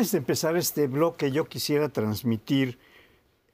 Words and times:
Antes 0.00 0.12
de 0.12 0.18
empezar 0.18 0.56
este 0.56 0.86
bloque, 0.86 1.30
yo 1.30 1.44
quisiera 1.44 1.90
transmitir 1.90 2.78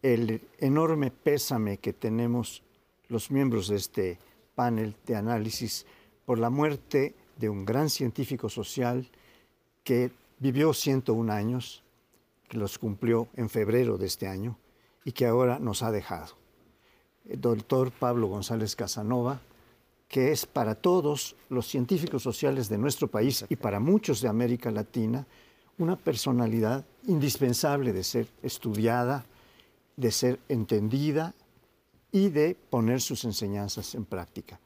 el 0.00 0.40
enorme 0.60 1.10
pésame 1.10 1.78
que 1.78 1.92
tenemos 1.92 2.62
los 3.08 3.32
miembros 3.32 3.66
de 3.66 3.74
este 3.74 4.20
panel 4.54 4.94
de 5.06 5.16
análisis 5.16 5.86
por 6.24 6.38
la 6.38 6.48
muerte 6.48 7.16
de 7.36 7.48
un 7.48 7.64
gran 7.64 7.90
científico 7.90 8.48
social 8.48 9.10
que 9.82 10.12
vivió 10.38 10.72
101 10.72 11.32
años, 11.32 11.82
que 12.48 12.58
los 12.58 12.78
cumplió 12.78 13.26
en 13.34 13.50
febrero 13.50 13.98
de 13.98 14.06
este 14.06 14.28
año 14.28 14.56
y 15.04 15.10
que 15.10 15.26
ahora 15.26 15.58
nos 15.58 15.82
ha 15.82 15.90
dejado. 15.90 16.36
El 17.28 17.40
doctor 17.40 17.90
Pablo 17.90 18.28
González 18.28 18.76
Casanova, 18.76 19.40
que 20.06 20.30
es 20.30 20.46
para 20.46 20.76
todos 20.76 21.34
los 21.48 21.66
científicos 21.66 22.22
sociales 22.22 22.68
de 22.68 22.78
nuestro 22.78 23.08
país 23.08 23.44
y 23.48 23.56
para 23.56 23.80
muchos 23.80 24.20
de 24.20 24.28
América 24.28 24.70
Latina 24.70 25.26
una 25.78 25.96
personalidad 25.96 26.84
indispensable 27.06 27.92
de 27.92 28.02
ser 28.02 28.28
estudiada, 28.42 29.24
de 29.96 30.10
ser 30.10 30.38
entendida 30.48 31.34
y 32.12 32.28
de 32.28 32.56
poner 32.70 33.00
sus 33.00 33.24
enseñanzas 33.24 33.94
en 33.94 34.04
práctica. 34.04 34.58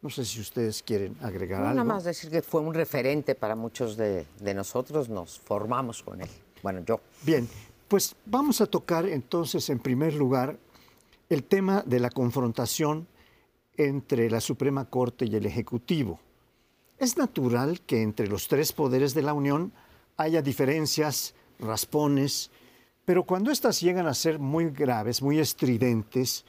No 0.00 0.10
sé 0.10 0.24
si 0.24 0.40
ustedes 0.40 0.82
quieren 0.82 1.16
agregar 1.22 1.60
algo. 1.60 1.74
Nada 1.74 1.84
más 1.84 2.04
decir 2.04 2.30
que 2.30 2.42
fue 2.42 2.60
un 2.60 2.74
referente 2.74 3.34
para 3.34 3.54
muchos 3.54 3.96
de, 3.96 4.26
de 4.40 4.54
nosotros, 4.54 5.08
nos 5.08 5.38
formamos 5.38 6.02
con 6.02 6.20
él. 6.20 6.28
Bueno, 6.62 6.80
yo. 6.84 7.00
Bien, 7.24 7.48
pues 7.86 8.16
vamos 8.26 8.60
a 8.60 8.66
tocar 8.66 9.06
entonces 9.06 9.68
en 9.70 9.78
primer 9.78 10.14
lugar 10.14 10.58
el 11.28 11.44
tema 11.44 11.82
de 11.86 12.00
la 12.00 12.10
confrontación 12.10 13.06
entre 13.76 14.28
la 14.28 14.40
Suprema 14.40 14.84
Corte 14.84 15.24
y 15.24 15.34
el 15.34 15.46
Ejecutivo. 15.46 16.20
Es 16.98 17.16
natural 17.16 17.80
que 17.80 18.02
entre 18.02 18.28
los 18.28 18.48
tres 18.48 18.72
poderes 18.72 19.14
de 19.14 19.22
la 19.22 19.32
Unión 19.34 19.72
haya 20.22 20.42
diferencias, 20.42 21.34
raspones, 21.58 22.50
pero 23.04 23.24
cuando 23.24 23.50
éstas 23.50 23.80
llegan 23.80 24.06
a 24.06 24.14
ser 24.14 24.38
muy 24.38 24.70
graves, 24.70 25.22
muy 25.22 25.38
estridentes, 25.38 26.44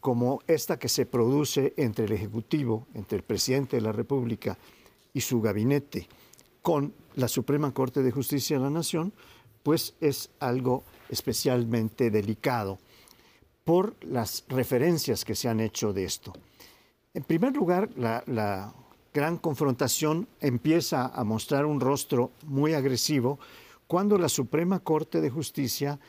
como 0.00 0.40
esta 0.46 0.78
que 0.78 0.88
se 0.88 1.06
produce 1.06 1.72
entre 1.76 2.04
el 2.04 2.12
Ejecutivo, 2.12 2.86
entre 2.94 3.16
el 3.16 3.24
presidente 3.24 3.76
de 3.76 3.82
la 3.82 3.92
República 3.92 4.58
y 5.14 5.20
su 5.20 5.40
gabinete, 5.40 6.08
con 6.60 6.92
la 7.14 7.28
Suprema 7.28 7.72
Corte 7.72 8.02
de 8.02 8.10
Justicia 8.10 8.58
de 8.58 8.64
la 8.64 8.70
Nación, 8.70 9.12
pues 9.62 9.94
es 10.00 10.30
algo 10.40 10.84
especialmente 11.08 12.10
delicado 12.10 12.78
por 13.64 13.96
las 14.04 14.44
referencias 14.48 15.24
que 15.24 15.34
se 15.34 15.48
han 15.48 15.60
hecho 15.60 15.92
de 15.92 16.04
esto. 16.04 16.34
En 17.14 17.22
primer 17.22 17.54
lugar, 17.54 17.88
la, 17.96 18.22
la 18.26 18.74
gran 19.14 19.38
confrontación 19.38 20.26
empieza 20.40 21.06
a 21.06 21.22
mostrar 21.22 21.64
un 21.64 21.80
rostro 21.80 22.32
muy 22.46 22.74
agresivo 22.74 23.38
cuando 23.86 24.18
la 24.18 24.28
Suprema 24.28 24.80
Corte 24.80 25.20
de 25.20 25.30
Justicia 25.30 26.00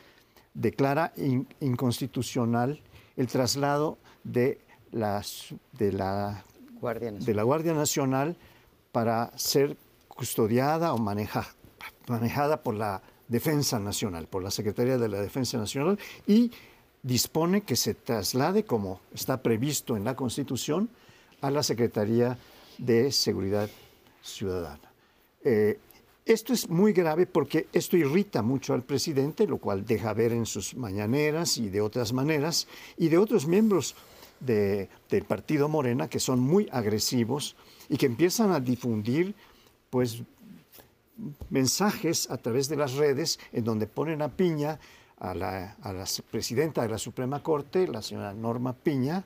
declara 0.52 1.12
inconstitucional 1.60 2.82
el 3.16 3.28
traslado 3.28 3.96
de 4.24 4.58
la, 4.90 5.22
de, 5.72 5.92
la, 5.92 6.44
Guardia 6.80 7.12
de 7.12 7.34
la 7.34 7.42
Guardia 7.44 7.74
Nacional 7.74 8.36
para 8.90 9.30
ser 9.38 9.76
custodiada 10.08 10.92
o 10.92 10.98
maneja, 10.98 11.46
manejada 12.08 12.62
por 12.62 12.74
la 12.74 13.02
Defensa 13.28 13.78
Nacional, 13.78 14.26
por 14.26 14.42
la 14.42 14.50
Secretaría 14.50 14.98
de 14.98 15.08
la 15.08 15.20
Defensa 15.20 15.58
Nacional, 15.58 15.98
y 16.26 16.50
dispone 17.02 17.60
que 17.60 17.76
se 17.76 17.94
traslade, 17.94 18.64
como 18.64 19.00
está 19.14 19.42
previsto 19.42 19.96
en 19.96 20.04
la 20.04 20.16
Constitución, 20.16 20.88
a 21.40 21.50
la 21.50 21.62
Secretaría 21.62 22.38
de 22.78 23.12
Seguridad 23.12 23.68
Ciudadana. 24.22 24.90
Eh, 25.44 25.78
esto 26.26 26.52
es 26.52 26.68
muy 26.68 26.92
grave 26.92 27.26
porque 27.26 27.68
esto 27.72 27.96
irrita 27.96 28.42
mucho 28.42 28.74
al 28.74 28.82
presidente, 28.82 29.46
lo 29.46 29.58
cual 29.58 29.86
deja 29.86 30.12
ver 30.12 30.32
en 30.32 30.44
sus 30.44 30.74
mañaneras 30.74 31.56
y 31.56 31.68
de 31.68 31.80
otras 31.80 32.12
maneras, 32.12 32.66
y 32.98 33.08
de 33.08 33.18
otros 33.18 33.46
miembros 33.46 33.94
del 34.40 35.24
partido 35.26 35.68
Morena 35.68 36.08
que 36.08 36.20
son 36.20 36.40
muy 36.40 36.68
agresivos 36.72 37.56
y 37.88 37.96
que 37.96 38.06
empiezan 38.06 38.50
a 38.50 38.60
difundir 38.60 39.34
pues 39.88 40.22
mensajes 41.48 42.28
a 42.30 42.36
través 42.36 42.68
de 42.68 42.76
las 42.76 42.94
redes 42.94 43.38
en 43.52 43.64
donde 43.64 43.86
ponen 43.86 44.20
a 44.20 44.28
Piña, 44.28 44.78
a 45.18 45.32
la, 45.32 45.76
a 45.80 45.92
la 45.92 46.04
presidenta 46.30 46.82
de 46.82 46.88
la 46.88 46.98
Suprema 46.98 47.42
Corte, 47.42 47.86
la 47.86 48.02
señora 48.02 48.34
Norma 48.34 48.74
Piña, 48.74 49.24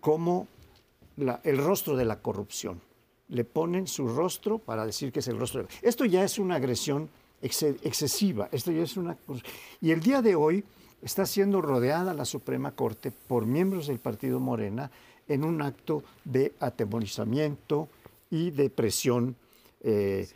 como 0.00 0.48
la, 1.16 1.40
el 1.44 1.58
rostro 1.58 1.96
de 1.96 2.04
la 2.04 2.20
corrupción. 2.20 2.80
Le 3.28 3.44
ponen 3.44 3.86
su 3.86 4.08
rostro 4.08 4.58
para 4.58 4.84
decir 4.84 5.12
que 5.12 5.20
es 5.20 5.28
el 5.28 5.38
rostro 5.38 5.62
de... 5.62 5.68
Esto 5.82 6.04
ya 6.04 6.24
es 6.24 6.38
una 6.38 6.56
agresión 6.56 7.08
excesiva. 7.40 8.48
Esto 8.52 8.70
ya 8.72 8.82
es 8.82 8.96
una... 8.96 9.16
Y 9.80 9.90
el 9.90 10.00
día 10.00 10.22
de 10.22 10.34
hoy 10.34 10.64
está 11.02 11.26
siendo 11.26 11.60
rodeada 11.60 12.14
la 12.14 12.24
Suprema 12.24 12.72
Corte 12.72 13.10
por 13.10 13.46
miembros 13.46 13.86
del 13.86 13.98
Partido 13.98 14.40
Morena 14.40 14.90
en 15.28 15.44
un 15.44 15.62
acto 15.62 16.02
de 16.24 16.54
atemorizamiento 16.60 17.88
y 18.30 18.50
de 18.50 18.70
presión. 18.70 19.36
Eh, 19.82 20.28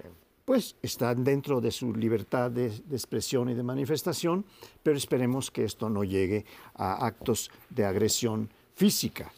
pues 0.44 0.76
están 0.82 1.24
dentro 1.24 1.60
de 1.60 1.70
su 1.70 1.94
libertad 1.94 2.50
de, 2.50 2.70
de, 2.70 2.96
expresión 2.96 3.50
y 3.50 3.54
de 3.54 3.62
manifestación, 3.62 4.46
pero 4.82 4.96
esperemos 4.96 5.50
que 5.50 5.64
esto 5.64 5.90
no 5.90 6.04
llegue 6.04 6.46
a 6.74 7.04
actos 7.04 7.50
de 7.68 7.84
agresión 7.84 8.48
física. 8.78 9.32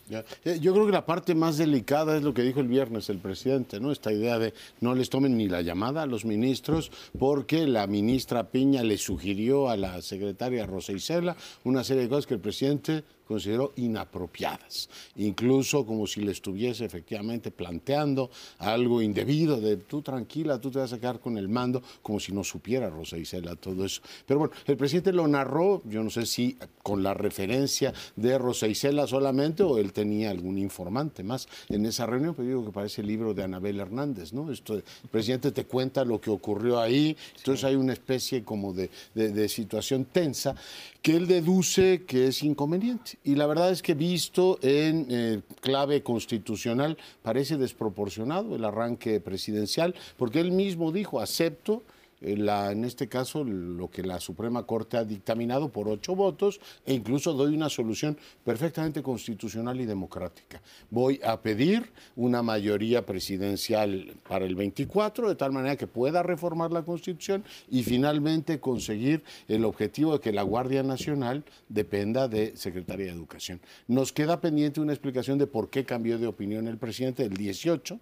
Eh, 0.45 0.59
yo 0.61 0.75
creo 0.75 0.85
que 0.85 0.93
la 0.93 1.07
parte 1.07 1.35
más 1.35 1.57
delicada 1.57 2.15
es 2.15 2.23
lo 2.23 2.35
que 2.35 2.43
dijo 2.43 2.61
el 2.61 2.69
viernes 2.69 3.09
el 3.09 3.21
presidente, 3.21 3.81
¿no? 3.81 3.91
Esta 3.91 4.13
idea 4.13 4.39
de 4.39 4.53
no 4.83 4.95
les 4.95 5.09
tomen 5.09 5.35
ni 5.35 5.49
la 5.49 5.63
llamada 5.63 6.03
a 6.03 6.07
los 6.07 6.27
ministros 6.27 6.93
porque 7.19 7.67
la 7.67 7.87
ministra 7.87 8.51
Piña 8.51 8.83
le 8.83 8.99
sugirió 8.99 9.71
a 9.71 9.79
la 9.79 10.03
secretaria 10.03 10.67
Rosa 10.67 10.93
Isela 10.93 11.37
una 11.65 11.85
serie 11.85 12.03
de 12.03 12.11
cosas 12.11 12.27
que 12.27 12.35
el 12.35 12.41
presidente 12.41 13.03
consideró 13.31 13.73
inapropiadas, 13.77 14.89
incluso 15.15 15.87
como 15.87 16.09
si 16.09 16.21
le 16.21 16.33
estuviese 16.33 16.85
efectivamente 16.85 17.53
planteando 17.53 18.29
algo 18.59 19.01
indebido 19.01 19.61
de 19.61 19.77
tú 19.77 20.03
tranquila, 20.03 20.61
tú 20.61 20.69
te 20.73 20.81
vas 20.81 20.93
a 20.93 20.99
quedar 20.99 21.21
con 21.21 21.39
el 21.39 21.49
mando, 21.49 21.81
como 22.03 22.19
si 22.19 22.33
no 22.33 22.43
supiera 22.43 22.91
Rosa 22.91 23.17
Isela 23.17 23.55
todo 23.55 23.85
eso. 23.85 24.03
Pero 24.27 24.41
bueno, 24.41 24.55
el 24.67 24.77
presidente 24.77 25.13
lo 25.13 25.29
narró, 25.29 25.81
yo 25.85 26.03
no 26.03 26.11
sé 26.11 26.27
si 26.27 26.57
con 26.83 27.05
la 27.05 27.15
referencia 27.15 27.95
de 28.17 28.37
Rosa 28.37 28.67
Isela 28.67 29.07
solamente 29.07 29.63
o 29.63 29.79
él 29.79 29.93
tenía 29.93 30.33
algún 30.33 30.59
informante 30.59 31.23
más 31.23 31.47
en 31.69 31.87
esa 31.87 32.07
reunión, 32.07 32.35
pero 32.35 32.49
digo 32.49 32.65
que 32.65 32.73
parece 32.73 33.03
el 33.03 33.07
libro 33.07 33.33
de 33.33 33.45
Anabel 33.45 33.79
Hernández, 33.79 34.33
¿no? 34.33 34.51
Esto, 34.51 34.75
el 34.75 34.83
presidente 35.09 35.53
te 35.53 35.67
cuenta 35.67 36.05
lo 36.05 36.21
que 36.21 36.31
ocurrió 36.31 36.81
ahí, 36.81 37.17
entonces 37.37 37.61
sí. 37.61 37.67
hay 37.67 37.77
una 37.77 37.93
especie 37.93 38.43
como 38.43 38.73
de, 38.73 38.91
de, 39.15 39.31
de 39.31 39.49
situación 39.49 40.07
tensa 40.07 40.57
que 41.01 41.17
él 41.17 41.29
deduce 41.29 42.03
que 42.07 42.27
es 42.27 42.43
inconveniente. 42.43 43.20
Y 43.23 43.35
la 43.35 43.47
verdad 43.47 43.71
es 43.71 43.83
que 43.83 43.95
visto 43.95 44.59
en 44.63 45.07
eh, 45.11 45.41
clave 45.61 46.03
constitucional 46.03 46.97
parece 47.23 47.59
desproporcionado 47.59 48.57
el 48.57 48.65
arranque 48.65 49.21
presidencial, 49.21 49.95
porque 50.17 50.41
él 50.41 50.53
mismo 50.53 50.91
dijo, 50.91 51.21
acepto 51.21 51.83
la, 52.21 52.73
en 52.73 52.85
este 52.85 53.09
caso 53.09 53.45
lo 53.45 53.91
que 53.91 54.03
la 54.03 54.21
Suprema 54.21 54.65
Corte 54.65 54.97
ha 54.97 55.05
dictaminado 55.05 55.71
por 55.71 55.89
ocho 55.89 56.15
votos 56.15 56.61
e 56.85 56.95
incluso 56.95 57.33
doy 57.33 57.55
una 57.55 57.69
solución 57.69 58.17
perfectamente 58.45 59.03
constitucional 59.03 59.81
y 59.81 59.87
democrática. 59.87 60.61
Voy 60.91 61.21
a 61.25 61.41
pedir 61.41 61.91
una 62.17 62.43
mayoría 62.43 63.07
presidencial 63.07 64.15
para 64.29 64.45
el 64.45 64.55
24 64.55 65.29
de 65.29 65.35
tal 65.35 65.53
manera 65.53 65.77
que 65.77 65.87
pueda 65.87 66.23
reformar 66.23 66.73
la 66.73 66.83
Constitución 66.83 67.45
y 67.71 67.83
finalmente 67.83 68.61
conseguir 68.61 69.23
el 69.49 69.65
objetivo 69.65 70.15
de 70.15 70.21
que 70.21 70.33
la 70.33 70.43
Guardia 70.43 70.83
Nacional 70.83 71.45
dependa 71.69 72.29
de 72.29 72.57
Secretaría 72.57 73.07
de 73.07 73.13
Educación. 73.13 73.61
Nos 73.89 74.13
queda 74.13 74.41
pendiente 74.41 74.81
una 74.81 74.93
explicación 74.93 75.39
de 75.39 75.47
por 75.47 75.71
qué 75.71 75.85
cambió 75.85 76.19
de 76.19 76.27
opinión 76.27 76.69
el 76.69 76.79
presidente 76.79 77.23
del 77.23 77.37
18 77.37 77.99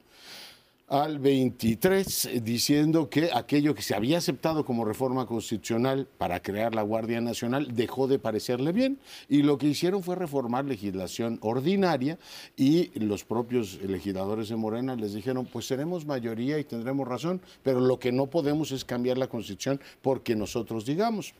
al 0.88 1.18
23 1.18 2.30
diciendo 2.42 3.10
que 3.10 3.30
aquello 3.32 3.74
que 3.74 3.82
se 3.82 3.94
había 3.94 4.18
aceptado 4.18 4.64
como 4.64 4.84
reforma 4.84 5.26
constitucional 5.26 6.08
para 6.16 6.40
crear 6.40 6.74
la 6.74 6.82
Guardia 6.82 7.20
Nacional 7.20 7.74
dejó 7.74 8.08
de 8.08 8.18
parecerle 8.18 8.72
bien 8.72 8.98
y 9.28 9.42
lo 9.42 9.58
que 9.58 9.66
hicieron 9.66 10.02
fue 10.02 10.16
reformar 10.16 10.64
legislación 10.64 11.38
ordinaria 11.42 12.18
y 12.56 12.98
los 12.98 13.24
propios 13.24 13.80
legisladores 13.82 14.48
de 14.48 14.56
Morena 14.56 14.96
les 14.96 15.12
dijeron 15.12 15.46
pues 15.46 15.66
seremos 15.66 16.06
mayoría 16.06 16.58
y 16.58 16.64
tendremos 16.64 17.06
razón, 17.06 17.42
pero 17.62 17.80
lo 17.80 17.98
que 17.98 18.12
no 18.12 18.28
podemos 18.28 18.72
es 18.72 18.84
cambiar 18.84 19.18
la 19.18 19.28
constitución 19.28 19.80
porque 20.00 20.34
nosotros 20.36 20.86
digamos. 20.86 21.34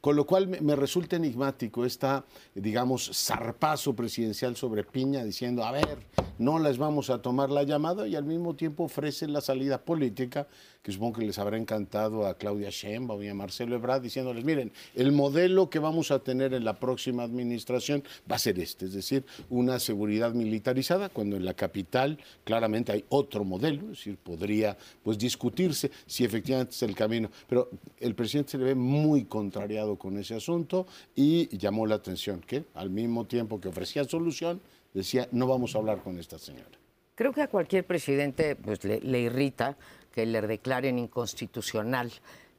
Con 0.00 0.16
lo 0.16 0.26
cual 0.26 0.48
me, 0.48 0.76
resulta 0.76 1.16
enigmático 1.16 1.84
esta, 1.84 2.24
digamos, 2.54 3.10
zarpazo 3.14 3.94
presidencial 3.94 4.56
sobre 4.56 4.84
Piña 4.84 5.24
diciendo, 5.24 5.64
a 5.64 5.72
ver, 5.72 5.98
no 6.38 6.58
les 6.58 6.78
vamos 6.78 7.10
a 7.10 7.20
tomar 7.20 7.50
la 7.50 7.62
llamada 7.62 8.06
y 8.06 8.16
al 8.16 8.24
mismo 8.24 8.54
tiempo 8.54 8.84
ofrecen 8.84 9.32
la 9.32 9.40
salida 9.40 9.84
política 9.84 10.46
que 10.88 10.92
supongo 10.92 11.18
que 11.18 11.26
les 11.26 11.38
habrá 11.38 11.58
encantado 11.58 12.26
a 12.26 12.38
Claudia 12.38 12.70
Sheinbaum 12.70 13.22
y 13.22 13.28
a 13.28 13.34
Marcelo 13.34 13.76
Ebrard, 13.76 14.00
diciéndoles, 14.00 14.42
miren, 14.42 14.72
el 14.94 15.12
modelo 15.12 15.68
que 15.68 15.78
vamos 15.78 16.10
a 16.10 16.20
tener 16.20 16.54
en 16.54 16.64
la 16.64 16.80
próxima 16.80 17.24
administración 17.24 18.02
va 18.20 18.36
a 18.36 18.38
ser 18.38 18.58
este, 18.58 18.86
es 18.86 18.94
decir, 18.94 19.22
una 19.50 19.80
seguridad 19.80 20.32
militarizada, 20.32 21.10
cuando 21.10 21.36
en 21.36 21.44
la 21.44 21.52
capital 21.52 22.16
claramente 22.42 22.92
hay 22.92 23.04
otro 23.10 23.44
modelo, 23.44 23.82
es 23.82 23.98
decir, 23.98 24.16
podría 24.16 24.78
pues 25.02 25.18
discutirse 25.18 25.90
si 26.06 26.24
efectivamente 26.24 26.72
es 26.72 26.82
el 26.82 26.94
camino, 26.94 27.28
pero 27.46 27.68
el 28.00 28.14
presidente 28.14 28.52
se 28.52 28.56
le 28.56 28.64
ve 28.64 28.74
muy 28.74 29.26
contrariado 29.26 29.96
con 29.96 30.16
ese 30.16 30.36
asunto 30.36 30.86
y 31.14 31.54
llamó 31.54 31.86
la 31.86 31.96
atención 31.96 32.40
que 32.40 32.64
al 32.72 32.88
mismo 32.88 33.26
tiempo 33.26 33.60
que 33.60 33.68
ofrecía 33.68 34.04
solución, 34.04 34.62
decía, 34.94 35.28
no 35.32 35.46
vamos 35.46 35.74
a 35.74 35.80
hablar 35.80 36.02
con 36.02 36.18
esta 36.18 36.38
señora. 36.38 36.78
Creo 37.18 37.32
que 37.32 37.42
a 37.42 37.48
cualquier 37.48 37.84
presidente 37.84 38.54
pues, 38.54 38.84
le, 38.84 39.18
irrita 39.18 39.76
que 40.18 40.26
le 40.26 40.40
declaren 40.40 40.98
inconstitucional 40.98 42.10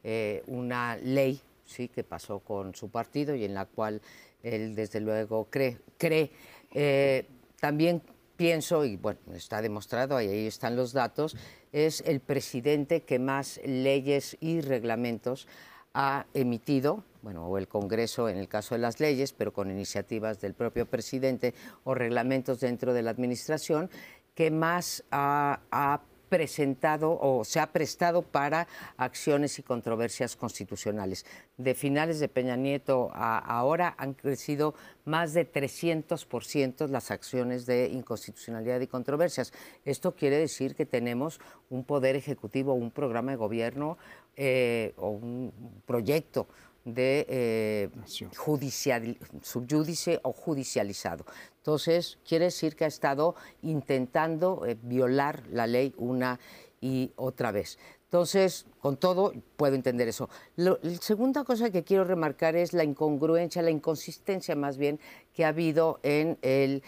eh, 0.02 0.42
una 0.46 0.96
ley 0.96 1.42
sí 1.66 1.88
que 1.88 2.02
pasó 2.04 2.38
con 2.38 2.74
su 2.74 2.88
partido 2.88 3.34
y 3.34 3.44
en 3.44 3.52
la 3.52 3.66
cual 3.66 4.00
él 4.42 4.74
desde 4.74 4.98
luego 4.98 5.46
cree. 5.50 5.76
cree. 5.98 6.30
Eh, 6.72 7.26
también 7.60 8.00
pienso, 8.34 8.86
y 8.86 8.96
bueno, 8.96 9.20
está 9.34 9.60
demostrado, 9.60 10.16
ahí 10.16 10.46
están 10.46 10.74
los 10.74 10.94
datos, 10.94 11.36
es 11.70 12.02
el 12.06 12.20
presidente 12.20 13.02
que 13.02 13.18
más 13.18 13.60
leyes 13.62 14.38
y 14.40 14.62
reglamentos 14.62 15.46
ha 15.92 16.24
emitido, 16.32 17.04
bueno, 17.20 17.46
o 17.46 17.58
el 17.58 17.68
Congreso 17.68 18.30
en 18.30 18.38
el 18.38 18.48
caso 18.48 18.74
de 18.74 18.80
las 18.80 19.00
leyes, 19.00 19.34
pero 19.34 19.52
con 19.52 19.70
iniciativas 19.70 20.40
del 20.40 20.54
propio 20.54 20.86
presidente 20.86 21.52
o 21.84 21.94
reglamentos 21.94 22.58
dentro 22.58 22.94
de 22.94 23.02
la 23.02 23.10
Administración, 23.10 23.90
que 24.34 24.50
más 24.50 25.04
ha, 25.10 26.00
presentado 26.30 27.18
o 27.20 27.44
se 27.44 27.60
ha 27.60 27.66
prestado 27.66 28.22
para 28.22 28.66
acciones 28.96 29.58
y 29.58 29.62
controversias 29.62 30.36
constitucionales. 30.36 31.26
De 31.58 31.74
finales 31.74 32.20
de 32.20 32.28
Peña 32.28 32.56
Nieto 32.56 33.10
a 33.12 33.38
ahora 33.38 33.94
han 33.98 34.14
crecido 34.14 34.74
más 35.04 35.34
de 35.34 35.50
300% 35.50 36.88
las 36.88 37.10
acciones 37.10 37.66
de 37.66 37.88
inconstitucionalidad 37.88 38.80
y 38.80 38.86
controversias. 38.86 39.52
Esto 39.84 40.14
quiere 40.14 40.38
decir 40.38 40.74
que 40.74 40.86
tenemos 40.86 41.40
un 41.68 41.84
poder 41.84 42.16
ejecutivo, 42.16 42.72
un 42.72 42.90
programa 42.90 43.32
de 43.32 43.36
gobierno 43.36 43.98
eh, 44.36 44.94
o 44.96 45.10
un 45.10 45.52
proyecto 45.84 46.46
de 46.84 47.26
eh, 47.28 47.88
judicial, 48.36 49.18
subyúdice 49.42 50.18
o 50.22 50.32
judicializado. 50.32 51.26
Entonces, 51.60 52.18
quiere 52.26 52.46
decir 52.46 52.74
que 52.74 52.84
ha 52.84 52.88
estado 52.88 53.34
intentando 53.62 54.64
eh, 54.66 54.76
violar 54.82 55.42
la 55.52 55.66
ley 55.66 55.94
una 55.98 56.40
y 56.80 57.12
otra 57.16 57.52
vez. 57.52 57.78
Entonces, 58.04 58.66
con 58.80 58.96
todo, 58.96 59.32
puedo 59.56 59.76
entender 59.76 60.08
eso. 60.08 60.28
la 60.56 60.76
segunda 61.00 61.44
cosa 61.44 61.70
que 61.70 61.84
quiero 61.84 62.02
remarcar 62.04 62.56
es 62.56 62.72
la 62.72 62.82
incongruencia, 62.82 63.62
la 63.62 63.70
inconsistencia 63.70 64.56
más 64.56 64.78
bien 64.78 64.98
que 65.32 65.44
ha 65.44 65.48
habido 65.48 66.00
en 66.02 66.36
el 66.42 66.82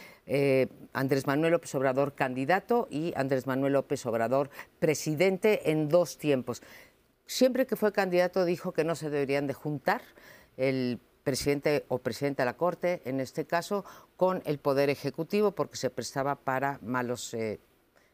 Andrés 0.92 1.26
Manuel 1.28 1.52
López 1.52 1.72
Obrador 1.76 2.14
candidato 2.14 2.88
y 2.90 3.12
Andrés 3.14 3.46
Manuel 3.46 3.74
López 3.74 4.04
Obrador 4.06 4.50
presidente 4.80 5.70
en 5.70 5.88
dos 5.88 6.18
tiempos. 6.18 6.60
Siempre 7.26 7.66
que 7.66 7.76
fue 7.76 7.92
candidato 7.92 8.44
dijo 8.44 8.72
que 8.72 8.84
no 8.84 8.94
se 8.94 9.08
deberían 9.08 9.46
de 9.46 9.54
juntar 9.54 10.02
el 10.56 11.00
presidente 11.22 11.84
o 11.88 11.98
presidente 11.98 12.42
de 12.42 12.46
la 12.46 12.56
Corte, 12.56 13.02
en 13.04 13.20
este 13.20 13.44
caso, 13.44 13.84
con 14.16 14.42
el 14.44 14.58
Poder 14.58 14.90
Ejecutivo, 14.90 15.52
porque 15.52 15.76
se 15.76 15.90
prestaba 15.90 16.36
para 16.36 16.78
malos 16.82 17.32
eh, 17.34 17.60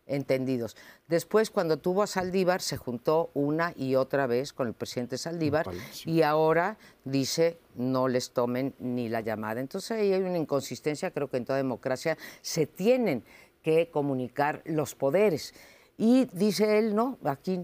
entendidos. 0.08 0.76
Después, 1.06 1.50
cuando 1.50 1.76
tuvo 1.76 2.02
a 2.02 2.06
Saldívar, 2.06 2.60
se 2.60 2.76
juntó 2.76 3.30
una 3.34 3.72
y 3.76 3.94
otra 3.94 4.26
vez 4.26 4.52
con 4.52 4.66
el 4.66 4.74
presidente 4.74 5.18
Saldívar 5.18 5.68
y 6.04 6.22
ahora 6.22 6.78
dice 7.04 7.58
no 7.76 8.08
les 8.08 8.32
tomen 8.32 8.74
ni 8.78 9.08
la 9.08 9.20
llamada. 9.20 9.60
Entonces 9.60 9.92
ahí 9.92 10.12
hay 10.12 10.22
una 10.22 10.38
inconsistencia, 10.38 11.10
creo 11.12 11.28
que 11.28 11.36
en 11.36 11.44
toda 11.44 11.58
democracia 11.58 12.18
se 12.42 12.66
tienen 12.66 13.22
que 13.62 13.90
comunicar 13.90 14.62
los 14.64 14.94
poderes. 14.94 15.54
Y 15.96 16.26
dice 16.26 16.78
él, 16.78 16.94
no, 16.94 17.18
aquí 17.24 17.60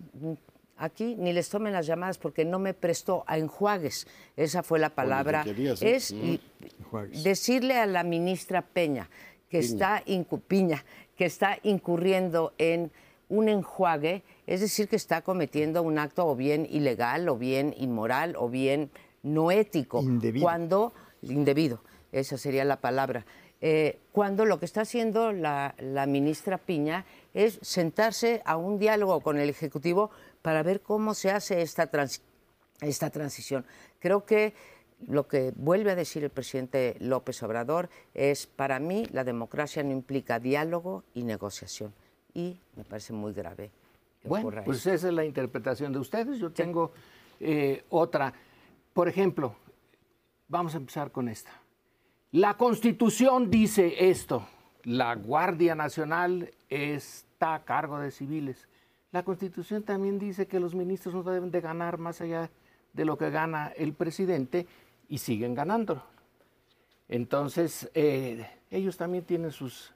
aquí 0.76 1.16
ni 1.16 1.32
les 1.32 1.48
tomen 1.48 1.72
las 1.72 1.86
llamadas 1.86 2.18
porque 2.18 2.44
no 2.44 2.58
me 2.58 2.74
prestó 2.74 3.24
a 3.26 3.38
enjuagues. 3.38 4.06
Esa 4.36 4.62
fue 4.62 4.78
la 4.78 4.90
palabra. 4.90 5.44
Es 5.80 6.12
mm. 6.12 7.22
decirle 7.22 7.78
a 7.78 7.86
la 7.86 8.02
ministra 8.02 8.62
Peña 8.62 9.08
que 9.54 9.60
está 9.60 10.02
Piña, 10.48 10.84
que 11.16 11.26
está 11.26 11.58
incurriendo 11.62 12.54
en 12.58 12.90
un 13.28 13.48
enjuague, 13.48 14.24
es 14.48 14.60
decir, 14.60 14.88
que 14.88 14.96
está 14.96 15.22
cometiendo 15.22 15.82
un 15.82 15.98
acto 15.98 16.26
o 16.26 16.34
bien 16.34 16.66
ilegal, 16.68 17.28
o 17.28 17.36
bien 17.36 17.72
inmoral, 17.78 18.34
o 18.36 18.48
bien 18.48 18.90
no 19.22 19.52
ético. 19.52 20.02
Indebido. 20.02 20.42
Cuando, 20.42 20.92
indebido, 21.22 21.80
esa 22.10 22.36
sería 22.36 22.64
la 22.64 22.80
palabra. 22.80 23.24
Eh, 23.60 24.00
cuando 24.10 24.44
lo 24.44 24.58
que 24.58 24.66
está 24.66 24.80
haciendo 24.80 25.32
la, 25.32 25.76
la 25.78 26.06
ministra 26.06 26.58
Piña 26.58 27.06
es 27.32 27.60
sentarse 27.62 28.42
a 28.44 28.56
un 28.56 28.78
diálogo 28.80 29.20
con 29.20 29.38
el 29.38 29.48
Ejecutivo 29.48 30.10
para 30.44 30.62
ver 30.62 30.82
cómo 30.82 31.14
se 31.14 31.30
hace 31.30 31.62
esta, 31.62 31.88
esta 32.82 33.08
transición. 33.08 33.64
Creo 33.98 34.26
que 34.26 34.52
lo 35.08 35.26
que 35.26 35.54
vuelve 35.56 35.92
a 35.92 35.94
decir 35.94 36.22
el 36.22 36.28
presidente 36.28 36.98
López 37.00 37.42
Obrador 37.42 37.88
es, 38.12 38.46
para 38.46 38.78
mí, 38.78 39.06
la 39.10 39.24
democracia 39.24 39.82
no 39.82 39.92
implica 39.92 40.38
diálogo 40.38 41.02
y 41.14 41.22
negociación. 41.22 41.94
Y 42.34 42.58
me 42.76 42.84
parece 42.84 43.14
muy 43.14 43.32
grave. 43.32 43.70
bueno, 44.22 44.50
pues 44.66 44.84
esa 44.86 45.08
es 45.08 45.14
la 45.14 45.24
interpretación 45.24 45.94
de 45.94 46.00
ustedes. 46.00 46.38
Yo 46.38 46.52
tengo 46.52 46.92
eh, 47.40 47.82
otra. 47.88 48.34
Por 48.92 49.08
ejemplo, 49.08 49.56
vamos 50.46 50.74
a 50.74 50.76
empezar 50.76 51.10
con 51.10 51.30
esta. 51.30 51.52
La 52.32 52.58
Constitución 52.58 53.50
dice 53.50 54.10
esto. 54.10 54.46
La 54.82 55.14
Guardia 55.14 55.74
Nacional 55.74 56.50
está 56.68 57.54
a 57.54 57.64
cargo 57.64 57.98
de 57.98 58.10
civiles. 58.10 58.68
La 59.14 59.22
Constitución 59.22 59.84
también 59.84 60.18
dice 60.18 60.48
que 60.48 60.58
los 60.58 60.74
ministros 60.74 61.14
no 61.14 61.22
deben 61.22 61.52
de 61.52 61.60
ganar 61.60 61.98
más 61.98 62.20
allá 62.20 62.50
de 62.92 63.04
lo 63.04 63.16
que 63.16 63.30
gana 63.30 63.68
el 63.76 63.92
presidente 63.92 64.66
y 65.08 65.18
siguen 65.18 65.54
ganando. 65.54 66.02
Entonces, 67.08 67.88
eh, 67.94 68.44
ellos 68.72 68.96
también 68.96 69.22
tienen 69.22 69.52
sus, 69.52 69.94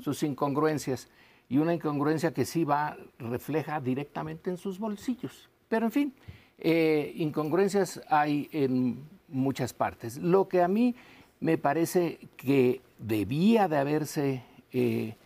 sus 0.00 0.22
incongruencias 0.24 1.08
y 1.48 1.56
una 1.56 1.72
incongruencia 1.72 2.34
que 2.34 2.44
sí 2.44 2.64
va, 2.64 2.98
refleja 3.18 3.80
directamente 3.80 4.50
en 4.50 4.58
sus 4.58 4.78
bolsillos. 4.78 5.48
Pero 5.70 5.86
en 5.86 5.92
fin, 5.92 6.14
eh, 6.58 7.14
incongruencias 7.16 8.02
hay 8.10 8.50
en 8.52 9.08
muchas 9.28 9.72
partes. 9.72 10.18
Lo 10.18 10.48
que 10.48 10.60
a 10.60 10.68
mí 10.68 10.94
me 11.40 11.56
parece 11.56 12.18
que 12.36 12.82
debía 12.98 13.68
de 13.68 13.78
haberse 13.78 14.44
eh, 14.70 15.16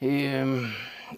Em, 0.00 0.62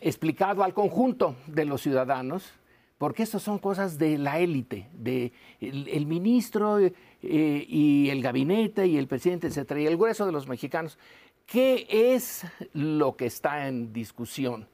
explicado 0.01 0.63
al 0.63 0.75
conjunto 0.75 1.37
de 1.47 1.65
los 1.65 1.83
ciudadanos, 1.83 2.53
porque 2.99 3.23
estas 3.23 3.43
son 3.43 3.59
cosas 3.59 3.99
de 3.99 4.19
la 4.19 4.41
élite, 4.41 4.87
de 4.93 5.33
el, 5.61 6.07
ministro 6.07 6.79
eh, 6.79 6.93
y 7.23 8.11
el 8.11 8.21
gabinete 8.23 8.87
y 8.87 8.99
el 8.99 9.07
presidente, 9.07 9.47
etcétera, 9.47 9.81
y 9.81 9.87
el 9.87 9.97
grueso 9.97 10.27
de 10.27 10.33
los 10.33 10.47
mexicanos. 10.49 10.99
¿Qué 11.47 11.87
es 11.89 12.45
lo 12.75 13.17
que 13.17 13.27
está 13.27 13.69
en 13.69 13.93
discusión? 13.93 14.69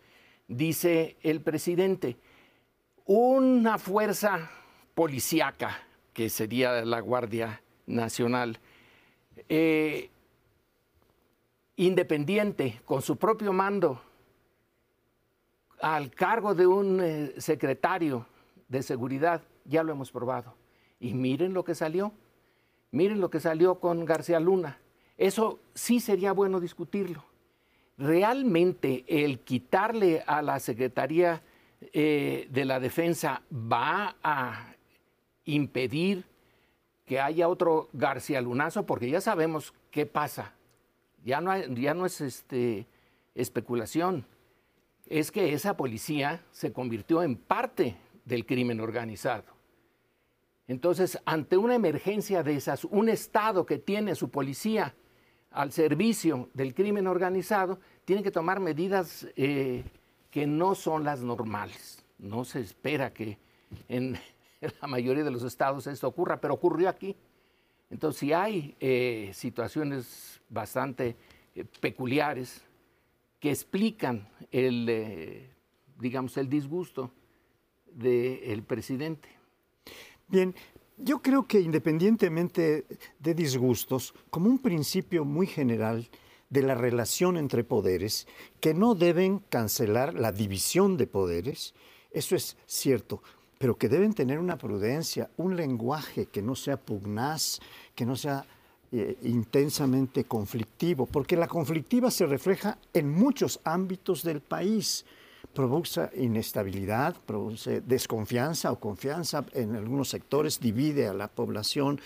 Dice 0.49 1.17
el 1.23 1.41
presidente, 1.41 2.17
una 3.05 3.79
fuerza 3.79 4.51
policíaca, 4.95 5.79
que 6.13 6.29
sería 6.29 6.85
la 6.85 7.01
Guardia 7.01 7.63
Nacional, 7.87 8.59
eh, 9.49 10.11
independiente, 11.77 12.81
con 12.85 13.03
su 13.03 13.17
propio 13.17 13.53
mando, 13.53 14.03
al 15.81 16.11
cargo 16.11 16.55
de 16.55 16.67
un 16.67 17.01
eh, 17.01 17.35
secretario 17.39 18.27
de 18.69 18.83
seguridad, 18.83 19.43
ya 19.65 19.83
lo 19.83 19.93
hemos 19.93 20.11
probado. 20.11 20.55
Y 20.99 21.15
miren 21.15 21.55
lo 21.55 21.65
que 21.65 21.75
salió, 21.75 22.13
miren 22.91 23.21
lo 23.21 23.31
que 23.31 23.41
salió 23.41 23.81
con 23.81 24.05
García 24.05 24.41
Luna. 24.41 24.79
Eso 25.17 25.61
sí 25.75 26.01
sería 26.01 26.33
bueno 26.33 26.61
discutirlo. 26.61 27.25
Realmente 27.99 29.05
el 29.09 29.41
quitarle 29.41 30.23
a 30.27 30.43
la 30.43 30.61
Secretaría 30.61 31.43
eh, 31.93 32.49
de 32.51 32.65
la 32.65 32.81
Defensa 32.81 33.43
va 33.53 34.17
a 34.23 34.75
impedir 35.45 36.25
que 37.05 37.21
haya 37.21 37.49
otro 37.49 37.89
García 37.93 38.41
Lunazo, 38.41 38.85
porque 38.85 39.09
ya 39.09 39.21
sabemos 39.21 39.73
qué 39.91 40.07
pasa 40.07 40.57
ya 41.27 41.41
no, 41.41 41.57
ya 41.75 41.93
no 41.93 42.07
es 42.07 42.21
este, 42.21 42.87
especulación, 43.35 44.25
es 45.09 45.31
que 45.31 45.53
esa 45.53 45.77
policía 45.77 46.45
se 46.51 46.73
convirtió 46.73 47.23
en 47.23 47.37
parte 47.37 47.97
del 48.25 48.45
crimen 48.45 48.81
organizado. 48.81 49.45
Entonces, 50.69 51.19
ante 51.25 51.57
una 51.57 51.77
emergencia 51.77 52.43
de 52.43 52.57
esas, 52.57 52.85
un 52.85 53.09
Estado 53.09 53.65
que 53.65 53.79
tiene 53.79 54.15
su 54.17 54.31
policía 54.31 54.95
al 55.53 55.73
servicio 55.73 56.51
del 56.55 56.75
crimen 56.75 57.07
organizado, 57.07 57.79
tiene 58.05 58.23
que 58.23 58.33
tomar 58.33 58.59
medidas 58.59 59.27
eh, 59.37 59.85
que 60.31 60.47
no 60.47 60.75
son 60.75 61.05
las 61.05 61.21
normales. 61.21 62.05
No 62.19 62.45
se 62.45 62.61
espera 62.61 63.13
que 63.13 63.39
en 63.89 64.19
la 64.83 64.89
mayoría 64.89 65.23
de 65.23 65.31
los 65.31 65.45
estados 65.45 65.87
esto 65.87 66.09
ocurra, 66.09 66.41
pero 66.41 66.55
ocurrió 66.55 66.89
aquí. 66.89 67.17
Entonces, 67.89 68.19
si 68.19 68.33
hay 68.33 68.75
eh, 68.81 69.31
situaciones 69.33 70.41
bastante 70.49 71.15
eh, 71.55 71.65
peculiares 71.81 72.66
que 73.47 73.53
explican 73.53 74.29
el, 74.51 74.89
eh, 74.89 75.49
digamos, 76.01 76.37
el 76.37 76.49
disgusto 76.49 77.13
del 77.93 78.65
presidente. 78.65 79.29
Bien, 80.27 80.53
yo 80.99 81.23
creo 81.23 81.47
que 81.47 81.61
independientemente 81.61 82.87
de 83.21 83.35
disgustos, 83.35 84.15
como 84.31 84.51
un 84.51 84.59
principio 84.59 85.25
muy 85.25 85.47
general 85.47 86.11
de 86.51 86.63
la 86.63 86.75
relación 86.75 87.37
entre 87.37 87.63
poderes, 87.63 88.27
que 88.59 88.75
no 88.75 88.97
deben 88.97 89.39
cancelar 89.39 90.15
la 90.15 90.33
división 90.33 90.97
de 90.97 91.07
poderes, 91.07 91.73
eso 92.11 92.35
es 92.35 92.57
cierto, 92.67 93.23
pero 93.59 93.79
que 93.79 93.89
deben 93.89 94.13
tener 94.13 94.41
una 94.41 94.59
prudencia, 94.59 95.31
un 95.37 95.55
lenguaje 95.55 96.27
que 96.27 96.43
no 96.43 96.57
sea 96.57 96.79
pugnaz, 96.79 97.61
que 97.95 98.07
no 98.07 98.17
sea 98.17 98.45
eh, 98.99 99.17
intensamente 99.23 100.25
conflictivo, 100.25 101.07
porque 101.07 101.37
la 101.37 101.49
conflictiva 101.49 102.11
se 102.11 102.27
refleja 102.27 102.79
en 102.93 103.11
muchos 103.11 103.61
ámbitos 103.65 104.23
del 104.23 104.41
país. 104.41 105.05
Produce 105.53 106.11
inestabilidad, 106.17 107.17
produce 107.25 107.81
desconfianza 107.81 108.73
o 108.73 108.81
confianza 108.81 109.45
en 109.53 109.77
algunos 109.77 110.09
sectores, 110.09 110.61
divide 110.61 111.07
a 111.07 111.15
la 111.15 111.29
población. 111.29 112.01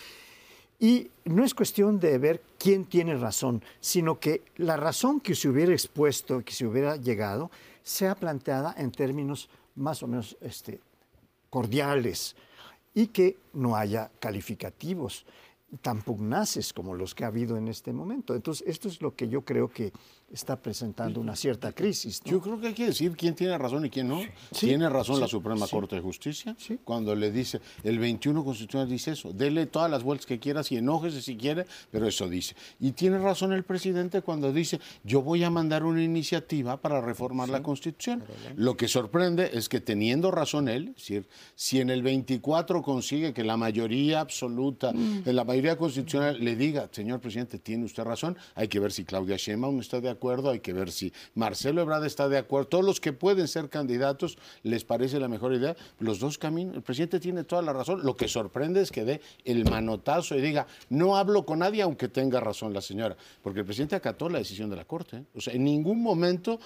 Y 0.79 1.09
no 1.25 1.43
es 1.43 1.53
cuestión 1.53 1.99
de 1.99 2.17
ver 2.17 2.41
quién 2.57 2.85
tiene 2.85 3.15
razón, 3.15 3.63
sino 3.79 4.19
que 4.19 4.41
la 4.57 4.77
razón 4.77 5.19
que 5.19 5.35
se 5.35 5.49
hubiera 5.49 5.73
expuesto, 5.73 6.43
que 6.43 6.53
se 6.53 6.65
hubiera 6.65 6.95
llegado, 6.95 7.51
sea 7.83 8.15
planteada 8.15 8.73
en 8.77 8.91
términos 8.91 9.49
más 9.75 10.01
o 10.03 10.07
menos 10.07 10.37
este, 10.41 10.79
cordiales 11.49 12.35
y 12.93 13.07
que 13.07 13.37
no 13.53 13.75
haya 13.75 14.09
calificativos 14.19 15.25
tan 15.81 16.01
pugnaces 16.01 16.73
como 16.73 16.95
los 16.95 17.15
que 17.15 17.23
ha 17.23 17.27
habido 17.27 17.57
en 17.57 17.67
este 17.67 17.93
momento. 17.93 18.35
Entonces, 18.35 18.67
esto 18.67 18.87
es 18.87 19.01
lo 19.01 19.15
que 19.15 19.29
yo 19.29 19.45
creo 19.45 19.69
que 19.69 19.93
está 20.33 20.55
presentando 20.55 21.19
una 21.19 21.35
cierta 21.35 21.71
crisis. 21.73 22.21
Yo 22.23 22.39
creo 22.39 22.59
que 22.59 22.67
hay 22.67 22.73
que 22.73 22.85
decir 22.87 23.15
quién 23.15 23.35
tiene 23.35 23.57
razón 23.57 23.85
y 23.85 23.89
quién 23.89 24.07
no. 24.07 24.21
tiene 24.57 24.89
razón 24.89 25.19
la 25.19 25.27
Suprema 25.27 25.67
Corte 25.67 25.95
de 25.95 26.01
Justicia 26.01 26.55
cuando 26.83 27.15
le 27.15 27.31
dice, 27.31 27.59
el 27.83 27.99
21 27.99 28.43
Constitucional 28.43 28.89
dice 28.89 29.11
eso, 29.11 29.33
dele 29.33 29.65
todas 29.65 29.91
las 29.91 30.03
vueltas 30.03 30.25
que 30.25 30.39
quieras 30.39 30.71
y 30.71 30.77
enójese 30.77 31.21
si 31.21 31.35
quiere, 31.35 31.65
pero 31.91 32.07
eso 32.07 32.29
dice. 32.29 32.55
Y 32.79 32.91
tiene 32.91 33.19
razón 33.19 33.53
el 33.53 33.63
presidente 33.63 34.21
cuando 34.21 34.53
dice, 34.53 34.79
yo 35.03 35.21
voy 35.21 35.43
a 35.43 35.49
mandar 35.49 35.83
una 35.83 36.03
iniciativa 36.03 36.77
para 36.77 37.01
reformar 37.01 37.49
la 37.49 37.61
Constitución. 37.61 38.23
Lo 38.55 38.77
que 38.77 38.87
sorprende 38.87 39.51
es 39.53 39.69
que 39.69 39.81
teniendo 39.81 40.31
razón 40.31 40.69
él, 40.69 40.89
es 40.89 40.95
decir, 40.95 41.27
si 41.55 41.79
en 41.79 41.89
el 41.89 42.01
24 42.01 42.81
consigue 42.81 43.33
que 43.33 43.43
la 43.43 43.57
mayoría 43.57 44.21
absoluta, 44.21 44.93
mm. 44.93 45.23
en 45.25 45.35
la 45.35 45.43
mayoría 45.43 45.77
constitucional 45.77 46.43
le 46.43 46.55
diga, 46.55 46.89
señor 46.91 47.19
presidente, 47.19 47.59
tiene 47.59 47.85
usted 47.85 48.03
razón, 48.03 48.37
hay 48.55 48.67
que 48.67 48.79
ver 48.79 48.91
si 48.91 49.03
Claudia 49.03 49.37
Sheinbaum 49.37 49.79
está 49.79 49.99
de 49.99 50.09
acuerdo 50.09 50.20
hay 50.29 50.59
que 50.59 50.73
ver 50.73 50.91
si 50.91 51.11
Marcelo 51.35 51.81
Ebrard 51.81 52.05
está 52.05 52.29
de 52.29 52.37
acuerdo. 52.37 52.67
Todos 52.67 52.85
los 52.85 52.99
que 52.99 53.13
pueden 53.13 53.47
ser 53.47 53.69
candidatos, 53.69 54.37
¿les 54.63 54.83
parece 54.83 55.19
la 55.19 55.27
mejor 55.27 55.53
idea? 55.53 55.75
Los 55.99 56.19
dos 56.19 56.37
caminos, 56.37 56.75
el 56.75 56.81
presidente 56.81 57.19
tiene 57.19 57.43
toda 57.43 57.61
la 57.61 57.73
razón. 57.73 58.01
Lo 58.03 58.15
que 58.15 58.27
sorprende 58.27 58.81
es 58.81 58.91
que 58.91 59.03
dé 59.03 59.21
el 59.45 59.65
manotazo 59.65 60.35
y 60.35 60.41
diga, 60.41 60.67
no 60.89 61.17
hablo 61.17 61.45
con 61.45 61.59
nadie 61.59 61.81
aunque 61.81 62.07
tenga 62.07 62.39
razón 62.39 62.73
la 62.73 62.81
señora, 62.81 63.15
porque 63.41 63.61
el 63.61 63.65
presidente 63.65 63.95
acató 63.95 64.29
la 64.29 64.37
decisión 64.39 64.69
de 64.69 64.75
la 64.75 64.85
Corte. 64.85 65.17
¿eh? 65.17 65.23
O 65.35 65.41
sea, 65.41 65.53
en 65.53 65.63
ningún 65.63 66.01
momento 66.01 66.59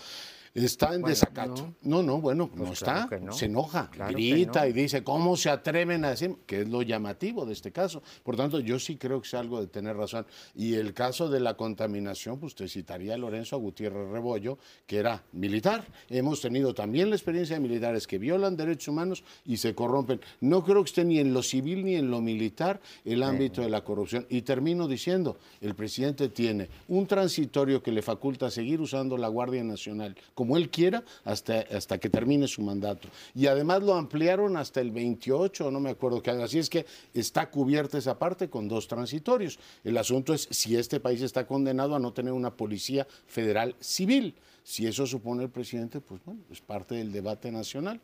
está 0.56 0.96
en 0.96 1.02
desacato. 1.02 1.74
No. 1.82 2.02
no, 2.02 2.22
bueno, 2.22 2.48
pues 2.48 2.62
no 2.62 2.74
está, 2.74 3.10
se 3.32 3.46
enoja, 3.46 3.90
grita 4.10 4.68
y 4.68 4.74
dice, 4.74 5.04
¿cómo 5.04 5.36
se 5.36 5.50
atreven 5.50 6.06
a 6.06 6.12
decir? 6.12 6.36
Que 6.46 6.62
es 6.62 6.70
lo 6.70 6.82
llamativo 6.82 7.46
de 7.46 7.54
este 7.54 7.72
caso. 7.72 8.02
Por 8.24 8.38
tanto, 8.38 8.60
yo 8.60 8.80
sí 8.80 8.96
creo 8.96 9.22
que 9.22 9.28
es 9.28 9.34
algo 9.34 9.60
de 9.60 9.68
tener 9.68 9.98
razón. 9.98 10.26
Y 10.56 10.76
el 10.76 10.94
caso 10.94 11.30
de 11.30 11.42
la 11.42 11.56
contaminación, 11.56 12.40
pues 12.40 12.54
usted 12.54 12.68
citaría 12.68 13.16
a 13.16 13.18
Lorenzo 13.18 13.58
Gutiérrez 13.58 14.10
Rebollo, 14.10 14.58
que 14.88 14.98
era 14.98 15.24
militar. 15.34 15.86
Hemos 16.10 16.40
tenido 16.42 16.74
también 16.74 17.10
la 17.10 17.18
experiencia 17.18 17.58
de 17.58 17.60
militares 17.60 18.08
que 18.08 18.18
violan 18.18 18.56
derechos 18.56 18.88
humanos 18.88 19.24
y 19.46 19.58
se 19.58 19.76
corrompen. 19.76 20.22
No 20.40 20.64
creo 20.64 20.84
que 20.84 20.90
esté 20.90 21.04
ni 21.04 21.20
en 21.20 21.34
lo 21.34 21.44
civil 21.44 21.84
ni 21.84 21.96
en 21.96 22.10
lo 22.10 22.22
militar 22.22 22.80
el 23.04 23.24
ámbito 23.24 23.62
de 23.62 23.70
la 23.70 23.84
corrupción. 23.84 24.26
Y 24.30 24.44
termino 24.44 24.88
diciendo, 24.88 25.38
el 25.60 25.76
presidente 25.76 26.30
tiene 26.30 26.70
un 26.88 27.08
transitorio 27.08 27.84
que 27.84 27.92
le 27.92 28.02
faculta 28.02 28.50
seguir 28.50 28.80
usando 28.80 29.18
la 29.18 29.28
Guardia 29.28 29.64
Nacional 29.64 30.16
como 30.34 30.45
él 30.56 30.70
quiera 30.70 31.04
hasta, 31.24 31.62
hasta 31.76 31.98
que 31.98 32.10
termine 32.10 32.48
su 32.48 32.62
mandato. 32.62 33.08
Y 33.34 33.48
además 33.48 33.84
lo 33.84 33.96
ampliaron 33.96 34.58
hasta 34.58 34.82
el 34.82 34.92
28, 34.92 35.72
no 35.72 35.80
me 35.80 35.90
acuerdo 35.90 36.22
qué 36.22 36.32
Así 36.32 36.60
es 36.60 36.70
que 36.70 36.86
está 37.14 37.50
cubierta 37.50 37.98
esa 37.98 38.20
parte 38.20 38.50
con 38.50 38.68
dos 38.68 38.88
transitorios. 38.88 39.58
El 39.84 39.98
asunto 39.98 40.34
es 40.34 40.48
si 40.52 40.76
este 40.76 41.00
país 41.00 41.22
está 41.22 41.48
condenado 41.48 41.96
a 41.96 42.00
no 42.00 42.14
tener 42.14 42.34
una 42.34 42.52
policía 42.56 43.08
federal 43.28 43.76
civil. 43.80 44.36
Si 44.64 44.88
eso 44.88 45.06
supone 45.06 45.44
el 45.44 45.50
presidente, 45.50 46.02
pues 46.02 46.22
bueno, 46.26 46.42
es 46.52 46.62
parte 46.62 46.96
del 46.96 47.12
debate 47.12 47.52
nacional. 47.52 48.00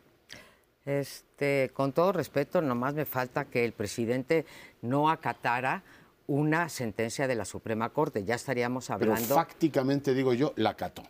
Este, 0.84 1.70
con 1.72 1.92
todo 1.92 2.12
respeto, 2.12 2.60
nomás 2.60 2.94
me 2.94 3.04
falta 3.04 3.44
que 3.44 3.64
el 3.64 3.72
presidente 3.72 4.46
no 4.80 5.10
acatara 5.10 5.82
una 6.26 6.68
sentencia 6.68 7.26
de 7.26 7.34
la 7.34 7.44
Suprema 7.44 7.90
Corte. 7.90 8.24
Ya 8.24 8.34
estaríamos 8.34 8.90
hablando. 8.90 9.20
Pero 9.20 9.34
fácticamente 9.34 10.14
digo 10.14 10.32
yo, 10.34 10.52
la 10.56 10.70
acató. 10.70 11.02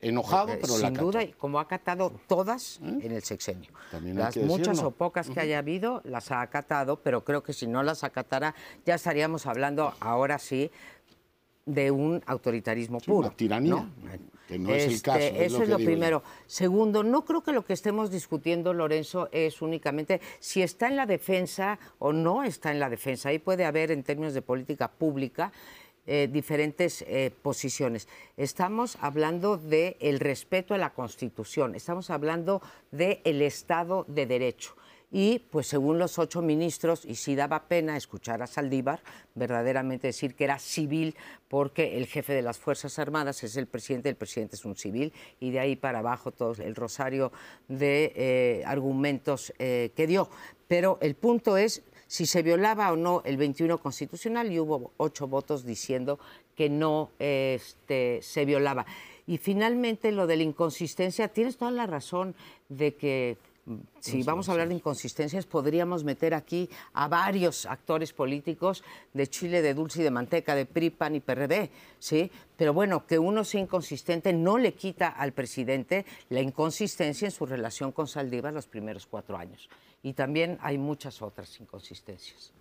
Enojado, 0.00 0.52
pero 0.60 0.74
Sin 0.74 0.92
duda, 0.92 1.26
como 1.38 1.58
ha 1.58 1.62
acatado 1.62 2.12
todas 2.26 2.80
¿Eh? 2.82 2.98
en 3.02 3.12
el 3.12 3.22
sexenio. 3.22 3.70
las 3.92 4.36
muchas 4.36 4.82
o 4.82 4.90
pocas 4.90 5.30
que 5.30 5.40
haya 5.40 5.58
habido 5.58 6.02
las 6.04 6.30
ha 6.30 6.42
acatado, 6.42 7.00
pero 7.00 7.24
creo 7.24 7.42
que 7.42 7.54
si 7.54 7.66
no 7.66 7.82
las 7.82 8.04
acatara 8.04 8.54
ya 8.84 8.96
estaríamos 8.96 9.46
hablando 9.46 9.94
ahora 10.00 10.38
sí 10.38 10.70
de 11.64 11.90
un 11.90 12.22
autoritarismo 12.26 13.00
puro. 13.00 13.28
Una 13.28 13.36
tiranía. 13.36 13.88
Que 14.46 14.60
no 14.60 14.72
es 14.72 14.84
el 14.84 14.92
este, 14.92 15.10
caso. 15.10 15.18
eso 15.18 15.62
es 15.64 15.68
lo, 15.68 15.76
primero. 15.76 16.22
Segundo, 16.46 17.02
no 17.02 17.24
creo 17.24 17.42
que 17.42 17.50
lo 17.50 17.64
que 17.64 17.72
estemos 17.72 18.12
discutiendo, 18.12 18.72
Lorenzo, 18.72 19.28
es 19.32 19.60
únicamente 19.60 20.20
si 20.38 20.62
está 20.62 20.86
en 20.86 20.94
la 20.94 21.06
defensa 21.06 21.80
o 21.98 22.12
no 22.12 22.44
está 22.44 22.70
en 22.70 22.78
la 22.78 22.88
defensa. 22.88 23.30
Ahí 23.30 23.40
puede 23.40 23.64
haber, 23.64 23.90
en 23.90 24.04
términos 24.04 24.34
de 24.34 24.42
política 24.42 24.88
pública, 24.88 25.50
eh, 26.08 26.28
diferentes 26.30 27.02
eh, 27.02 27.32
posiciones. 27.42 28.06
Estamos 28.36 28.96
hablando 29.00 29.56
del 29.56 29.96
el 29.98 30.20
respeto 30.20 30.72
a 30.72 30.78
la 30.78 30.94
Constitución, 30.94 31.74
estamos 31.74 32.10
hablando 32.10 32.62
del 32.92 33.20
el 33.24 33.42
Estado 33.42 34.04
de 34.06 34.24
Derecho. 34.24 34.76
Y 35.10 35.40
pues 35.50 35.66
según 35.66 35.98
los 35.98 36.18
ocho 36.20 36.42
ministros, 36.42 37.04
y 37.04 37.16
sí 37.16 37.34
daba 37.34 37.68
pena 37.68 37.96
escuchar 37.96 38.40
a 38.40 38.46
Saldívar 38.46 39.00
verdaderamente 39.34 40.06
decir 40.06 40.36
que 40.36 40.44
era 40.44 40.60
civil, 40.60 41.16
porque 41.48 41.96
el 41.96 42.06
jefe 42.06 42.34
de 42.34 42.42
las 42.42 42.58
Fuerzas 42.58 42.98
Armadas 43.00 43.42
es 43.42 43.56
el 43.56 43.66
presidente, 43.66 44.08
el 44.08 44.16
presidente 44.16 44.54
es 44.54 44.64
un 44.64 44.76
civil, 44.76 45.12
y 45.40 45.50
de 45.50 45.58
ahí 45.58 45.74
para 45.74 46.00
abajo 46.00 46.30
todo 46.30 46.54
el 46.62 46.76
rosario 46.76 47.32
de 47.66 48.12
eh, 48.14 48.62
argumentos 48.64 49.52
que 49.58 50.06
dio. 50.06 50.28
Pero 50.68 50.98
el 51.00 51.16
punto 51.16 51.56
es 51.56 51.82
si 52.06 52.26
se 52.26 52.42
violaba 52.42 52.92
o 52.92 52.96
no 52.96 53.22
el 53.24 53.36
21 53.36 53.78
constitucional 53.78 54.52
y 54.52 54.60
hubo 54.60 54.92
ocho 54.96 55.26
votos 55.26 55.64
diciendo 55.64 56.18
que 56.54 56.68
no 56.70 57.10
este, 57.18 58.20
se 58.22 58.44
violaba. 58.44 58.86
Y 59.26 59.38
finalmente 59.38 60.12
lo 60.12 60.26
de 60.26 60.36
la 60.36 60.44
inconsistencia, 60.44 61.28
tienes 61.28 61.56
toda 61.56 61.72
la 61.72 61.86
razón 61.86 62.34
de 62.68 62.94
que 62.94 63.36
mm, 63.66 63.74
si 63.98 64.22
vamos 64.22 64.48
a 64.48 64.52
hablar 64.52 64.68
de 64.68 64.74
inconsistencias, 64.74 65.46
podríamos 65.46 66.04
meter 66.04 66.32
aquí 66.32 66.70
a 66.92 67.08
varios 67.08 67.66
actores 67.66 68.12
políticos 68.12 68.84
de 69.12 69.26
Chile, 69.26 69.62
de 69.62 69.74
Dulce 69.74 70.00
y 70.00 70.04
de 70.04 70.12
Manteca, 70.12 70.54
de 70.54 70.64
PRI, 70.64 70.90
PAN 70.90 71.16
y 71.16 71.20
PRD, 71.20 71.70
¿sí? 71.98 72.30
Pero 72.56 72.72
bueno, 72.72 73.04
que 73.04 73.18
uno 73.18 73.42
sea 73.42 73.60
inconsistente 73.60 74.32
no 74.32 74.58
le 74.58 74.74
quita 74.74 75.08
al 75.08 75.32
presidente 75.32 76.06
la 76.28 76.40
inconsistencia 76.40 77.26
en 77.26 77.32
su 77.32 77.46
relación 77.46 77.90
con 77.90 78.06
Saldívar 78.06 78.54
los 78.54 78.68
primeros 78.68 79.06
cuatro 79.06 79.36
años 79.36 79.68
y 80.02 80.12
también 80.12 80.58
hay 80.60 80.78
muchas 80.78 81.22
otras 81.22 81.60
inconsistencias. 81.60 82.52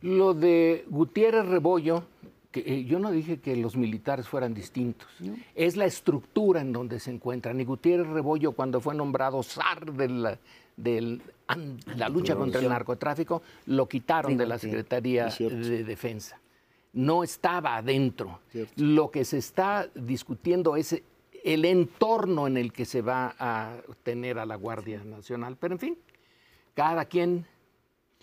Lo 0.00 0.32
de 0.32 0.84
Gutiérrez 0.88 1.46
Rebollo, 1.46 2.04
que 2.52 2.60
eh, 2.60 2.84
yo 2.84 2.98
no 2.98 3.10
dije 3.10 3.40
que 3.40 3.56
los 3.56 3.76
militares 3.76 4.28
fueran 4.28 4.54
distintos, 4.54 5.08
es 5.54 5.76
la 5.76 5.86
estructura 5.86 6.60
en 6.60 6.72
donde 6.72 7.00
se 7.00 7.10
encuentran. 7.10 7.60
Y 7.60 7.64
Gutiérrez 7.64 8.06
Rebollo, 8.06 8.52
cuando 8.52 8.80
fue 8.80 8.94
nombrado 8.94 9.42
zar 9.42 9.92
de 9.92 10.08
la, 10.08 10.38
lucha 12.08 12.36
contra 12.36 12.60
el 12.60 12.68
narcotráfico, 12.68 13.42
lo 13.66 13.88
quitaron 13.88 14.36
de 14.36 14.46
la 14.46 14.58
Secretaría 14.58 15.26
de 15.26 15.84
Defensa. 15.84 16.38
No 16.92 17.24
estaba 17.24 17.76
adentro. 17.76 18.40
Lo 18.76 19.10
que 19.10 19.24
se 19.24 19.38
está 19.38 19.88
discutiendo 19.94 20.76
es 20.76 21.02
el 21.44 21.64
entorno 21.64 22.46
en 22.46 22.56
el 22.56 22.72
que 22.72 22.84
se 22.84 23.02
va 23.02 23.34
a 23.38 23.76
tener 24.02 24.38
a 24.38 24.46
la 24.46 24.56
Guardia 24.56 25.02
Nacional. 25.04 25.56
Pero 25.58 25.74
en 25.74 25.78
fin, 25.78 25.98
cada 26.78 27.06
quien, 27.06 27.44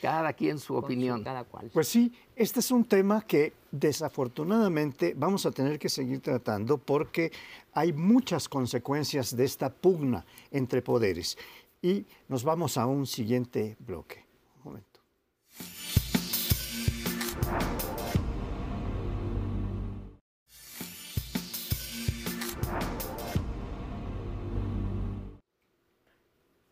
cada 0.01 0.31
quien 0.31 0.57
su 0.59 0.77
opinión. 0.77 1.25
cada 1.25 1.43
cual. 1.43 1.69
Pues 1.73 1.89
sí, 1.89 2.13
este 2.37 2.61
es 2.61 2.71
un 2.71 2.85
tema 2.85 3.21
que 3.27 3.51
desafortunadamente 3.69 5.13
vamos 5.13 5.45
a 5.45 5.51
tener 5.51 5.77
que 5.77 5.89
seguir 5.89 6.21
tratando 6.21 6.77
porque 6.77 7.33
hay 7.73 7.91
muchas 7.91 8.47
consecuencias 8.47 9.35
de 9.35 9.43
esta 9.43 9.69
pugna 9.69 10.25
entre 10.51 10.81
poderes. 10.81 11.37
y 11.81 12.05
nos 12.29 12.45
vamos 12.45 12.77
a 12.77 12.85
un 12.85 13.05
siguiente 13.05 13.75
bloque. 13.77 14.25
Un 14.63 14.71
momento. 14.71 15.01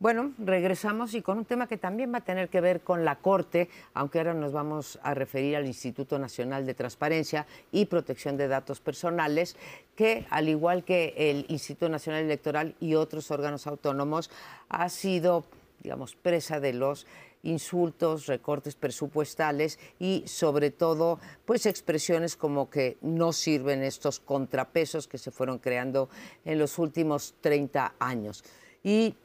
Bueno, 0.03 0.33
regresamos 0.37 1.13
y 1.13 1.21
con 1.21 1.37
un 1.37 1.45
tema 1.45 1.65
que 1.65 1.77
también 1.77 2.11
va 2.13 2.17
a 2.17 2.25
tener 2.25 2.49
que 2.49 2.59
ver 2.59 2.81
con 2.81 3.05
la 3.05 3.19
Corte, 3.19 3.69
aunque 3.93 4.17
ahora 4.17 4.33
nos 4.33 4.51
vamos 4.51 4.99
a 5.01 5.13
referir 5.13 5.55
al 5.55 5.65
Instituto 5.65 6.19
Nacional 6.19 6.65
de 6.65 6.73
Transparencia 6.73 7.47
y 7.71 7.85
Protección 7.85 8.35
de 8.35 8.49
Datos 8.49 8.81
Personales, 8.81 9.55
que 9.95 10.25
al 10.29 10.49
igual 10.49 10.83
que 10.83 11.13
el 11.15 11.45
Instituto 11.47 11.87
Nacional 11.87 12.25
Electoral 12.25 12.75
y 12.81 12.95
otros 12.95 13.31
órganos 13.31 13.65
autónomos, 13.65 14.29
ha 14.67 14.89
sido, 14.89 15.45
digamos, 15.81 16.17
presa 16.17 16.59
de 16.59 16.73
los 16.73 17.07
insultos, 17.43 18.25
recortes 18.25 18.75
presupuestales 18.75 19.79
y 19.99 20.23
sobre 20.27 20.69
todo 20.69 21.17
pues 21.45 21.65
expresiones 21.65 22.35
como 22.35 22.69
que 22.69 22.97
no 22.99 23.31
sirven 23.31 23.81
estos 23.83 24.19
contrapesos 24.19 25.07
que 25.07 25.17
se 25.17 25.31
fueron 25.31 25.59
creando 25.59 26.09
en 26.43 26.59
los 26.59 26.77
últimos 26.77 27.35
30 27.39 27.95
años. 27.99 28.43
Y 28.83 29.15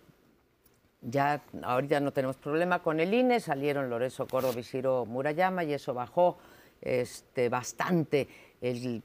ya 1.10 1.42
ahorita 1.62 2.00
no 2.00 2.12
tenemos 2.12 2.36
problema 2.36 2.82
con 2.82 3.00
el 3.00 3.12
INE, 3.12 3.40
salieron 3.40 3.90
Lorenzo 3.90 4.26
Córdoba 4.26 4.60
y 4.60 4.62
Ciro 4.62 5.06
Murayama 5.06 5.64
y 5.64 5.72
eso 5.72 5.94
bajó 5.94 6.38
este, 6.80 7.48
bastante 7.48 8.28
el, 8.60 9.02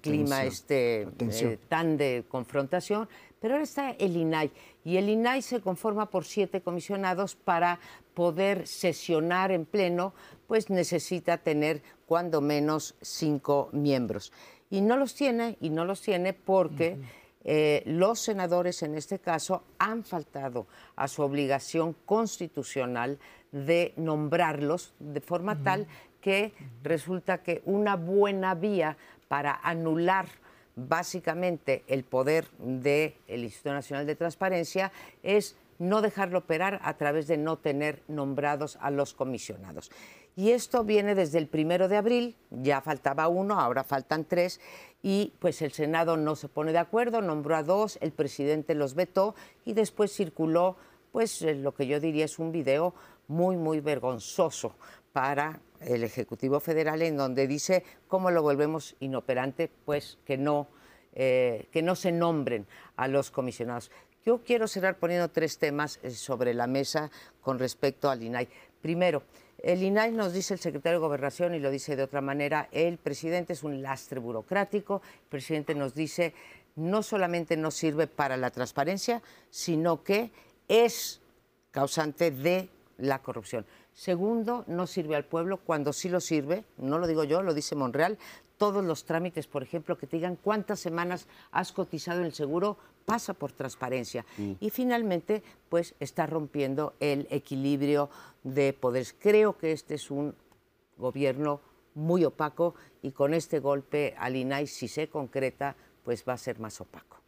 clima 0.00 0.44
este, 0.44 1.08
eh, 1.18 1.58
tan 1.68 1.96
de 1.96 2.24
confrontación. 2.28 3.08
Pero 3.40 3.54
ahora 3.54 3.64
está 3.64 3.90
el 3.90 4.16
INAI 4.16 4.50
y 4.84 4.96
el 4.96 5.08
INAI 5.08 5.42
se 5.42 5.60
conforma 5.60 6.06
por 6.10 6.24
siete 6.24 6.62
comisionados 6.62 7.34
para 7.34 7.78
poder 8.14 8.66
sesionar 8.66 9.50
en 9.50 9.66
pleno, 9.66 10.14
pues 10.46 10.70
necesita 10.70 11.38
tener 11.38 11.82
cuando 12.06 12.40
menos 12.40 12.94
cinco 13.02 13.68
miembros. 13.72 14.32
Y 14.70 14.80
no 14.80 14.96
los 14.96 15.14
tiene, 15.14 15.56
y 15.60 15.70
no 15.70 15.84
los 15.84 16.00
tiene 16.00 16.32
porque... 16.32 16.98
Eh, 17.44 17.82
los 17.86 18.20
senadores 18.20 18.82
en 18.82 18.94
este 18.94 19.18
caso 19.18 19.64
han 19.78 20.04
faltado 20.04 20.66
a 20.96 21.08
su 21.08 21.22
obligación 21.22 21.94
constitucional 22.06 23.18
de 23.52 23.92
nombrarlos 23.96 24.94
de 24.98 25.20
forma 25.20 25.62
tal 25.62 25.86
que 26.20 26.54
resulta 26.82 27.42
que 27.42 27.62
una 27.66 27.96
buena 27.96 28.54
vía 28.54 28.96
para 29.28 29.60
anular 29.62 30.26
básicamente 30.74 31.84
el 31.86 32.02
poder 32.04 32.48
del 32.58 33.14
Instituto 33.28 33.74
Nacional 33.74 34.06
de 34.06 34.16
Transparencia 34.16 34.90
es 35.22 35.56
no 35.78 36.00
dejarlo 36.00 36.38
operar 36.38 36.80
a 36.82 36.96
través 36.96 37.26
de 37.26 37.36
no 37.36 37.58
tener 37.58 38.02
nombrados 38.08 38.78
a 38.80 38.90
los 38.90 39.12
comisionados. 39.12 39.90
Y 40.36 40.50
esto 40.50 40.82
viene 40.82 41.14
desde 41.14 41.38
el 41.38 41.46
primero 41.46 41.88
de 41.88 41.96
abril, 41.96 42.36
ya 42.50 42.80
faltaba 42.80 43.28
uno, 43.28 43.60
ahora 43.60 43.84
faltan 43.84 44.24
tres, 44.24 44.60
y 45.02 45.32
pues 45.38 45.62
el 45.62 45.72
Senado 45.72 46.16
no 46.16 46.34
se 46.34 46.48
pone 46.48 46.72
de 46.72 46.78
acuerdo, 46.78 47.20
nombró 47.20 47.56
a 47.56 47.62
dos, 47.62 47.98
el 48.00 48.10
presidente 48.10 48.74
los 48.74 48.94
vetó 48.94 49.34
y 49.64 49.74
después 49.74 50.12
circuló 50.12 50.76
pues 51.12 51.42
eh, 51.42 51.54
lo 51.54 51.74
que 51.74 51.86
yo 51.86 52.00
diría 52.00 52.24
es 52.24 52.40
un 52.40 52.50
video 52.50 52.92
muy, 53.28 53.56
muy 53.56 53.78
vergonzoso 53.78 54.74
para 55.12 55.60
el 55.80 56.02
Ejecutivo 56.02 56.58
Federal 56.58 57.02
en 57.02 57.16
donde 57.16 57.46
dice 57.46 57.84
cómo 58.08 58.32
lo 58.32 58.42
volvemos 58.42 58.96
inoperante, 58.98 59.70
pues 59.84 60.18
que 60.24 60.36
no, 60.36 60.66
eh, 61.14 61.68
que 61.70 61.82
no 61.82 61.94
se 61.94 62.10
nombren 62.10 62.66
a 62.96 63.06
los 63.06 63.30
comisionados. 63.30 63.92
Yo 64.26 64.42
quiero 64.42 64.66
cerrar 64.66 64.98
poniendo 64.98 65.28
tres 65.28 65.58
temas 65.58 66.00
eh, 66.02 66.10
sobre 66.10 66.54
la 66.54 66.66
mesa 66.66 67.10
con 67.42 67.60
respecto 67.60 68.10
al 68.10 68.22
INAI. 68.22 68.48
Primero, 68.80 69.22
el 69.64 69.82
INAI 69.82 70.12
nos 70.12 70.34
dice 70.34 70.54
el 70.54 70.60
secretario 70.60 70.98
de 70.98 71.06
Gobernación 71.06 71.54
y 71.54 71.58
lo 71.58 71.70
dice 71.70 71.96
de 71.96 72.02
otra 72.02 72.20
manera, 72.20 72.68
el 72.70 72.98
presidente 72.98 73.54
es 73.54 73.62
un 73.62 73.80
lastre 73.80 74.20
burocrático, 74.20 75.00
el 75.22 75.28
presidente 75.28 75.74
nos 75.74 75.94
dice 75.94 76.34
no 76.76 77.02
solamente 77.02 77.56
no 77.56 77.70
sirve 77.70 78.06
para 78.06 78.36
la 78.36 78.50
transparencia, 78.50 79.22
sino 79.48 80.02
que 80.02 80.30
es 80.68 81.20
causante 81.70 82.30
de 82.30 82.68
la 82.98 83.22
corrupción. 83.22 83.64
Segundo, 83.94 84.64
no 84.66 84.86
sirve 84.86 85.16
al 85.16 85.24
pueblo 85.24 85.58
cuando 85.58 85.92
sí 85.92 86.08
lo 86.08 86.20
sirve, 86.20 86.64
no 86.76 86.98
lo 86.98 87.06
digo 87.06 87.24
yo, 87.24 87.42
lo 87.42 87.54
dice 87.54 87.74
Monreal, 87.74 88.18
todos 88.58 88.84
los 88.84 89.04
trámites, 89.04 89.46
por 89.46 89.62
ejemplo, 89.62 89.96
que 89.96 90.06
te 90.06 90.16
digan 90.16 90.36
cuántas 90.36 90.78
semanas 90.78 91.26
has 91.52 91.72
cotizado 91.72 92.20
en 92.20 92.26
el 92.26 92.34
seguro, 92.34 92.76
pasa 93.04 93.34
por 93.34 93.52
transparencia. 93.52 94.24
Mm. 94.36 94.52
Y 94.60 94.70
finalmente, 94.70 95.42
pues 95.68 95.94
está 96.00 96.26
rompiendo 96.26 96.94
el 97.00 97.26
equilibrio 97.30 98.10
de 98.42 98.72
poderes. 98.72 99.14
Creo 99.18 99.56
que 99.58 99.72
este 99.72 99.94
es 99.94 100.10
un 100.10 100.34
gobierno 100.96 101.60
muy 101.94 102.24
opaco 102.24 102.74
y 103.02 103.12
con 103.12 103.34
este 103.34 103.60
golpe 103.60 104.14
al 104.18 104.36
INAI, 104.36 104.66
si 104.66 104.88
se 104.88 105.08
concreta, 105.08 105.76
pues 106.02 106.24
va 106.28 106.34
a 106.34 106.38
ser 106.38 106.58
más 106.58 106.80
opaco. 106.80 107.23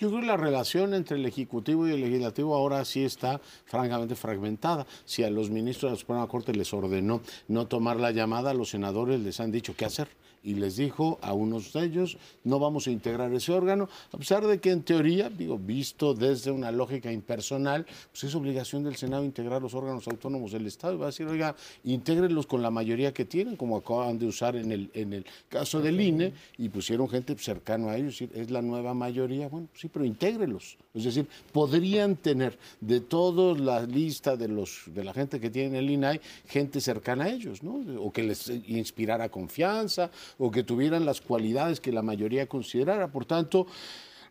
Yo 0.00 0.08
creo 0.08 0.22
que 0.22 0.28
la 0.28 0.38
relación 0.38 0.94
entre 0.94 1.18
el 1.18 1.26
Ejecutivo 1.26 1.86
y 1.86 1.92
el 1.92 2.00
Legislativo 2.00 2.54
ahora 2.54 2.86
sí 2.86 3.04
está 3.04 3.38
francamente 3.66 4.14
fragmentada. 4.14 4.86
Si 5.04 5.24
a 5.24 5.30
los 5.30 5.50
ministros 5.50 5.90
de 5.90 5.96
la 5.96 6.00
Suprema 6.00 6.26
Corte 6.26 6.54
les 6.54 6.72
ordenó 6.72 7.20
no 7.48 7.66
tomar 7.66 7.98
la 8.00 8.10
llamada, 8.10 8.54
los 8.54 8.70
senadores 8.70 9.20
les 9.20 9.40
han 9.40 9.52
dicho 9.52 9.74
qué 9.76 9.84
hacer 9.84 10.08
y 10.42 10.54
les 10.54 10.76
dijo 10.76 11.18
a 11.22 11.32
unos 11.32 11.72
de 11.72 11.84
ellos, 11.84 12.16
no 12.44 12.58
vamos 12.58 12.86
a 12.86 12.90
integrar 12.90 13.32
ese 13.34 13.52
órgano, 13.52 13.88
a 14.12 14.16
pesar 14.16 14.46
de 14.46 14.58
que 14.58 14.70
en 14.70 14.82
teoría, 14.82 15.28
digo, 15.28 15.58
visto 15.58 16.14
desde 16.14 16.50
una 16.50 16.72
lógica 16.72 17.12
impersonal, 17.12 17.86
pues 18.10 18.24
es 18.24 18.34
obligación 18.34 18.82
del 18.82 18.96
Senado 18.96 19.24
integrar 19.24 19.60
los 19.60 19.74
órganos 19.74 20.06
autónomos 20.08 20.52
del 20.52 20.66
Estado. 20.66 20.94
Y 20.94 20.96
va 20.96 21.06
a 21.06 21.08
decir, 21.08 21.26
oiga, 21.26 21.54
intégrenlos 21.84 22.46
con 22.46 22.62
la 22.62 22.70
mayoría 22.70 23.12
que 23.12 23.24
tienen, 23.24 23.56
como 23.56 23.76
acaban 23.76 24.18
de 24.18 24.26
usar 24.26 24.56
en 24.56 24.72
el, 24.72 24.90
en 24.94 25.12
el 25.12 25.26
caso 25.48 25.80
del 25.80 26.00
INE, 26.00 26.32
y 26.56 26.68
pusieron 26.68 27.08
gente 27.08 27.36
cercano 27.36 27.88
a 27.90 27.96
ellos, 27.96 28.20
es 28.22 28.50
la 28.50 28.62
nueva 28.62 28.94
mayoría, 28.94 29.48
bueno, 29.48 29.68
sí, 29.74 29.88
pero 29.92 30.04
intégrelos. 30.04 30.76
Es 30.94 31.04
decir, 31.04 31.26
podrían 31.52 32.16
tener 32.16 32.58
de 32.80 33.00
toda 33.00 33.58
la 33.58 33.82
lista 33.82 34.36
de, 34.36 34.48
los, 34.48 34.82
de 34.86 35.04
la 35.04 35.12
gente 35.12 35.40
que 35.40 35.50
tiene 35.50 35.78
el 35.78 35.90
INAI, 35.90 36.20
gente 36.46 36.80
cercana 36.80 37.24
a 37.24 37.28
ellos, 37.28 37.62
¿no? 37.62 37.80
O 38.02 38.12
que 38.12 38.22
les 38.22 38.48
inspirara 38.48 39.28
confianza, 39.28 40.10
o 40.38 40.50
que 40.50 40.62
tuvieran 40.62 41.04
las 41.04 41.20
cualidades 41.20 41.80
que 41.80 41.92
la 41.92 42.02
mayoría 42.02 42.46
considerara. 42.46 43.08
Por 43.08 43.24
tanto, 43.24 43.66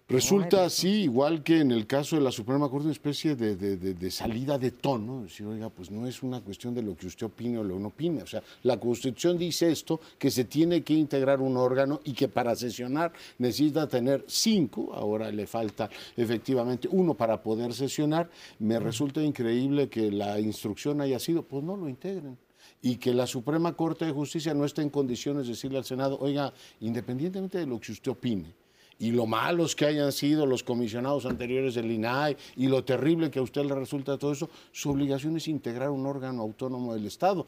Resulta 0.10 0.66
así, 0.66 1.04
igual 1.04 1.44
que 1.44 1.60
en 1.60 1.70
el 1.70 1.86
caso 1.86 2.16
de 2.16 2.24
la 2.24 2.32
Suprema 2.32 2.68
Corte, 2.68 2.86
una 2.86 2.94
especie 2.94 3.36
de, 3.36 4.10
salida 4.10 4.58
de 4.58 4.72
tono. 4.72 5.22
Decir, 5.22 5.46
oiga, 5.46 5.70
pues 5.70 5.92
no 5.92 6.08
es 6.08 6.24
una 6.24 6.42
cuestión 6.42 6.74
de 6.74 6.82
lo 6.82 6.98
que 6.98 7.06
usted 7.06 7.28
opine 7.28 7.60
o 7.60 7.64
lo 7.64 7.78
no 7.78 7.90
opine. 7.90 8.24
O 8.24 8.26
sea, 8.26 8.42
la 8.64 8.80
Constitución 8.80 9.38
dice 9.38 9.72
esto, 9.72 10.00
que 10.18 10.32
se 10.32 10.46
tiene 10.46 10.82
que 10.82 10.96
integrar 10.96 11.42
un 11.42 11.56
órgano 11.58 12.02
y 12.04 12.14
que 12.14 12.28
para 12.28 12.56
sesionar 12.56 13.14
necesita 13.38 13.88
tener 13.88 14.26
cinco. 14.28 14.92
Ahora 14.96 15.32
le 15.32 15.46
falta 15.46 15.92
efectivamente 16.18 16.88
uno 16.92 17.14
para 17.14 17.44
poder 17.44 17.72
sesionar. 17.76 18.32
Me 18.58 18.80
resulta 18.80 19.22
increíble 19.22 19.90
que 19.90 20.12
la 20.12 20.40
instrucción 20.40 21.02
haya 21.02 21.20
sido, 21.20 21.44
pues 21.44 21.64
no 21.64 21.78
lo 21.78 21.88
integren 21.88 22.36
y 22.82 22.96
que 22.96 23.14
la 23.14 23.28
Suprema 23.28 23.74
Corte 23.74 24.06
de 24.06 24.12
Justicia 24.12 24.56
no 24.56 24.66
esté 24.66 24.82
en 24.82 24.90
condiciones 24.90 25.44
de 25.44 25.52
decirle 25.52 25.78
al 25.78 25.86
Senado, 25.86 26.18
oiga, 26.20 26.52
independientemente 26.80 27.60
de 27.60 27.68
lo 27.68 27.80
que 27.80 27.92
usted 27.92 28.12
opine, 28.12 28.54
y 29.00 29.12
lo 29.12 29.26
malos 29.26 29.76
que 29.76 29.86
hayan 29.86 30.12
sido 30.12 30.46
los 30.46 30.62
comisionados 30.62 31.26
anteriores 31.26 31.74
del 31.76 31.90
INAI 31.90 32.36
y 32.58 32.68
lo 32.68 32.84
terrible 32.84 33.32
que 33.32 33.40
a 33.40 33.42
usted 33.42 33.64
le 33.64 33.74
resulta 33.74 34.18
todo 34.18 34.34
eso, 34.34 34.50
su 34.72 34.92
obligación 34.92 35.38
es 35.38 35.48
integrar 35.48 35.90
un 35.90 36.06
órgano 36.06 36.42
autónomo 36.42 36.94
del 36.94 37.06
Estado. 37.06 37.48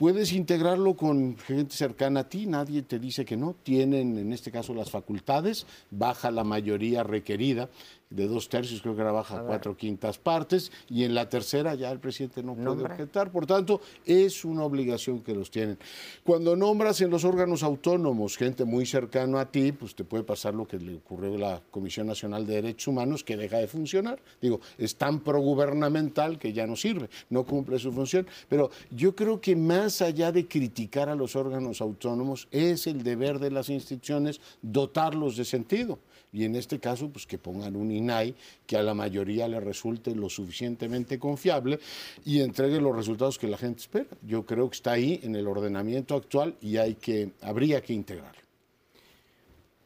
Puedes 0.00 0.32
integrarlo 0.32 0.96
con 0.96 1.36
gente 1.36 1.76
cercana 1.76 2.20
a 2.20 2.24
ti, 2.30 2.46
nadie 2.46 2.80
te 2.80 2.98
dice 2.98 3.26
que 3.26 3.36
no, 3.36 3.54
tienen 3.62 4.16
en 4.16 4.32
este 4.32 4.50
caso 4.50 4.72
las 4.72 4.90
facultades, 4.90 5.66
baja 5.90 6.30
la 6.30 6.42
mayoría 6.42 7.02
requerida 7.02 7.68
de 8.10 8.26
dos 8.26 8.48
tercios, 8.48 8.82
creo 8.82 8.96
que 8.96 9.02
era 9.02 9.12
baja 9.12 9.44
cuatro 9.46 9.76
quintas 9.76 10.18
partes, 10.18 10.72
y 10.88 11.04
en 11.04 11.14
la 11.14 11.28
tercera 11.28 11.76
ya 11.76 11.92
el 11.92 12.00
presidente 12.00 12.42
no 12.42 12.56
puede 12.56 12.82
objetar. 12.82 13.30
Por 13.30 13.46
tanto, 13.46 13.80
es 14.04 14.44
una 14.44 14.64
obligación 14.64 15.20
que 15.20 15.32
los 15.32 15.50
tienen. 15.50 15.78
Cuando 16.24 16.56
nombras 16.56 17.00
en 17.02 17.10
los 17.10 17.24
órganos 17.24 17.62
autónomos 17.62 18.36
gente 18.36 18.64
muy 18.64 18.84
cercana 18.84 19.42
a 19.42 19.50
ti, 19.50 19.70
pues 19.70 19.94
te 19.94 20.02
puede 20.02 20.24
pasar 20.24 20.54
lo 20.54 20.66
que 20.66 20.78
le 20.78 20.96
ocurrió 20.96 21.36
a 21.36 21.38
la 21.38 21.62
Comisión 21.70 22.08
Nacional 22.08 22.46
de 22.46 22.54
Derechos 22.54 22.88
Humanos, 22.88 23.22
que 23.22 23.36
deja 23.36 23.58
de 23.58 23.68
funcionar. 23.68 24.20
Digo, 24.42 24.60
es 24.76 24.96
tan 24.96 25.20
progubernamental 25.20 26.38
que 26.38 26.52
ya 26.52 26.66
no 26.66 26.74
sirve, 26.74 27.08
no 27.30 27.44
cumple 27.44 27.78
su 27.78 27.92
función. 27.92 28.26
Pero 28.48 28.70
yo 28.90 29.14
creo 29.14 29.40
que 29.40 29.54
más 29.54 29.89
allá 30.00 30.32
de 30.32 30.46
criticar 30.46 31.08
a 31.08 31.14
los 31.14 31.36
órganos 31.36 31.80
autónomos, 31.80 32.48
es 32.50 32.86
el 32.86 33.02
deber 33.02 33.38
de 33.38 33.50
las 33.50 33.68
instituciones 33.68 34.40
dotarlos 34.62 35.36
de 35.36 35.44
sentido 35.44 35.98
y 36.32 36.44
en 36.44 36.56
este 36.56 36.78
caso 36.78 37.08
pues 37.08 37.26
que 37.26 37.38
pongan 37.38 37.76
un 37.76 37.90
INAI 37.90 38.34
que 38.66 38.76
a 38.76 38.82
la 38.82 38.94
mayoría 38.94 39.48
le 39.48 39.60
resulte 39.60 40.14
lo 40.14 40.28
suficientemente 40.28 41.18
confiable 41.18 41.80
y 42.24 42.40
entregue 42.40 42.80
los 42.80 42.94
resultados 42.94 43.38
que 43.38 43.48
la 43.48 43.58
gente 43.58 43.80
espera. 43.80 44.08
Yo 44.22 44.46
creo 44.46 44.68
que 44.70 44.76
está 44.76 44.92
ahí 44.92 45.20
en 45.22 45.34
el 45.34 45.48
ordenamiento 45.48 46.14
actual 46.14 46.56
y 46.60 46.76
hay 46.76 46.94
que 46.94 47.32
habría 47.42 47.82
que 47.82 47.92
integrarlo. 47.92 48.40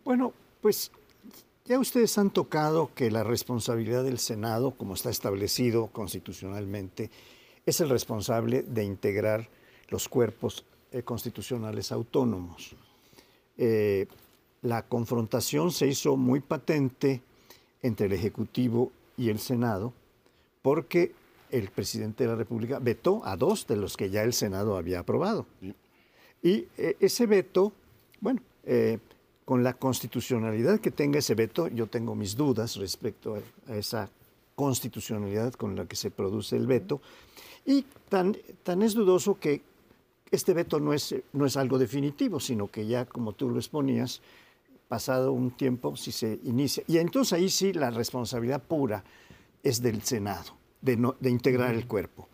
Bueno, 0.04 0.32
pues 0.60 0.90
ya 1.64 1.78
ustedes 1.78 2.18
han 2.18 2.30
tocado 2.30 2.90
que 2.94 3.10
la 3.10 3.24
responsabilidad 3.24 4.04
del 4.04 4.18
Senado, 4.18 4.72
como 4.72 4.94
está 4.94 5.08
establecido 5.08 5.86
constitucionalmente, 5.86 7.10
es 7.64 7.80
el 7.80 7.88
responsable 7.88 8.62
de 8.62 8.84
integrar 8.84 9.48
los 9.88 10.08
cuerpos 10.08 10.64
eh, 10.92 11.02
constitucionales 11.02 11.90
autónomos. 11.92 12.76
Eh, 13.56 14.06
la 14.62 14.82
confrontación 14.82 15.70
se 15.72 15.86
hizo 15.86 16.16
muy 16.16 16.40
patente 16.40 17.20
entre 17.82 18.06
el 18.06 18.12
Ejecutivo 18.12 18.92
y 19.16 19.28
el 19.28 19.38
Senado 19.38 19.92
porque 20.62 21.12
el 21.50 21.68
presidente 21.70 22.24
de 22.24 22.30
la 22.30 22.36
República 22.36 22.78
vetó 22.78 23.24
a 23.24 23.36
dos 23.36 23.66
de 23.66 23.76
los 23.76 23.96
que 23.96 24.10
ya 24.10 24.22
el 24.22 24.32
Senado 24.32 24.76
había 24.76 25.00
aprobado. 25.00 25.46
Y 26.42 26.66
eh, 26.78 26.96
ese 27.00 27.26
veto, 27.26 27.72
bueno, 28.20 28.40
con 29.44 29.62
la 29.62 29.74
constitucionalidad 29.74 30.80
que 30.80 30.90
tenga 30.90 31.18
ese 31.18 31.34
veto, 31.34 31.68
yo 31.68 31.86
tengo 31.86 32.14
mis 32.14 32.36
dudas 32.36 32.76
respecto 32.76 33.36
a, 33.68 33.74
esa 33.74 34.08
constitucionalidad 34.54 35.52
con 35.54 35.76
la 35.76 35.86
que 35.86 35.96
se 35.96 36.10
produce 36.10 36.56
el 36.56 36.66
veto. 36.66 37.00
Y 37.66 37.84
tan, 38.08 38.36
tan 38.62 38.82
es 38.82 38.94
dudoso 38.94 39.38
que 39.38 39.60
este 40.34 40.54
veto 40.54 40.80
no 40.80 40.92
es, 40.92 41.14
no 41.32 41.46
es 41.46 41.56
algo 41.56 41.78
definitivo, 41.78 42.40
sino 42.40 42.70
que 42.70 42.86
ya, 42.86 43.04
como 43.06 43.32
tú 43.32 43.50
lo 43.50 43.58
exponías, 43.58 44.20
pasado 44.88 45.32
un 45.32 45.50
tiempo, 45.50 45.96
si 45.96 46.12
se 46.12 46.38
inicia. 46.44 46.84
Y 46.86 46.98
entonces 46.98 47.32
ahí 47.32 47.48
sí 47.48 47.72
la 47.72 47.90
responsabilidad 47.90 48.62
pura 48.62 49.02
es 49.62 49.80
del 49.80 50.02
Senado, 50.02 50.52
de, 50.80 51.12
de 51.18 51.30
integrar 51.30 51.74
el 51.74 51.86
cuerpo. 51.86 52.28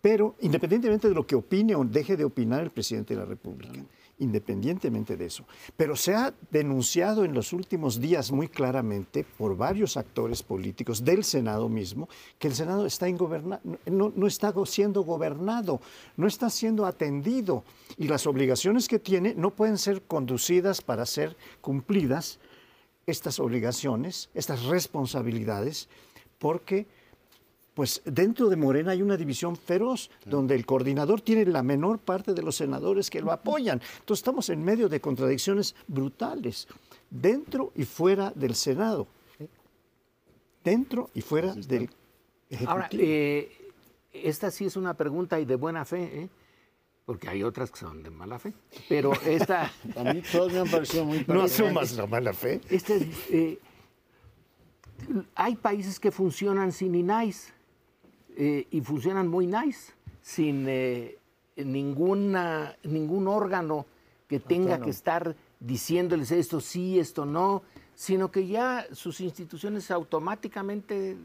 Pero 0.00 0.36
independientemente 0.40 1.08
de 1.08 1.14
lo 1.14 1.26
que 1.26 1.34
opine 1.34 1.74
o 1.74 1.84
deje 1.84 2.16
de 2.16 2.24
opinar 2.24 2.62
el 2.62 2.70
presidente 2.70 3.14
de 3.14 3.20
la 3.20 3.26
República, 3.26 3.80
independientemente 4.18 5.16
de 5.16 5.26
eso. 5.26 5.44
Pero 5.76 5.96
se 5.96 6.14
ha 6.14 6.34
denunciado 6.50 7.24
en 7.24 7.34
los 7.34 7.52
últimos 7.52 8.00
días 8.00 8.32
muy 8.32 8.48
claramente 8.48 9.24
por 9.24 9.56
varios 9.56 9.96
actores 9.96 10.42
políticos 10.42 11.04
del 11.04 11.24
Senado 11.24 11.68
mismo 11.68 12.08
que 12.38 12.48
el 12.48 12.54
Senado 12.54 12.86
está 12.86 13.06
no, 13.10 14.12
no 14.14 14.26
está 14.26 14.52
siendo 14.64 15.02
gobernado, 15.02 15.80
no 16.16 16.26
está 16.26 16.50
siendo 16.50 16.86
atendido 16.86 17.64
y 17.96 18.08
las 18.08 18.26
obligaciones 18.26 18.88
que 18.88 18.98
tiene 18.98 19.34
no 19.34 19.50
pueden 19.50 19.78
ser 19.78 20.02
conducidas 20.02 20.82
para 20.82 21.06
ser 21.06 21.36
cumplidas 21.60 22.38
estas 23.06 23.38
obligaciones, 23.38 24.30
estas 24.34 24.64
responsabilidades, 24.64 25.88
porque 26.38 26.86
pues 27.76 28.00
dentro 28.06 28.48
de 28.48 28.56
Morena 28.56 28.92
hay 28.92 29.02
una 29.02 29.18
división 29.18 29.54
feroz, 29.54 30.10
donde 30.24 30.54
el 30.54 30.64
coordinador 30.64 31.20
tiene 31.20 31.44
la 31.44 31.62
menor 31.62 31.98
parte 31.98 32.32
de 32.32 32.40
los 32.40 32.56
senadores 32.56 33.10
que 33.10 33.20
lo 33.20 33.30
apoyan. 33.30 33.82
Entonces 33.98 34.20
estamos 34.20 34.48
en 34.48 34.64
medio 34.64 34.88
de 34.88 34.98
contradicciones 34.98 35.74
brutales, 35.86 36.68
dentro 37.10 37.72
y 37.74 37.84
fuera 37.84 38.32
del 38.34 38.54
Senado. 38.54 39.06
Dentro 40.64 41.10
y 41.12 41.20
fuera 41.20 41.54
del 41.54 41.90
Ejecutivo. 42.48 42.70
Ahora, 42.70 42.88
eh, 42.92 43.70
esta 44.10 44.50
sí 44.50 44.64
es 44.64 44.76
una 44.76 44.94
pregunta 44.94 45.38
y 45.38 45.44
de 45.44 45.56
buena 45.56 45.84
fe, 45.84 46.22
¿eh? 46.22 46.28
porque 47.04 47.28
hay 47.28 47.42
otras 47.42 47.70
que 47.70 47.80
son 47.80 48.02
de 48.02 48.08
mala 48.08 48.38
fe. 48.38 48.54
Pero 48.88 49.12
esta. 49.26 49.70
A 49.96 50.14
mí 50.14 50.22
todos 50.32 50.50
me 50.50 50.60
han 50.60 50.70
parecido 50.70 51.04
muy 51.04 51.26
No 51.28 51.42
asumas 51.42 51.92
la 51.92 52.06
mala 52.06 52.32
fe. 52.32 52.58
Este, 52.70 53.06
eh, 53.28 53.58
hay 55.34 55.56
países 55.56 56.00
que 56.00 56.10
funcionan 56.10 56.72
sin 56.72 56.94
INAIS 56.94 57.52
eh, 58.38 58.66
y 58.70 58.82
funcionan 58.82 59.28
muy 59.28 59.46
nice, 59.46 59.94
sin 60.20 60.66
eh, 60.68 61.16
ninguna, 61.56 62.76
ningún 62.82 63.28
órgano 63.28 63.86
que 64.28 64.40
tenga 64.40 64.78
que 64.78 64.90
estar 64.90 65.34
diciéndoles 65.58 66.30
esto 66.32 66.60
sí, 66.60 66.98
esto 66.98 67.24
no, 67.24 67.62
sino 67.94 68.30
que 68.30 68.46
ya 68.46 68.86
sus 68.92 69.22
instituciones 69.22 69.90
automáticamente 69.90 71.16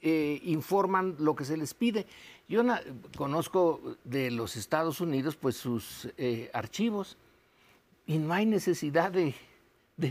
eh, 0.00 0.40
informan 0.44 1.16
lo 1.18 1.34
que 1.34 1.44
se 1.44 1.56
les 1.56 1.74
pide. 1.74 2.06
Yo 2.48 2.62
conozco 3.16 3.96
de 4.04 4.30
los 4.30 4.56
Estados 4.56 5.00
Unidos 5.00 5.34
pues 5.34 5.56
sus 5.56 6.08
archivos 6.52 7.16
y 8.06 8.18
no 8.18 8.32
hay 8.32 8.46
necesidad 8.46 9.10
de, 9.10 9.34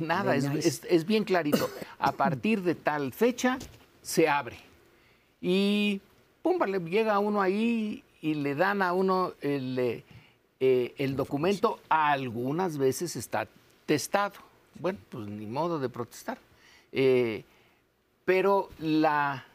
nada, 0.02 0.36
es, 0.36 1.06
bien 1.06 1.24
clarito. 1.24 1.70
A 2.00 2.12
partir 2.12 2.64
de 2.64 2.76
tal 2.76 3.14
fecha 3.14 3.58
se 4.02 4.28
abre. 4.28 4.58
Y 5.42 6.02
pum, 6.42 6.60
le 6.64 6.80
llega 6.80 7.20
uno 7.20 7.42
ahí 7.42 8.04
y 8.22 8.34
le 8.34 8.56
dan 8.56 8.82
a 8.82 8.94
uno 8.94 9.34
el, 9.42 9.78
eh, 9.80 10.04
eh, 10.60 10.94
el 10.98 11.16
documento. 11.16 11.80
Algunas 11.90 12.78
veces 12.78 13.16
está 13.16 13.48
testado. 13.86 14.36
Bueno, 14.80 15.00
pues 15.10 15.28
ni 15.28 15.46
modo 15.46 15.80
de 15.80 15.90
protestar. 15.90 16.38
Eh, 16.92 17.44
pero 18.26 18.70
la 18.80 19.46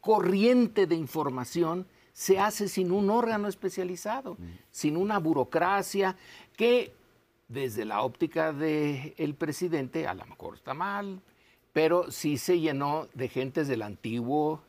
corriente 0.00 0.86
de 0.86 0.94
información 0.94 1.86
se 2.12 2.38
hace 2.38 2.68
sin 2.68 2.90
un 2.90 3.10
órgano 3.10 3.48
especializado, 3.48 4.34
mm. 4.34 4.58
sin 4.70 4.96
una 4.96 5.18
burocracia 5.18 6.16
que 6.56 6.92
desde 7.48 7.84
la 7.84 8.02
óptica 8.02 8.52
del 8.52 9.34
presidente 9.34 10.06
a 10.06 10.14
lo 10.14 10.24
mejor 10.26 10.54
está 10.54 10.72
mal, 10.72 11.20
pero 11.72 12.10
sí 12.10 12.38
se 12.38 12.60
llenó 12.60 13.08
de 13.14 13.28
gentes 13.28 13.68
del 13.68 13.82
antiguo 13.82 14.62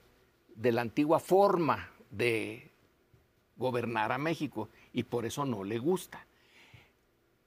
de 0.61 0.71
la 0.71 0.81
antigua 0.81 1.19
forma 1.19 1.89
de 2.11 2.69
gobernar 3.57 4.11
a 4.11 4.17
México 4.17 4.69
y 4.93 5.03
por 5.03 5.25
eso 5.25 5.45
no 5.45 5.63
le 5.63 5.79
gusta. 5.79 6.25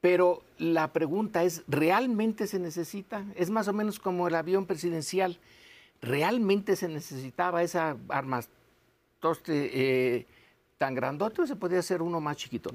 Pero 0.01 0.43
la 0.59 0.93
pregunta 0.93 1.45
es, 1.45 1.63
¿realmente 1.67 2.47
se 2.47 2.59
necesita? 2.59 3.25
Es 3.37 3.51
más 3.51 3.69
o 3.69 3.73
menos 3.73 3.99
como 3.99 4.29
el 4.29 4.35
avión 4.35 4.67
presidencial. 4.67 5.39
¿Realmente 6.03 6.77
se 6.77 6.89
necesitaba 6.89 7.63
esa 7.63 7.97
armas 8.09 8.51
eh, 9.47 10.27
tan 10.77 10.95
grandote 10.95 11.43
o 11.43 11.47
se 11.47 11.57
podía 11.57 11.79
hacer 11.79 12.03
uno 12.03 12.21
más 12.21 12.37
chiquito? 12.37 12.71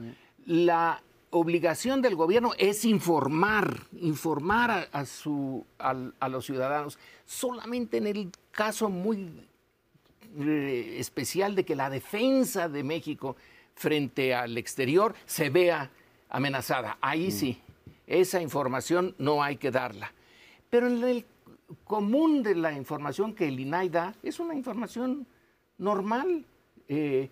La 0.45 1.03
obligación 1.29 2.01
del 2.01 2.15
gobierno 2.15 2.53
es 2.57 2.85
informar, 2.85 3.77
informar 3.93 4.89
a, 4.91 5.05
su, 5.05 5.65
a 5.77 6.29
los 6.29 6.45
ciudadanos. 6.45 6.97
Solamente 7.25 7.97
en 7.97 8.07
el 8.07 8.31
caso 8.51 8.89
muy 8.89 9.47
especial 10.37 11.55
de 11.55 11.65
que 11.65 11.75
la 11.75 11.89
defensa 11.89 12.69
de 12.69 12.83
México 12.83 13.35
frente 13.75 14.33
al 14.33 14.57
exterior 14.57 15.15
se 15.25 15.49
vea 15.49 15.89
amenazada. 16.29 16.97
Ahí 17.01 17.27
mm. 17.27 17.31
sí, 17.31 17.61
esa 18.07 18.41
información 18.41 19.15
no 19.17 19.41
hay 19.43 19.57
que 19.57 19.71
darla. 19.71 20.13
Pero 20.69 20.87
en 20.87 21.03
el 21.03 21.25
común 21.83 22.43
de 22.43 22.55
la 22.55 22.73
información 22.73 23.33
que 23.33 23.47
el 23.47 23.59
INAI 23.59 23.89
da 23.89 24.15
es 24.23 24.39
una 24.39 24.53
información 24.53 25.25
normal. 25.77 26.45
Eh, 26.87 27.29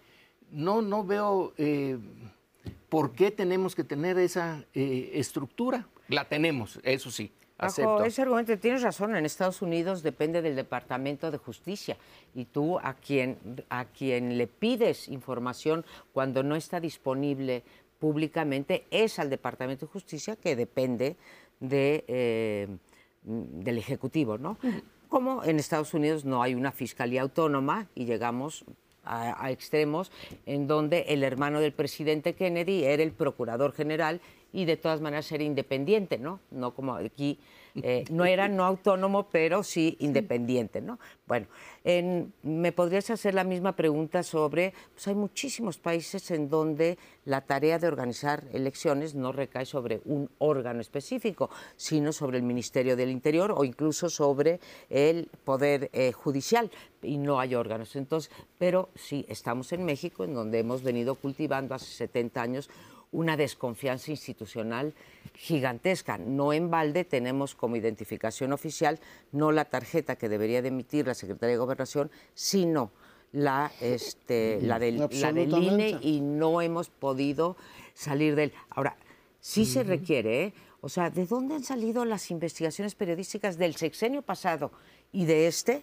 no, 0.51 0.81
no 0.81 1.03
veo 1.03 1.53
eh, 1.57 1.97
por 2.89 3.11
qué 3.11 3.31
tenemos 3.31 3.75
que 3.75 3.83
tener 3.83 4.17
esa 4.17 4.63
estructura. 4.73 5.87
La 6.07 6.25
tenemos, 6.25 6.79
eso 6.83 7.11
sí. 7.11 7.31
Bajo 7.57 8.03
ese 8.03 8.21
argumento 8.21 8.57
tienes 8.59 8.83
razón, 8.83 9.15
en 9.15 9.25
Estados 9.25 9.63
Unidos 9.63 10.03
depende 10.03 10.43
del 10.43 10.55
Departamento 10.55 11.31
de 11.31 11.39
Justicia 11.39 11.97
y 12.35 12.45
tú 12.45 12.77
a 12.77 12.93
quien, 12.93 13.37
a 13.69 13.85
quien 13.85 14.37
le 14.37 14.45
pides 14.45 15.07
información 15.07 15.83
cuando 16.13 16.43
no 16.43 16.55
está 16.55 16.79
disponible 16.79 17.63
públicamente 17.99 18.85
es 18.91 19.17
al 19.17 19.31
Departamento 19.31 19.87
de 19.87 19.91
Justicia 19.91 20.35
que 20.35 20.55
depende 20.55 21.15
de, 21.59 22.03
eh, 22.07 22.67
del 23.23 23.77
Ejecutivo, 23.79 24.37
¿no? 24.37 24.59
Como 25.09 25.43
en 25.43 25.57
Estados 25.57 25.95
Unidos 25.95 26.25
no 26.25 26.43
hay 26.43 26.53
una 26.53 26.71
fiscalía 26.71 27.23
autónoma 27.23 27.87
y 27.95 28.05
llegamos 28.05 28.65
a, 29.03 29.43
a, 29.43 29.51
extremos 29.51 30.11
en 30.45 30.67
donde 30.67 31.05
el 31.07 31.23
hermano 31.23 31.59
del 31.59 31.71
presidente 31.71 32.35
Kennedy 32.35 32.83
era 32.83 33.01
el 33.01 33.13
procurador 33.13 33.73
general 33.73 34.21
y 34.53 34.65
de 34.65 34.77
todas 34.77 35.01
maneras 35.01 35.31
era 35.31 35.43
independiente, 35.43 36.17
¿no? 36.17 36.39
No 36.51 36.73
como 36.73 36.95
aquí, 36.95 37.39
eh, 37.83 38.05
no 38.09 38.25
era 38.25 38.47
no 38.47 38.63
autónomo, 38.63 39.27
pero 39.29 39.63
sí 39.63 39.97
independiente, 39.99 40.81
¿no? 40.81 40.99
Bueno, 41.27 41.47
me 42.43 42.71
podrías 42.71 43.09
hacer 43.09 43.33
la 43.33 43.43
misma 43.43 43.75
pregunta 43.75 44.23
sobre, 44.23 44.73
pues 44.93 45.07
hay 45.07 45.15
muchísimos 45.15 45.77
países 45.77 46.31
en 46.31 46.49
donde 46.49 46.97
la 47.25 47.41
tarea 47.41 47.79
de 47.79 47.87
organizar 47.87 48.43
elecciones 48.51 49.15
no 49.15 49.31
recae 49.31 49.65
sobre 49.65 50.01
un 50.05 50.29
órgano 50.37 50.81
específico, 50.81 51.49
sino 51.75 52.11
sobre 52.11 52.37
el 52.37 52.43
Ministerio 52.43 52.95
del 52.95 53.09
Interior 53.09 53.53
o 53.55 53.63
incluso 53.63 54.09
sobre 54.09 54.59
el 54.89 55.29
Poder 55.43 55.89
eh, 55.93 56.11
Judicial, 56.11 56.71
y 57.01 57.17
no 57.17 57.39
hay 57.39 57.55
órganos. 57.55 57.95
Entonces, 57.95 58.31
pero 58.57 58.89
sí, 58.95 59.25
estamos 59.29 59.71
en 59.71 59.85
México, 59.85 60.23
en 60.23 60.33
donde 60.33 60.59
hemos 60.59 60.83
venido 60.83 61.15
cultivando 61.15 61.75
hace 61.75 61.85
70 61.85 62.41
años 62.41 62.69
una 63.11 63.37
desconfianza 63.37 64.11
institucional 64.11 64.93
gigantesca. 65.33 66.17
No 66.17 66.53
en 66.53 66.69
balde 66.69 67.05
tenemos 67.05 67.55
como 67.55 67.75
identificación 67.75 68.53
oficial 68.53 68.99
no 69.31 69.51
la 69.51 69.65
tarjeta 69.65 70.17
que 70.17 70.29
debería 70.29 70.61
de 70.61 70.69
emitir 70.69 71.07
la 71.07 71.13
Secretaría 71.13 71.53
de 71.53 71.59
Gobernación, 71.59 72.11
sino 72.33 72.91
la, 73.31 73.71
este, 73.81 74.59
la, 74.61 74.79
del, 74.79 74.97
la 74.97 75.33
del 75.33 75.51
INE 75.51 75.99
y 76.01 76.21
no 76.21 76.61
hemos 76.61 76.89
podido 76.89 77.57
salir 77.93 78.35
de 78.35 78.45
él. 78.45 78.53
Ahora, 78.69 78.97
sí 79.39 79.65
se 79.65 79.83
requiere 79.83 80.43
¿eh? 80.43 80.53
O 80.81 80.89
sea, 80.89 81.09
¿de 81.09 81.25
dónde 81.25 81.55
han 81.55 81.63
salido 81.63 82.05
las 82.05 82.29
investigaciones 82.31 82.95
periodísticas 82.95 83.57
del 83.57 83.75
sexenio 83.75 84.21
pasado 84.21 84.71
y 85.11 85.25
de 85.25 85.47
este? 85.47 85.81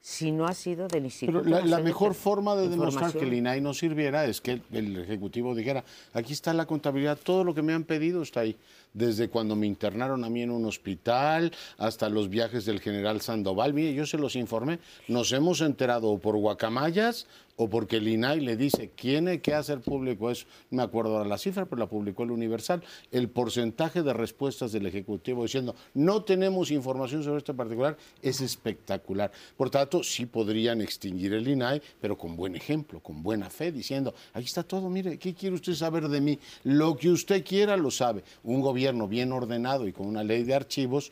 Si 0.00 0.30
no 0.30 0.46
ha 0.46 0.54
sido 0.54 0.88
del 0.88 1.04
Instituto. 1.04 1.42
Pero 1.42 1.64
la, 1.64 1.80
mejor 1.80 2.14
forma 2.14 2.54
de 2.54 2.68
demostrar 2.68 3.12
que 3.12 3.24
el 3.24 3.34
INAI 3.34 3.60
no 3.60 3.74
sirviera 3.74 4.24
es 4.24 4.40
que 4.40 4.62
el, 4.72 4.96
Ejecutivo 4.96 5.54
dijera, 5.54 5.84
aquí 6.12 6.32
está 6.32 6.54
la 6.54 6.66
contabilidad, 6.66 7.18
todo 7.22 7.44
lo 7.44 7.54
que 7.54 7.62
me 7.62 7.72
han 7.72 7.84
pedido 7.84 8.22
está 8.22 8.40
ahí 8.40 8.56
desde 8.94 9.28
cuando 9.28 9.54
me 9.56 9.66
internaron 9.66 10.24
a 10.24 10.30
mí 10.30 10.42
en 10.42 10.50
un 10.50 10.64
hospital 10.64 11.52
hasta 11.76 12.08
los 12.08 12.28
viajes 12.28 12.64
del 12.64 12.80
general 12.80 13.20
Sandoval. 13.20 13.74
Mire, 13.74 13.92
yo 13.94 14.06
se 14.06 14.18
los 14.18 14.36
informé. 14.36 14.78
Nos 15.08 15.32
hemos 15.32 15.60
enterado 15.60 16.18
por 16.18 16.36
guacamayas 16.36 17.26
o 17.58 17.68
porque 17.68 17.96
el 17.96 18.08
INAI 18.08 18.40
le 18.40 18.56
dice, 18.56 18.88
tiene 18.94 19.40
que 19.40 19.52
hacer 19.52 19.80
público 19.80 20.30
eso, 20.30 20.46
no 20.70 20.78
me 20.78 20.82
acuerdo 20.84 21.16
ahora 21.16 21.28
la 21.28 21.38
cifra, 21.38 21.66
pero 21.66 21.80
la 21.80 21.88
publicó 21.88 22.22
el 22.22 22.30
Universal, 22.30 22.82
el 23.10 23.28
porcentaje 23.28 24.02
de 24.02 24.12
respuestas 24.12 24.70
del 24.70 24.86
Ejecutivo 24.86 25.42
diciendo, 25.42 25.74
no 25.94 26.22
tenemos 26.22 26.70
información 26.70 27.24
sobre 27.24 27.38
este 27.38 27.52
particular, 27.54 27.96
es 28.22 28.40
espectacular. 28.40 29.32
Por 29.56 29.70
tanto, 29.70 30.04
sí 30.04 30.24
podrían 30.26 30.80
extinguir 30.80 31.34
el 31.34 31.48
INAI, 31.48 31.82
pero 32.00 32.16
con 32.16 32.36
buen 32.36 32.54
ejemplo, 32.54 33.00
con 33.00 33.24
buena 33.24 33.50
fe, 33.50 33.72
diciendo, 33.72 34.14
aquí 34.32 34.46
está 34.46 34.62
todo, 34.62 34.88
mire, 34.88 35.18
¿qué 35.18 35.34
quiere 35.34 35.56
usted 35.56 35.74
saber 35.74 36.08
de 36.08 36.20
mí? 36.20 36.38
Lo 36.62 36.96
que 36.96 37.10
usted 37.10 37.44
quiera 37.44 37.76
lo 37.76 37.90
sabe. 37.90 38.22
Un 38.44 38.60
gobierno 38.60 39.08
bien 39.08 39.32
ordenado 39.32 39.88
y 39.88 39.92
con 39.92 40.06
una 40.06 40.22
ley 40.22 40.44
de 40.44 40.54
archivos, 40.54 41.10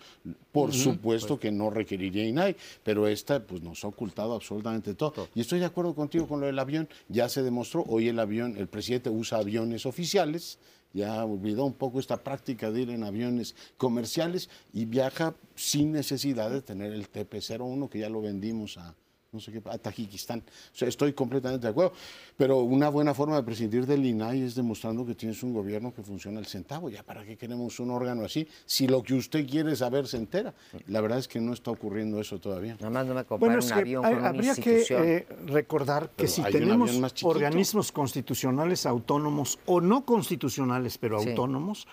por 0.52 0.72
supuesto 0.72 1.34
pues. 1.34 1.40
que 1.40 1.50
no 1.50 1.70
requeriría 1.70 2.24
INAI, 2.24 2.56
pero 2.84 3.08
esta 3.08 3.44
pues 3.44 3.62
nos 3.62 3.84
ha 3.84 3.88
ocultado 3.88 4.34
absolutamente 4.34 4.94
todo. 4.94 5.28
Y 5.34 5.40
estoy 5.40 5.58
de 5.58 5.66
acuerdo 5.66 5.94
contigo 5.94 6.28
lo 6.36 6.46
del 6.46 6.58
avión, 6.58 6.88
ya 7.08 7.28
se 7.28 7.42
demostró, 7.42 7.82
hoy 7.88 8.08
el 8.08 8.18
avión, 8.18 8.56
el 8.56 8.68
presidente 8.68 9.10
usa 9.10 9.38
aviones 9.38 9.86
oficiales, 9.86 10.58
ya 10.92 11.24
olvidó 11.24 11.64
un 11.64 11.74
poco 11.74 12.00
esta 12.00 12.22
práctica 12.22 12.70
de 12.70 12.82
ir 12.82 12.90
en 12.90 13.04
aviones 13.04 13.54
comerciales 13.76 14.48
y 14.72 14.86
viaja 14.86 15.34
sin 15.54 15.92
necesidad 15.92 16.50
de 16.50 16.62
tener 16.62 16.92
el 16.92 17.10
TP-01 17.10 17.88
que 17.88 17.98
ya 17.98 18.08
lo 18.08 18.22
vendimos 18.22 18.78
a, 18.78 18.94
no 19.36 19.40
sé 19.40 19.52
qué, 19.52 19.62
a 19.64 19.78
Tajikistán. 19.78 20.40
O 20.40 20.76
sea, 20.76 20.88
estoy 20.88 21.12
completamente 21.12 21.66
de 21.66 21.70
acuerdo. 21.70 21.92
Pero 22.36 22.58
una 22.58 22.88
buena 22.88 23.14
forma 23.14 23.36
de 23.36 23.42
prescindir 23.42 23.86
del 23.86 24.04
INAI 24.04 24.42
es 24.42 24.54
demostrando 24.54 25.06
que 25.06 25.14
tienes 25.14 25.42
un 25.42 25.52
gobierno 25.52 25.94
que 25.94 26.02
funciona 26.02 26.38
al 26.38 26.46
centavo. 26.46 26.90
¿Ya 26.90 27.02
para 27.02 27.24
qué 27.24 27.36
queremos 27.36 27.78
un 27.80 27.90
órgano 27.90 28.24
así? 28.24 28.46
Si 28.64 28.86
lo 28.88 29.02
que 29.02 29.14
usted 29.14 29.46
quiere 29.48 29.76
saber 29.76 30.06
se 30.06 30.16
entera. 30.16 30.54
La 30.88 31.00
verdad 31.00 31.18
es 31.18 31.28
que 31.28 31.40
no 31.40 31.52
está 31.52 31.70
ocurriendo 31.70 32.20
eso 32.20 32.38
todavía. 32.38 32.76
Nada 32.80 32.90
más 32.90 33.06
no 33.06 33.14
me 33.14 33.22
bueno, 33.38 33.64
un 33.64 33.72
avión 33.72 34.02
con 34.02 34.24
habría 34.24 34.54
que 34.54 34.84
eh, 34.88 35.26
recordar 35.46 36.10
que 36.16 36.26
si 36.26 36.42
tenemos 36.42 36.90
organismos 37.22 37.92
constitucionales 37.92 38.86
autónomos 38.86 39.58
o 39.66 39.80
no 39.80 40.04
constitucionales, 40.04 40.98
pero 40.98 41.18
autónomos, 41.18 41.86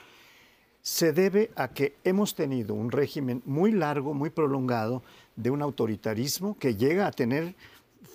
se 0.82 1.14
debe 1.14 1.52
a 1.56 1.70
que 1.70 1.96
hemos 2.04 2.36
tenido 2.36 2.74
un 2.74 2.92
régimen 2.92 3.42
muy 3.46 3.72
largo, 3.72 4.14
muy 4.14 4.30
prolongado, 4.30 5.02
de 5.36 5.50
un 5.50 5.62
autoritarismo 5.62 6.58
que 6.58 6.76
llega 6.76 7.08
a 7.08 7.12
tener 7.12 7.56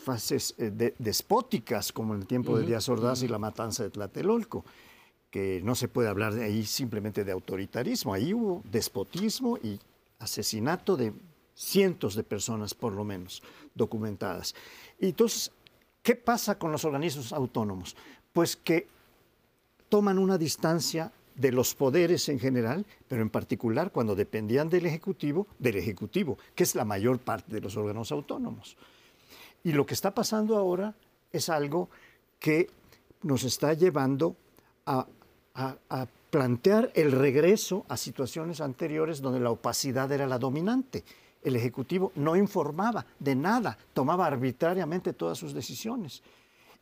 fases 0.05 0.55
eh, 0.59 0.95
despóticas, 0.99 1.93
como 1.93 2.15
en 2.15 2.21
el 2.21 2.27
tiempo 2.27 2.59
de 2.59 2.67
Díaz 2.67 2.89
Ordaz 2.89 3.23
y 3.23 3.29
la 3.29 3.39
matanza 3.39 3.83
de 3.83 3.91
Tlatelolco, 3.91 4.65
que 5.31 5.61
no 5.63 5.75
se 5.75 5.89
puede 5.89 6.09
hablar 6.09 6.35
de 6.35 6.45
ahí 6.45 6.65
simplemente 6.65 7.25
de 7.25 7.33
autoritarismo, 7.33 8.15
ahí 8.15 8.33
hubo 8.33 8.63
despotismo 8.71 9.59
y 9.59 9.79
asesinato 10.19 10.97
de 10.97 11.13
cientos 11.55 12.15
de 12.15 12.23
personas, 12.23 12.73
por 12.73 12.93
lo 12.93 13.05
menos, 13.05 13.43
documentadas. 13.75 14.55
Y 14.99 15.07
entonces, 15.07 15.51
¿qué 16.03 16.15
pasa 16.15 16.59
con 16.59 16.73
los 16.73 16.85
organismos 16.85 17.33
autónomos? 17.33 17.97
Pues 18.33 18.57
que 18.57 18.87
toman 19.89 20.19
una 20.19 20.39
distancia 20.39 21.13
de 21.39 21.53
los 21.53 21.75
poderes 21.75 22.29
en 22.29 22.41
general, 22.41 22.85
pero 23.07 23.23
en 23.23 23.31
particular 23.31 23.93
cuando 23.93 24.15
dependían 24.15 24.69
del 24.69 24.87
Ejecutivo, 24.87 25.47
del 25.59 25.77
Ejecutivo, 25.77 26.37
que 26.55 26.65
es 26.65 26.75
la 26.75 26.85
mayor 26.85 27.21
parte 27.21 27.55
de 27.55 27.61
los 27.61 27.77
órganos 27.77 28.11
autónomos. 28.13 28.77
Y 29.63 29.73
lo 29.73 29.87
que 29.87 29.95
está 29.95 30.13
pasando 30.13 30.57
ahora 30.57 30.95
es 31.33 31.49
algo 31.49 31.89
que 32.41 32.69
nos 33.23 33.45
está 33.45 33.73
llevando 33.73 34.37
a, 34.85 35.07
plantear 36.31 36.93
el 36.95 37.11
regreso 37.11 37.87
a 37.89 37.97
situaciones 37.97 38.61
anteriores 38.61 39.23
donde 39.23 39.41
la 39.41 39.51
opacidad 39.51 40.13
era 40.13 40.27
la 40.27 40.39
dominante. 40.39 41.03
El 41.43 41.57
Ejecutivo 41.57 42.13
no 42.17 42.37
informaba 42.37 43.07
de 43.19 43.35
nada, 43.35 43.79
tomaba 43.95 44.27
arbitrariamente 44.27 45.15
todas 45.15 45.39
sus 45.39 45.55
decisiones. 45.55 46.23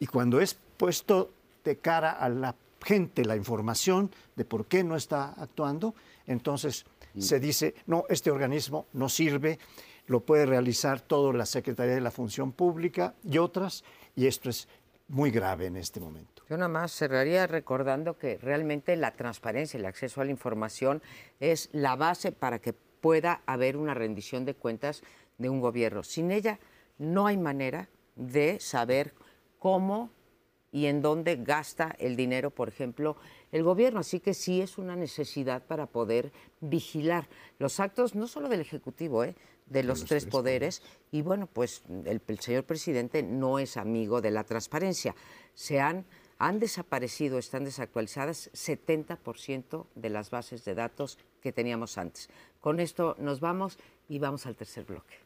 Y 0.01 0.07
cuando 0.07 0.41
es 0.41 0.59
puesto 0.77 1.31
de 1.65 1.77
cara 1.77 2.11
a 2.11 2.29
la 2.29 2.55
gente 2.83 3.25
la 3.25 3.37
información 3.37 4.11
de 4.35 4.45
por 4.45 4.67
qué 4.67 4.85
no 4.85 4.97
está 4.97 5.35
actuando, 5.37 5.95
entonces 6.27 6.87
mm. 7.15 7.21
se 7.21 7.41
dice, 7.41 7.75
no, 7.87 8.05
este 8.09 8.31
organismo 8.31 8.87
no 8.93 9.09
sirve, 9.09 9.59
lo 10.07 10.21
puede 10.21 10.47
realizar 10.47 11.01
todo 11.01 11.33
la 11.33 11.47
Secretaría 11.47 11.95
de 11.95 12.01
la 12.01 12.11
Función 12.11 12.53
Pública 12.53 13.15
y 13.25 13.39
otras, 13.39 13.85
y 14.15 14.27
esto 14.27 14.51
es 14.51 14.69
muy 15.09 15.31
grave 15.31 15.67
en 15.67 15.77
este 15.77 16.01
momento. 16.01 16.43
Yo 16.49 16.57
nada 16.57 16.69
más 16.69 16.93
cerraría 16.93 17.47
recordando 17.47 18.19
que 18.19 18.39
realmente 18.39 18.97
la 18.97 19.13
transparencia, 19.13 19.79
el 19.79 19.87
acceso 19.87 20.21
a 20.21 20.25
la 20.25 20.31
información 20.31 21.03
es 21.41 21.69
la 21.73 21.97
base 21.97 22.33
para 22.33 22.61
que 22.61 22.73
pueda 22.73 23.43
haber 23.47 23.77
una 23.77 23.95
rendición 23.95 24.45
de 24.45 24.55
cuentas 24.55 25.03
de 25.39 25.49
un 25.49 25.61
gobierno. 25.61 26.03
Sin 26.03 26.31
ella 26.31 26.59
no 26.99 27.27
hay 27.27 27.37
manera 27.37 27.89
de 28.17 28.59
saber 28.61 29.15
cómo 29.59 30.11
y 30.73 30.87
en 30.87 31.03
dónde 31.03 31.37
gasta 31.37 31.95
el 31.99 32.17
dinero, 32.17 32.51
por 32.51 32.69
ejemplo, 32.69 33.17
el 33.53 33.63
gobierno. 33.63 34.01
Así 34.01 34.21
que 34.21 34.35
sí 34.35 34.61
es 34.61 34.79
una 34.79 34.97
necesidad 34.97 35.63
para 35.65 35.87
poder 35.87 36.33
vigilar 36.61 37.29
los 37.59 37.81
actos, 37.81 38.15
no 38.15 38.27
solo 38.27 38.49
del 38.49 38.61
Ejecutivo, 38.61 39.25
¿eh? 39.25 39.35
de 39.67 39.83
los, 39.83 40.05
tres, 40.05 40.27
poderes. 40.27 40.83
Y 41.11 41.23
bueno, 41.23 41.47
pues 41.47 41.83
el, 42.05 42.21
señor 42.41 42.65
presidente 42.65 43.23
no 43.23 43.59
es 43.59 43.77
amigo 43.77 44.21
de 44.21 44.31
la 44.31 44.45
transparencia. 44.45 45.15
Se 45.55 45.81
han, 45.81 46.05
han 46.39 46.59
desaparecido, 46.59 47.39
están 47.39 47.65
desactualizadas 47.65 48.51
70% 48.53 49.87
de 49.95 50.11
las 50.11 50.31
bases 50.31 50.65
de 50.65 50.75
datos 50.75 51.19
que 51.41 51.53
teníamos 51.53 51.99
antes. 51.99 52.29
Con 52.61 52.81
esto 52.81 53.17
nos 53.19 53.41
vamos 53.41 53.79
y 54.09 54.19
vamos 54.19 54.47
al 54.47 54.57
tercer 54.57 54.85
bloque. 54.85 55.17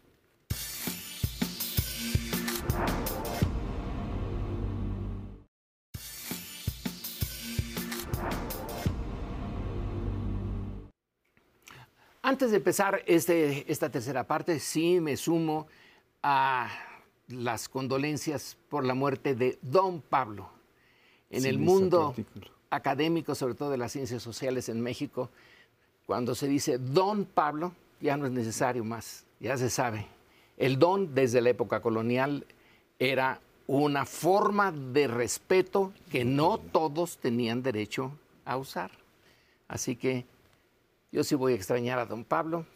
Antes 12.31 12.53
de 12.53 12.59
empezar 12.59 13.03
este, 13.07 13.65
esta 13.73 13.91
tercera 13.91 14.23
parte, 14.23 14.61
sí 14.61 15.01
me 15.01 15.17
sumo 15.17 15.67
a 16.23 16.71
las 17.27 17.69
condolencias 17.69 18.57
por 18.69 18.85
la 18.85 18.95
muerte 18.95 19.35
de 19.35 19.59
Don 19.63 20.01
Pablo. 20.01 20.49
En 21.29 21.45
el 21.45 21.59
mundo 21.59 22.15
académico, 22.71 23.35
sobre 23.35 23.55
todo 23.55 23.71
de 23.71 23.79
las 23.79 23.91
ciencias 23.91 24.23
sociales 24.23 24.69
en 24.69 24.81
México, 24.81 25.29
cuando 26.07 26.37
se 26.37 26.47
dice 26.47 26.79
Don 26.79 27.25
Pablo, 27.25 27.73
ya 28.01 28.17
no 28.17 28.27
es 28.27 28.33
necesario 28.33 28.85
más, 28.85 29.25
ya 29.41 29.57
se 29.57 29.69
sabe. 29.69 30.07
El 30.57 30.79
don 30.79 31.13
desde 31.13 31.41
la 31.41 31.51
época 31.51 31.83
colonial 31.83 32.47
era 33.01 33.41
una 33.67 34.07
forma 34.07 34.71
de 34.71 35.09
respeto 35.09 35.93
que 36.13 36.25
no 36.25 36.59
todos 36.59 37.19
tenían 37.19 37.65
derecho 37.65 38.13
a 38.45 38.57
usar. 38.57 38.93
Así 39.67 39.97
que 39.97 40.27
yo 41.13 41.25
sí 41.25 41.35
voy 41.35 41.53
a 41.53 41.57
extrañar 41.57 41.99
a 41.99 42.07
don 42.07 42.25
Pablo, 42.25 42.67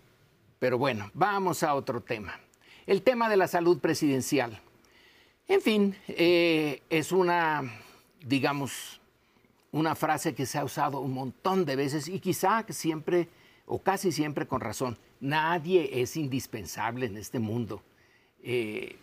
pero 0.59 0.79
bueno, 0.79 1.11
vamos 1.15 1.63
a 1.63 1.75
otro 1.75 2.01
tema. 2.01 2.41
El 2.87 3.03
tema 3.03 3.29
de 3.29 3.37
la 3.37 3.49
salud 3.49 3.79
presidencial. 3.79 4.61
En 5.47 5.61
fin, 5.61 5.97
eh, 6.09 6.83
es 6.91 7.13
una, 7.13 7.63
digamos, 8.25 9.01
una 9.73 9.95
frase 9.95 10.35
que 10.35 10.47
se 10.47 10.59
ha 10.59 10.65
usado 10.65 11.01
un 11.01 11.13
montón 11.13 11.65
de 11.65 11.77
veces 11.77 12.09
y 12.09 12.21
quizá 12.21 12.65
siempre 12.69 13.29
o 13.67 13.79
casi 13.81 14.13
siempre 14.13 14.47
con 14.47 14.61
razón. 14.61 14.99
Nadie 15.21 16.01
es 16.01 16.17
indispensable 16.17 17.07
en 17.07 17.17
este 17.17 17.39
mundo. 17.39 17.83
Eh, 18.43 18.97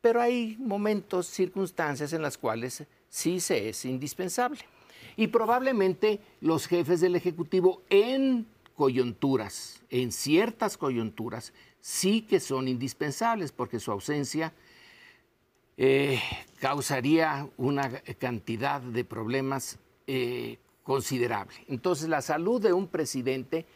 pero 0.00 0.20
hay 0.20 0.56
momentos, 0.58 1.26
circunstancias 1.26 2.12
en 2.12 2.22
las 2.22 2.38
cuales 2.38 2.84
sí 3.08 3.40
se 3.40 3.68
es 3.68 3.84
indispensable. 3.84 4.60
Y 5.16 5.26
probablemente 5.28 6.20
los 6.40 6.66
jefes 6.66 7.00
del 7.00 7.16
Ejecutivo 7.16 7.82
en 7.90 8.46
coyunturas, 8.80 9.82
en 9.90 10.10
ciertas 10.10 10.78
coyunturas, 10.78 11.52
sí 11.82 12.22
que 12.22 12.40
son 12.40 12.66
indispensables 12.66 13.52
porque 13.52 13.78
su 13.78 13.92
ausencia 13.92 14.54
eh, 15.76 16.18
causaría 16.60 17.46
una 17.58 17.90
cantidad 18.18 18.80
de 18.80 19.04
problemas 19.04 19.78
eh, 20.06 20.56
considerable. 20.82 21.54
Entonces 21.68 22.08
la 22.08 22.22
salud 22.22 22.58
de 22.62 22.72
un 22.72 22.88
presidente 22.88 23.66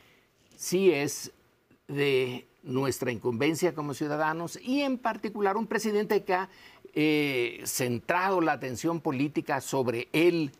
sí 0.56 0.90
es 0.90 1.32
de 1.86 2.46
nuestra 2.62 3.12
incumbencia 3.12 3.74
como 3.74 3.92
ciudadanos 3.92 4.58
y 4.62 4.80
en 4.80 4.96
particular 4.96 5.58
un 5.58 5.66
presidente 5.66 6.24
que 6.24 6.32
ha 6.32 6.48
eh, 6.94 7.60
centrado 7.66 8.40
la 8.40 8.52
atención 8.52 9.02
política 9.02 9.60
sobre 9.60 10.08
él 10.14 10.50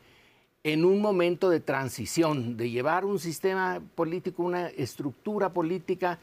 en 0.64 0.86
un 0.86 1.02
momento 1.02 1.50
de 1.50 1.60
transición, 1.60 2.56
de 2.56 2.70
llevar 2.70 3.04
un 3.04 3.18
sistema 3.18 3.82
político, 3.94 4.42
una 4.42 4.68
estructura 4.68 5.52
política 5.52 6.18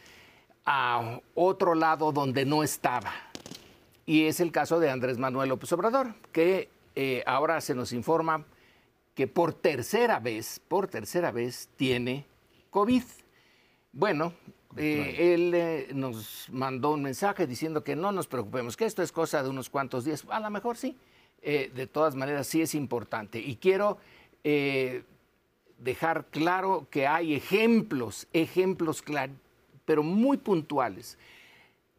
a 0.65 1.19
otro 1.35 1.75
lado 1.75 2.11
donde 2.11 2.43
no 2.43 2.63
estaba. 2.63 3.13
Y 4.03 4.25
es 4.25 4.39
el 4.39 4.51
caso 4.51 4.79
de 4.79 4.89
Andrés 4.89 5.19
Manuel 5.19 5.49
López 5.49 5.71
Obrador, 5.73 6.15
que 6.31 6.69
eh, 6.95 7.23
ahora 7.27 7.61
se 7.61 7.75
nos 7.75 7.93
informa 7.93 8.43
que 9.13 9.27
por 9.27 9.53
tercera 9.53 10.19
vez, 10.19 10.59
por 10.67 10.87
tercera 10.87 11.31
vez 11.31 11.69
tiene 11.75 12.25
COVID. 12.71 13.03
Bueno, 13.93 14.33
eh, 14.75 15.33
él 15.35 15.51
eh, 15.53 15.89
nos 15.93 16.47
mandó 16.51 16.93
un 16.93 17.03
mensaje 17.03 17.45
diciendo 17.45 17.83
que 17.83 17.95
no 17.95 18.11
nos 18.11 18.25
preocupemos, 18.25 18.75
que 18.75 18.85
esto 18.85 19.03
es 19.03 19.11
cosa 19.11 19.43
de 19.43 19.49
unos 19.49 19.69
cuantos 19.69 20.03
días. 20.03 20.25
A 20.29 20.39
lo 20.39 20.49
mejor 20.49 20.77
sí. 20.77 20.97
de 21.43 21.87
todas 21.91 22.15
maneras, 22.15 22.47
sí 22.47 22.61
es 22.61 22.73
importante. 22.73 23.39
Y 23.39 23.57
quiero 23.57 23.97
dejar 25.77 26.25
claro 26.31 26.87
que 26.89 27.07
hay 27.07 27.33
ejemplos, 27.33 28.27
ejemplos 28.33 29.01
claros, 29.01 29.35
pero 29.85 30.03
muy 30.03 30.37
puntuales, 30.37 31.17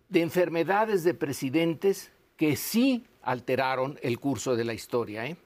de 0.08 0.22
enfermedades 0.22 1.04
de 1.04 1.14
presidentes 1.14 2.12
que 2.36 2.56
sí 2.56 3.04
alteraron 3.22 3.98
el 4.02 4.18
curso 4.18 4.56
de 4.56 4.64
la 4.64 4.74
historia. 4.74 5.26
¿eh? 5.26 5.36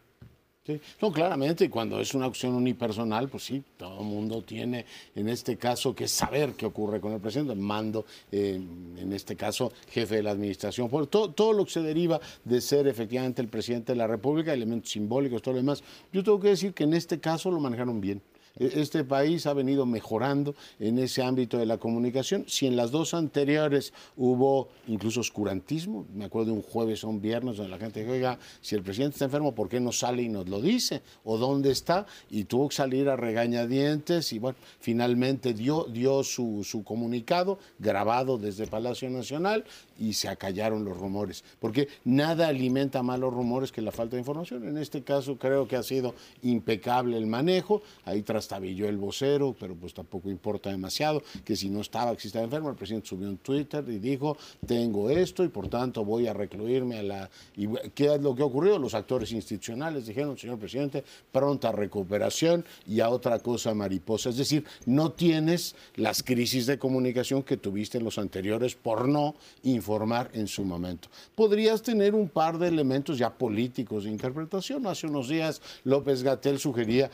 Sí. 0.67 0.81
No, 1.01 1.13
claramente, 1.13 1.71
cuando 1.71 2.01
es 2.01 2.13
una 2.13 2.27
opción 2.27 2.53
unipersonal, 2.55 3.29
pues 3.29 3.45
sí, 3.45 3.63
todo 3.77 4.01
el 4.01 4.07
mundo 4.07 4.43
tiene 4.43 4.85
en 5.15 5.29
este 5.29 5.57
caso 5.57 5.95
que 5.95 6.09
saber 6.09 6.55
qué 6.55 6.67
ocurre 6.67 7.01
con 7.01 7.13
el 7.13 7.21
presidente, 7.21 7.55
mando, 7.55 8.05
eh, 8.33 8.61
en 8.99 9.13
este 9.13 9.37
caso, 9.37 9.73
jefe 9.89 10.17
de 10.17 10.23
la 10.25 10.33
administración, 10.33 10.89
por 10.89 11.07
todo, 11.07 11.31
todo 11.31 11.53
lo 11.53 11.65
que 11.65 11.71
se 11.71 11.83
deriva 11.83 12.21
de 12.45 12.61
ser 12.61 12.89
efectivamente 12.89 13.41
el 13.41 13.47
presidente 13.47 13.93
de 13.93 13.99
la 13.99 14.09
República, 14.09 14.53
elementos 14.53 14.91
simbólicos, 14.91 15.41
todo 15.41 15.55
lo 15.55 15.61
demás. 15.61 15.85
Yo 16.13 16.25
tengo 16.25 16.41
que 16.41 16.49
decir 16.49 16.75
que 16.75 16.83
en 16.83 16.95
este 16.95 17.21
caso 17.21 17.49
lo 17.53 17.61
manejaron 17.61 18.01
bien. 18.01 18.21
E-, 18.59 18.81
este 18.81 19.05
país 19.05 19.47
ha 19.47 19.55
venido 19.55 19.87
mejorando 19.87 20.55
en 20.79 20.99
ese 20.99 21.23
ámbito 21.23 21.59
de 21.59 21.67
la 21.67 21.79
comunicación. 21.79 22.45
Si 22.49 22.67
en 22.67 22.77
las 22.77 22.91
dos 22.91 23.15
anteriores 23.15 23.93
hubo 24.17 24.69
incluso 24.89 25.21
oscurantismo, 25.21 26.07
me 26.15 26.25
acuerdo 26.25 26.53
de 26.53 26.57
un 26.59 26.63
jueves 26.63 27.05
o 27.05 27.09
un 27.09 27.21
viernes 27.21 27.57
donde 27.57 27.71
la 27.71 27.79
gente 27.79 28.01
dijo, 28.01 28.13
oiga, 28.13 28.39
si 28.61 28.75
el 28.75 28.83
presidente 28.83 29.15
está 29.15 29.27
enfermo, 29.27 29.55
¿por 29.55 29.69
qué 29.69 29.81
no 29.81 29.93
sale 29.93 30.23
y 30.23 30.29
nos 30.29 30.49
lo 30.49 30.61
dice? 30.61 31.03
¿O 31.25 31.39
dónde 31.39 31.71
está? 31.71 32.07
Y 32.31 32.45
tuvo 32.45 32.69
que 32.69 32.77
salir 32.77 33.09
a 33.09 33.17
regañadientes 33.17 34.33
y 34.33 34.39
bueno, 34.39 34.59
finalmente 34.81 35.55
dio, 35.55 35.85
dio 35.85 36.23
su, 36.23 36.65
su 36.65 36.85
comunicado 36.85 37.59
grabado 37.79 38.39
desde 38.39 38.67
Palacio 38.67 39.09
Nacional 39.11 39.65
y 39.99 40.13
se 40.13 40.29
acallaron 40.29 40.85
los 40.85 40.97
rumores, 40.97 41.45
porque 41.61 41.89
nada 42.05 42.49
alimenta 42.49 43.03
más 43.03 43.19
los 43.19 43.33
rumores 43.33 43.73
que 43.73 43.81
la 43.81 43.93
falta 43.93 44.17
de 44.17 44.21
información. 44.21 44.69
En 44.69 44.79
este 44.79 45.03
caso 45.03 45.37
creo 45.37 45.67
que 45.67 45.77
ha 45.77 45.83
sido 45.83 46.15
impecable 46.43 47.17
el 47.17 47.27
manejo, 47.27 47.83
ahí 48.05 48.23
trastabilló 48.47 48.89
el 48.89 48.97
vocero, 48.97 49.57
pero 49.59 49.75
pues 49.75 49.93
tampoco 49.95 50.31
importa 50.31 50.71
demasiado, 50.71 51.23
que 51.45 51.57
si 51.57 51.69
no 51.69 51.81
estaba, 51.81 52.15
que 52.15 52.21
si 52.21 52.29
estaba 52.29 52.45
enfermo, 52.45 52.71
el 52.71 52.77
presidente 52.77 53.09
subió 53.09 53.29
un 53.29 53.39
Twitter 53.39 53.85
y 53.89 53.99
dijo, 53.99 54.37
tengo 54.67 55.11
esto 55.11 55.43
y 55.43 55.49
por 55.49 55.69
tanto 55.69 56.05
voy 56.05 56.27
a 56.27 56.33
recluirme 56.33 56.99
a 56.99 57.03
la... 57.03 57.31
¿Y 57.57 57.67
qué 57.95 58.15
es 58.15 58.21
lo 58.21 58.35
que 58.35 58.43
ocurrió? 58.43 58.79
Los 58.79 58.95
actores 58.95 59.33
institucionales 59.33 60.07
dijeron, 60.07 60.39
señor 60.39 60.59
presidente, 60.59 61.03
pronta 61.33 61.73
recuperación 61.73 62.65
y 62.87 63.01
a 63.01 63.09
otra 63.09 63.39
cosa 63.41 63.75
mariposa. 63.75 64.29
Es 64.29 64.37
decir, 64.37 64.65
no 64.85 65.13
tienes 65.13 65.75
las 65.97 66.23
crisis 66.23 66.67
de 66.67 66.79
comunicación 66.79 67.43
que 67.43 67.57
tuviste 67.57 67.99
en 67.99 68.05
los 68.05 68.19
anteriores 68.19 68.75
por 68.75 69.09
no 69.09 69.35
informar 69.65 69.87
formar 69.87 70.31
en 70.35 70.47
su 70.47 70.65
momento. 70.65 71.09
Podrías 71.35 71.81
tener 71.81 72.15
un 72.15 72.29
par 72.29 72.59
de 72.59 72.69
elementos 72.69 73.17
ya 73.17 73.31
políticos 73.31 74.05
de 74.05 74.11
interpretación. 74.11 74.87
Hace 74.87 75.07
unos 75.07 75.29
días 75.29 75.63
López 75.85 76.23
Gatel 76.23 76.59
sugería 76.59 77.11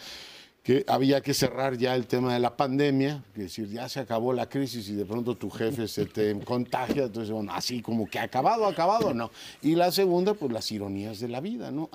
que 0.63 0.85
había 0.87 1.21
que 1.21 1.35
cerrar 1.35 1.77
ya 1.77 1.97
el 1.97 2.07
tema 2.07 2.35
de 2.35 2.39
la 2.39 2.57
pandemia, 2.57 3.25
es 3.35 3.43
decir, 3.43 3.69
ya 3.69 3.89
se 3.89 3.99
acabó 3.99 4.33
la 4.33 4.49
crisis 4.49 4.89
y 4.89 4.95
de 4.95 5.05
pronto 5.05 5.37
tu 5.37 5.51
jefe 5.51 5.89
se 5.89 6.07
te 6.07 6.39
contagia, 6.41 7.05
entonces, 7.05 7.33
bueno, 7.33 7.53
así 7.53 7.83
como 7.83 8.09
que 8.09 8.21
acabado, 8.21 8.67
acabado, 8.67 9.13
no. 9.13 9.33
Y 9.61 9.75
la 9.75 9.91
segunda, 9.91 10.35
pues 10.35 10.53
las 10.53 10.71
ironías 10.71 11.19
de 11.19 11.29
la 11.29 11.41
vida, 11.41 11.73
¿no? 11.73 11.91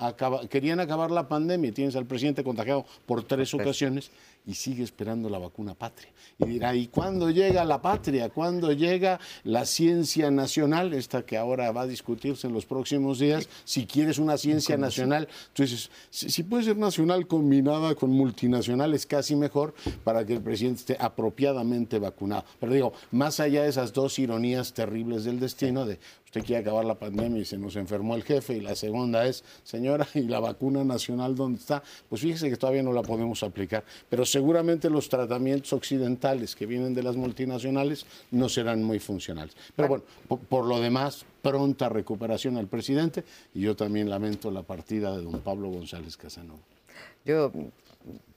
querían 0.50 0.80
acabar 0.80 1.10
la 1.10 1.28
pandemia 1.28 1.70
y 1.70 1.72
tienes 1.72 1.96
al 1.96 2.04
presidente 2.04 2.44
contagiado 2.44 2.84
por 3.06 3.24
tres 3.24 3.54
ocasiones 3.54 4.10
y 4.46 4.54
sigue 4.54 4.82
esperando 4.82 5.28
la 5.28 5.38
vacuna 5.38 5.74
patria. 5.74 6.10
Y 6.38 6.46
dirá, 6.46 6.74
¿y 6.74 6.86
cuándo 6.86 7.30
llega 7.30 7.64
la 7.64 7.82
patria? 7.82 8.30
¿Cuándo 8.30 8.72
llega 8.72 9.20
la 9.44 9.66
ciencia 9.66 10.30
nacional? 10.30 10.94
Esta 10.94 11.24
que 11.26 11.36
ahora 11.36 11.70
va 11.72 11.82
a 11.82 11.86
discutirse 11.86 12.46
en 12.46 12.54
los 12.54 12.64
próximos 12.64 13.18
días. 13.18 13.48
Si 13.64 13.86
quieres 13.86 14.18
una 14.18 14.38
ciencia 14.38 14.76
nacional, 14.76 15.28
entonces, 15.48 15.90
si, 16.10 16.42
puede 16.44 16.64
ser 16.64 16.76
nacional 16.76 17.26
combinada 17.26 17.94
con 17.94 18.10
multinacional, 18.10 18.94
es 18.94 19.04
casi 19.04 19.36
mejor 19.36 19.74
para 20.04 20.24
que 20.24 20.34
el 20.34 20.40
presidente 20.40 20.80
esté 20.80 20.96
apropiadamente 20.98 21.98
vacunado. 21.98 22.44
Pero 22.58 22.72
digo, 22.72 22.92
más 23.10 23.40
allá 23.40 23.64
de 23.64 23.68
esas 23.68 23.92
dos 23.92 24.18
ironías 24.18 24.72
terribles 24.72 25.24
del 25.24 25.40
destino, 25.40 25.84
de 25.84 25.98
usted 26.28 26.44
quiere 26.44 26.60
acabar 26.60 26.84
la 26.84 26.94
pandemia 26.94 27.40
y 27.40 27.44
se 27.46 27.56
nos 27.56 27.74
enfermó 27.76 28.14
el 28.14 28.22
jefe, 28.22 28.54
y 28.54 28.60
la 28.60 28.74
segunda 28.74 29.26
es, 29.26 29.42
señora, 29.64 30.06
¿y 30.14 30.22
la 30.22 30.40
vacuna 30.40 30.84
nacional 30.84 31.34
dónde 31.34 31.58
está? 31.58 31.82
Pues 32.08 32.20
fíjese 32.20 32.50
que 32.50 32.56
todavía 32.58 32.82
no 32.82 32.92
la 32.92 33.02
podemos 33.02 33.42
aplicar, 33.42 33.82
pero 34.10 34.26
seguramente 34.26 34.90
los 34.90 35.08
tratamientos 35.08 35.72
occidentales 35.72 36.54
que 36.54 36.66
vienen 36.66 36.94
de 36.94 37.02
las 37.02 37.16
multinacionales 37.16 38.04
no 38.30 38.50
serán 38.50 38.82
muy 38.82 38.98
funcionales. 38.98 39.56
Pero 39.74 39.88
bueno, 39.88 40.04
por, 40.50 40.66
lo 40.66 40.80
demás, 40.80 41.24
pronta 41.40 41.88
recuperación 41.88 42.58
al 42.58 42.66
presidente 42.66 43.24
y 43.54 43.62
yo 43.62 43.74
también 43.74 44.10
lamento 44.10 44.50
la 44.50 44.62
partida 44.62 45.16
de 45.16 45.22
don 45.22 45.40
Pablo 45.40 45.70
González 45.70 46.18
Casanova. 46.18 46.60
Yo 47.24 47.50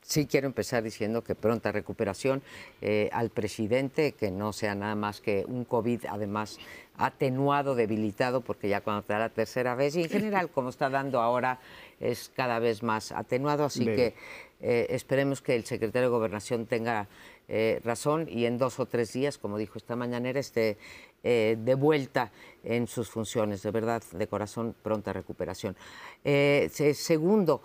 sí 0.01 0.25
quiero 0.25 0.47
empezar 0.47 0.83
diciendo 0.83 1.23
que 1.23 1.35
pronta 1.35 1.71
recuperación 1.71 2.41
eh, 2.81 3.09
al 3.13 3.29
presidente, 3.29 4.13
que 4.13 4.31
no 4.31 4.53
sea 4.53 4.75
nada 4.75 4.95
más 4.95 5.21
que 5.21 5.45
un 5.47 5.65
COVID, 5.65 6.05
además 6.09 6.57
atenuado, 7.05 7.75
debilitado, 7.75 8.41
porque 8.41 8.69
ya 8.69 8.81
cuando 8.81 9.03
te 9.03 9.13
da 9.13 9.19
la 9.19 9.29
tercera 9.29 9.75
vez, 9.75 9.95
y 9.95 10.03
en 10.03 10.09
general 10.09 10.49
como 10.49 10.69
está 10.69 10.89
dando 10.89 11.19
ahora, 11.21 11.59
es 11.99 12.31
cada 12.35 12.59
vez 12.59 12.83
más 12.83 13.11
atenuado, 13.11 13.65
así 13.65 13.85
que 13.85 14.15
eh, 14.61 14.87
esperemos 14.89 15.41
que 15.41 15.55
el 15.55 15.65
secretario 15.65 16.09
de 16.09 16.15
Gobernación 16.15 16.65
tenga 16.65 17.07
eh, 17.47 17.81
razón 17.83 18.27
y 18.29 18.45
en 18.45 18.57
dos 18.57 18.79
o 18.79 18.85
tres 18.85 19.13
días, 19.13 19.37
como 19.37 19.57
dijo 19.57 19.77
esta 19.77 19.95
mañanera, 19.95 20.39
esté 20.39 20.77
de 21.23 21.75
vuelta 21.75 22.31
en 22.63 22.87
sus 22.87 23.07
funciones, 23.11 23.61
de 23.61 23.69
verdad, 23.69 24.01
de 24.11 24.25
corazón, 24.25 24.73
pronta 24.81 25.13
recuperación. 25.13 25.75
segundo, 26.95 27.61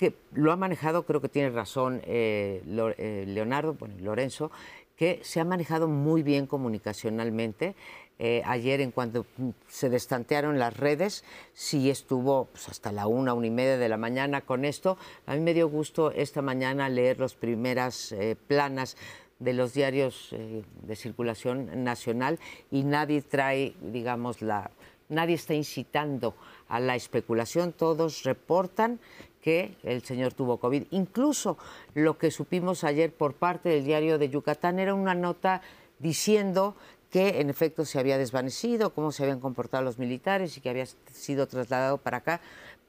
que 0.00 0.14
lo 0.32 0.50
ha 0.50 0.56
manejado, 0.56 1.04
creo 1.04 1.20
que 1.20 1.28
tiene 1.28 1.50
razón 1.50 2.00
eh, 2.06 2.62
eh, 2.96 3.24
Leonardo, 3.28 3.74
bueno, 3.74 3.96
Lorenzo, 4.00 4.50
que 4.96 5.20
se 5.22 5.40
ha 5.40 5.44
manejado 5.44 5.88
muy 5.88 6.22
bien 6.22 6.46
comunicacionalmente. 6.46 7.74
Eh, 8.22 8.42
ayer, 8.44 8.82
en 8.82 8.90
cuanto 8.90 9.24
se 9.66 9.88
destantearon 9.88 10.58
las 10.58 10.76
redes, 10.76 11.24
sí 11.54 11.88
estuvo 11.88 12.44
pues, 12.52 12.68
hasta 12.68 12.92
la 12.92 13.06
una, 13.06 13.32
una 13.32 13.46
y 13.46 13.50
media 13.50 13.78
de 13.78 13.88
la 13.88 13.96
mañana 13.96 14.42
con 14.42 14.66
esto. 14.66 14.98
A 15.24 15.34
mí 15.34 15.40
me 15.40 15.54
dio 15.54 15.68
gusto 15.70 16.10
esta 16.12 16.42
mañana 16.42 16.90
leer 16.90 17.18
las 17.18 17.34
primeras 17.34 18.14
planas 18.46 18.98
de 19.38 19.54
los 19.54 19.72
diarios 19.72 20.34
de 20.82 20.96
circulación 20.96 21.82
nacional 21.82 22.38
y 22.70 22.82
nadie 22.82 23.22
trae, 23.22 23.74
digamos, 23.80 24.42
la, 24.42 24.70
nadie 25.08 25.34
está 25.34 25.54
incitando 25.54 26.34
a 26.68 26.80
la 26.80 26.96
especulación, 26.96 27.72
todos 27.72 28.22
reportan 28.24 29.00
que 29.42 29.76
el 29.82 30.02
señor 30.02 30.32
tuvo 30.32 30.58
COVID. 30.58 30.84
Incluso 30.90 31.58
lo 31.94 32.18
que 32.18 32.30
supimos 32.30 32.84
ayer 32.84 33.12
por 33.12 33.34
parte 33.34 33.68
del 33.68 33.84
diario 33.84 34.18
de 34.18 34.28
Yucatán 34.28 34.78
era 34.78 34.94
una 34.94 35.14
nota 35.14 35.62
diciendo 35.98 36.76
que 37.10 37.40
en 37.40 37.50
efecto 37.50 37.84
se 37.84 37.98
había 37.98 38.18
desvanecido, 38.18 38.94
cómo 38.94 39.12
se 39.12 39.24
habían 39.24 39.40
comportado 39.40 39.82
los 39.82 39.98
militares 39.98 40.56
y 40.56 40.60
que 40.60 40.70
había 40.70 40.86
sido 40.86 41.46
trasladado 41.48 41.98
para 41.98 42.18
acá, 42.18 42.40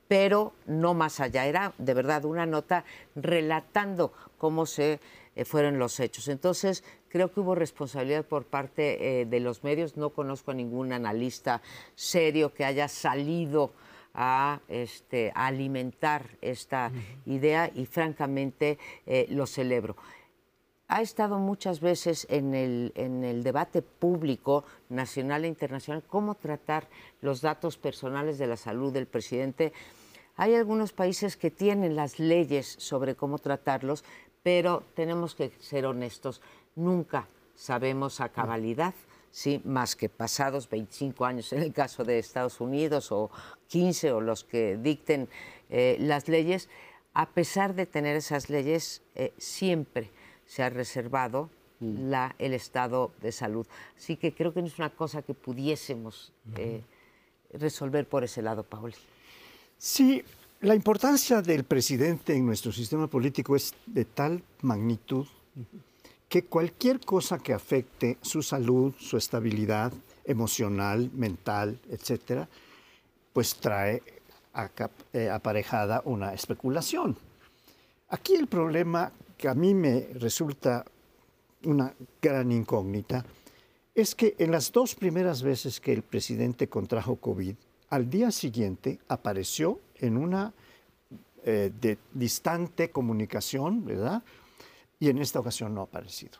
pero 0.07 0.53
no 0.67 0.93
más 0.93 1.19
allá. 1.19 1.45
Era 1.45 1.73
de 1.77 1.93
verdad 1.93 2.25
una 2.25 2.45
nota 2.45 2.84
relatando 3.15 4.13
cómo 4.38 4.65
se 4.65 4.99
eh, 5.36 5.45
fueron 5.45 5.79
los 5.79 5.99
hechos. 5.99 6.27
Entonces, 6.27 6.84
creo 7.07 7.31
que 7.31 7.39
hubo 7.39 7.55
responsabilidad 7.55 8.25
por 8.25 8.45
parte 8.45 9.22
eh, 9.22 9.26
de 9.26 9.39
los 9.39 9.63
medios. 9.63 9.97
No 9.97 10.09
conozco 10.09 10.51
a 10.51 10.53
ningún 10.53 10.91
analista 10.91 11.61
serio 11.95 12.53
que 12.53 12.65
haya 12.65 12.88
salido 12.88 13.72
a, 14.13 14.59
este, 14.67 15.32
alimentar 15.34 16.38
esta 16.41 16.91
idea 17.26 17.72
y 17.74 17.86
francamente 17.86 18.78
eh, 19.05 19.26
lo 19.30 19.47
celebro. 19.47 19.95
Ha 20.93 21.01
estado 21.01 21.39
muchas 21.39 21.79
veces 21.79 22.27
en 22.29 22.53
el, 22.53 23.43
debate 23.45 23.81
público 23.81 24.65
nacional 24.89 25.45
e 25.45 25.47
internacional 25.47 26.03
cómo 26.05 26.35
tratar 26.35 26.89
los 27.21 27.39
datos 27.39 27.77
personales 27.77 28.37
de 28.37 28.47
la 28.47 28.57
salud 28.57 28.91
del 28.91 29.07
presidente. 29.07 29.71
Hay 30.35 30.53
algunos 30.53 30.91
países 30.91 31.37
que 31.37 31.49
tienen 31.49 31.95
las 31.95 32.19
leyes 32.19 32.75
sobre 32.77 33.15
cómo 33.15 33.39
tratarlos, 33.39 34.03
pero 34.43 34.83
tenemos 34.93 35.33
que 35.33 35.53
ser 35.61 35.85
honestos, 35.85 36.41
nunca 36.75 37.25
sabemos 37.55 38.19
a 38.19 38.27
cabalidad 38.27 38.93
¿sí? 39.31 39.61
más 39.63 39.95
que 39.95 40.09
pasados 40.09 40.69
25 40.69 41.23
años 41.23 41.53
en 41.53 41.61
el 41.61 41.71
caso 41.71 42.03
de 42.03 42.19
Estados 42.19 42.59
Unidos 42.59 43.13
o 43.13 43.31
15 43.67 44.11
o 44.11 44.19
los 44.19 44.43
que 44.43 44.75
dicten 44.75 45.29
eh, 45.69 45.95
las 46.01 46.27
leyes, 46.27 46.67
a 47.13 47.29
pesar 47.29 47.75
de 47.75 47.85
tener 47.85 48.17
esas 48.17 48.49
leyes, 48.49 49.01
eh, 49.15 49.31
siempre 49.37 50.11
se 50.52 50.64
ha 50.64 50.70
reservado 50.70 51.49
mm. 51.80 52.10
la, 52.10 52.36
el 52.38 52.54
estado 52.54 53.14
de 53.22 53.32
salud. 53.32 53.66
Así 53.95 54.18
que 54.18 54.34
creo 54.34 54.54
que 54.54 54.60
no 54.60 54.68
es 54.68 54.78
una 54.78 54.89
cosa 54.89 55.22
que 55.22 55.34
pudiésemos 55.34 56.34
eh, 56.58 56.84
resolver 57.54 58.06
por 58.06 58.26
ese 58.26 58.41
lado, 58.41 58.64
Pauli. 58.64 58.95
Sí, 59.78 60.22
la 60.60 60.76
importancia 60.76 61.41
del 61.41 61.64
presidente 61.64 62.36
en 62.36 62.45
nuestro 62.45 62.74
sistema 62.74 63.08
político 63.08 63.56
es 63.56 63.74
de 63.86 64.04
tal 64.04 64.43
magnitud 64.62 65.26
que 66.28 66.43
cualquier 66.43 66.99
cosa 66.99 67.39
que 67.39 67.54
afecte 67.54 68.18
su 68.22 68.43
salud, 68.43 68.93
su 68.99 69.16
estabilidad 69.16 69.93
emocional, 70.26 71.10
mental, 71.14 71.80
etcétera, 71.89 72.49
pues 73.32 73.56
trae 73.56 74.04
eh, 75.14 75.30
aparejada 75.30 76.02
una 76.04 76.34
especulación. 76.34 77.16
Aquí 78.10 78.36
el 78.36 78.47
problema 78.47 79.14
que 79.41 79.49
a 79.49 79.55
mí 79.55 79.73
me 79.73 80.07
resulta 80.13 80.85
una 81.63 81.91
gran 82.21 82.51
incógnita 82.51 83.25
es 83.95 84.13
que 84.13 84.35
en 84.37 84.51
las 84.51 84.71
dos 84.71 84.93
primeras 84.93 85.41
veces 85.41 85.81
que 85.81 85.91
el 85.91 86.03
presidente 86.03 86.69
contrajo 86.69 87.15
COVID, 87.15 87.55
al 87.89 88.07
día 88.07 88.29
siguiente 88.29 88.99
apareció 89.07 89.79
en 89.95 90.15
una 90.15 90.53
eh, 91.43 91.71
distante 92.13 92.91
comunicación, 92.91 93.83
¿verdad? 93.83 94.21
Y 94.99 95.09
en 95.09 95.17
esta 95.17 95.39
ocasión 95.39 95.73
no 95.73 95.81
ha 95.81 95.85
aparecido. 95.85 96.37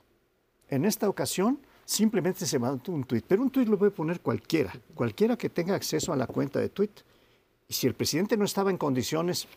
En 0.70 0.86
esta 0.86 1.10
ocasión 1.10 1.58
simplemente 1.84 2.46
se 2.46 2.60
mandó 2.60 2.92
un 2.92 3.04
tuit, 3.04 3.26
pero 3.28 3.42
un 3.42 3.50
tuit 3.50 3.68
lo 3.68 3.80
puede 3.80 3.92
poner 3.92 4.22
cualquiera, 4.22 4.72
cualquiera 4.94 5.36
que 5.36 5.50
tenga 5.50 5.74
acceso 5.74 6.14
a 6.14 6.16
la 6.16 6.28
cuenta 6.28 6.60
de 6.60 6.70
tuit. 6.70 7.02
Y 7.68 7.74
si 7.74 7.88
el 7.88 7.96
presidente 7.96 8.38
no 8.38 8.46
estaba 8.46 8.70
en 8.70 8.78
condiciones, 8.78 9.48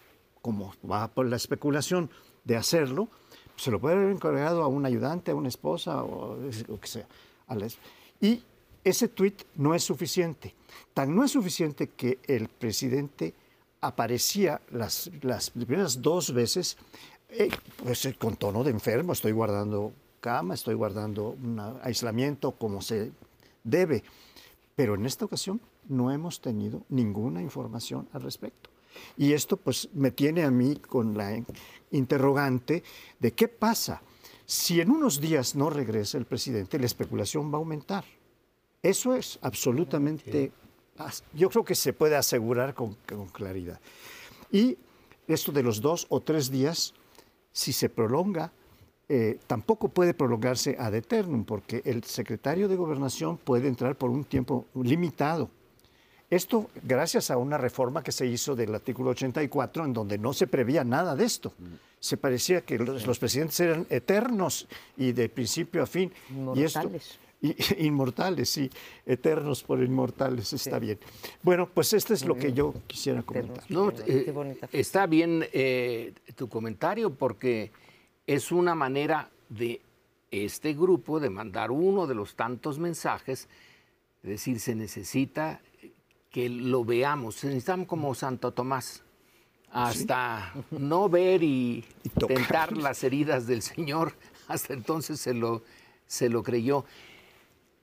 como 0.41 0.75
va 0.91 1.09
por 1.09 1.27
la 1.27 1.37
especulación, 1.37 2.09
de 2.45 2.57
hacerlo, 2.57 3.09
se 3.57 3.71
lo 3.71 3.81
puede 3.81 3.97
haber 3.97 4.11
encargado 4.11 4.63
a 4.63 4.69
un 4.69 4.85
ayudante, 4.87 5.31
a 5.31 5.35
una 5.35 5.49
esposa 5.49 6.03
o 6.03 6.37
lo 6.69 6.81
que 6.81 6.87
sea. 6.87 7.07
Y 8.21 8.43
ese 8.83 9.09
tuit 9.09 9.43
no 9.57 9.75
es 9.75 9.85
suficiente. 9.85 10.55
Tan 10.93 11.15
no 11.15 11.25
es 11.25 11.33
suficiente 11.33 11.89
que 11.89 12.19
el 12.27 12.49
presidente 12.49 13.35
aparecía 13.81 14.61
las, 14.71 15.11
las 15.23 15.51
primeras 15.51 16.01
dos 16.01 16.33
veces 16.33 16.77
eh, 17.29 17.51
pues, 17.83 18.05
eh, 18.07 18.15
con 18.15 18.37
tono 18.37 18.65
de 18.65 18.71
enfermo, 18.71 19.13
estoy 19.13 19.33
guardando 19.33 19.93
cama, 20.21 20.55
estoy 20.55 20.75
guardando 20.75 21.31
un 21.31 21.61
aislamiento 21.83 22.53
como 22.53 22.81
se 22.81 23.13
debe. 23.63 24.03
Pero 24.75 24.95
en 24.95 25.05
esta 25.05 25.25
ocasión 25.25 25.61
no 25.89 26.11
hemos 26.11 26.41
tenido 26.41 26.83
ninguna 26.89 27.43
información 27.43 28.09
al 28.13 28.23
respecto. 28.23 28.71
Y 29.17 29.33
esto 29.33 29.57
pues 29.57 29.89
me 29.95 30.11
tiene 30.11 30.45
a 30.45 30.51
mí 30.51 30.77
con 30.77 31.17
la 31.17 31.43
interrogante 31.91 32.83
de 33.19 33.33
qué 33.33 33.49
pasa 33.49 34.03
si 34.47 34.81
en 34.81 34.91
unos 34.91 35.21
días 35.21 35.55
no 35.55 35.71
regresa 35.71 36.19
el 36.19 36.27
presidente, 36.27 36.79
la 36.79 36.87
especulación 36.87 37.51
va 37.51 37.57
a 37.57 37.59
aumentar. 37.59 38.05
Eso 38.83 39.15
es 39.15 39.39
absolutamente, 39.41 40.53
yo 41.33 41.49
creo 41.49 41.65
que 41.65 41.75
se 41.75 41.95
puede 41.95 42.17
asegurar 42.17 42.75
con, 42.75 42.97
con 43.09 43.27
claridad. 43.29 43.81
Y 44.53 44.77
esto 45.27 45.53
de 45.53 45.63
los 45.63 45.81
dos 45.81 46.07
o 46.11 46.21
tres 46.21 46.51
días, 46.51 46.93
si 47.53 47.73
se 47.73 47.89
prolonga, 47.89 48.53
eh, 49.09 49.39
tampoco 49.47 49.89
puede 49.89 50.15
prolongarse 50.15 50.77
ad 50.79 50.95
eternum, 50.95 51.45
porque 51.45 51.83
el 51.85 52.05
secretario 52.05 52.69
de 52.69 52.77
Gobernación 52.77 53.39
puede 53.39 53.69
entrar 53.69 53.97
por 53.97 54.11
un 54.11 54.25
tiempo 54.25 54.67
limitado. 54.75 55.51
Esto 56.35 56.69
gracias 56.83 57.31
a 57.31 57.37
una 57.37 57.59
reforma 57.59 58.03
que 58.03 58.11
se 58.11 58.27
hizo 58.27 58.57
del 58.57 58.75
artículo 58.75 59.11
84, 59.11 59.85
en 59.85 59.93
donde 59.93 60.19
no 60.19 60.33
se 60.33 60.49
prevía 60.49 60.83
nada 60.83 61.15
de 61.15 61.25
esto. 61.25 61.53
Se 62.01 62.17
parecía 62.17 62.63
que 62.63 62.77
los, 62.77 63.19
presidentes 63.21 63.61
eran 63.61 63.87
eternos 63.89 64.67
y 64.97 65.13
de 65.13 65.29
principio 65.29 65.85
a 65.85 65.87
fin. 65.87 66.13
Inmortales. 66.31 67.19
Y 67.41 67.51
esto, 67.51 67.75
inmortales, 67.79 68.51
sí, 68.51 68.69
eternos 69.07 69.63
por 69.63 69.81
inmortales, 69.81 70.53
está 70.53 70.81
bien. 70.81 70.99
Bueno, 71.41 71.69
pues 71.73 71.93
esto 71.93 72.13
es 72.13 72.25
lo 72.25 72.35
que 72.35 72.53
yo 72.53 72.75
quisiera 72.89 73.23
comentar. 73.23 73.63
Eh, 74.05 74.59
está 74.73 75.07
bien 75.07 75.47
eh, 75.53 76.15
tu 76.35 76.49
comentario 76.49 77.15
porque 77.15 77.71
es 78.27 78.51
una 78.51 78.75
manera 78.75 79.31
de 79.51 79.81
este 80.33 80.75
grupo 80.75 81.21
de 81.21 81.31
mandar 81.31 81.71
uno 81.71 82.09
de 82.09 82.17
los 82.17 82.35
tantos 82.35 82.81
mensajes, 82.81 83.47
es 84.25 84.29
decir, 84.29 84.59
se 84.59 84.75
necesita 84.75 85.61
que 86.35 86.49
lo 86.49 86.85
veamos, 86.85 87.45
necesitamos 87.45 87.87
como 87.87 88.13
Santo 88.13 88.51
Tomás, 88.51 89.05
hasta 89.71 90.53
no 90.73 91.09
ver 91.09 91.45
y, 91.45 91.85
tentar 92.27 92.77
las 92.77 93.05
heridas 93.05 93.47
del 93.47 93.63
Señor, 93.63 94.15
hasta 94.49 94.75
entonces 94.75 95.21
se 95.21 95.33
lo, 95.33 95.63
se 96.09 96.29
lo 96.29 96.43
creyó. 96.43 96.87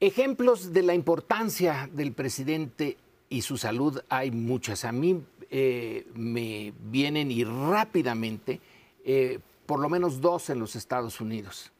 Ejemplos 0.01 0.73
de 0.73 0.81
la 0.81 0.93
importancia 0.93 1.89
del 1.93 2.11
presidente 2.11 2.97
y 3.29 3.43
su 3.43 3.55
salud 3.55 4.01
hay 4.09 4.31
muchas. 4.31 4.83
A 4.83 4.91
mí 4.91 5.23
eh, 5.49 6.05
me 6.13 6.73
vienen 6.77 7.31
y 7.31 7.45
rápidamente 7.45 8.59
eh, 9.05 9.39
por 9.65 9.79
lo 9.79 9.87
menos 9.87 10.19
dos 10.19 10.49
en 10.49 10.59
los 10.59 10.75
Estados 10.75 11.21
Unidos. 11.21 11.70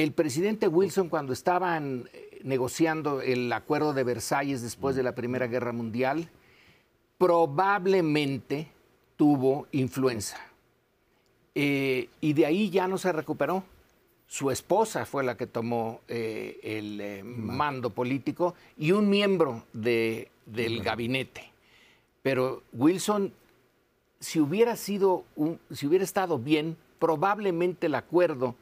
El 0.00 0.12
presidente 0.12 0.66
Wilson, 0.66 1.10
cuando 1.10 1.34
estaban 1.34 2.08
eh, 2.14 2.40
negociando 2.42 3.20
el 3.20 3.52
acuerdo 3.52 3.92
de 3.92 4.02
Versalles 4.02 4.62
después 4.62 4.96
de 4.96 5.02
la 5.02 5.14
Primera 5.14 5.46
Guerra 5.46 5.72
Mundial, 5.72 6.30
probablemente 7.18 8.68
tuvo 9.18 9.66
influenza. 9.72 10.38
Eh, 11.54 12.08
y 12.22 12.32
de 12.32 12.46
ahí 12.46 12.70
ya 12.70 12.88
no 12.88 12.96
se 12.96 13.12
recuperó. 13.12 13.62
Su 14.26 14.50
esposa 14.50 15.04
fue 15.04 15.22
la 15.22 15.36
que 15.36 15.46
tomó 15.46 16.00
eh, 16.08 16.58
el 16.62 17.22
mando 17.22 17.90
político 17.90 18.54
y 18.78 18.92
un 18.92 19.10
miembro 19.10 19.64
del 19.74 20.82
gabinete. 20.82 21.52
Pero 22.22 22.62
Wilson, 22.72 23.34
si 24.18 24.40
hubiera 24.40 24.76
sido, 24.76 25.26
si 25.70 25.86
hubiera 25.86 26.04
estado 26.04 26.38
bien, 26.38 26.78
probablemente 26.98 27.88
el 27.88 27.96
acuerdo 27.96 28.56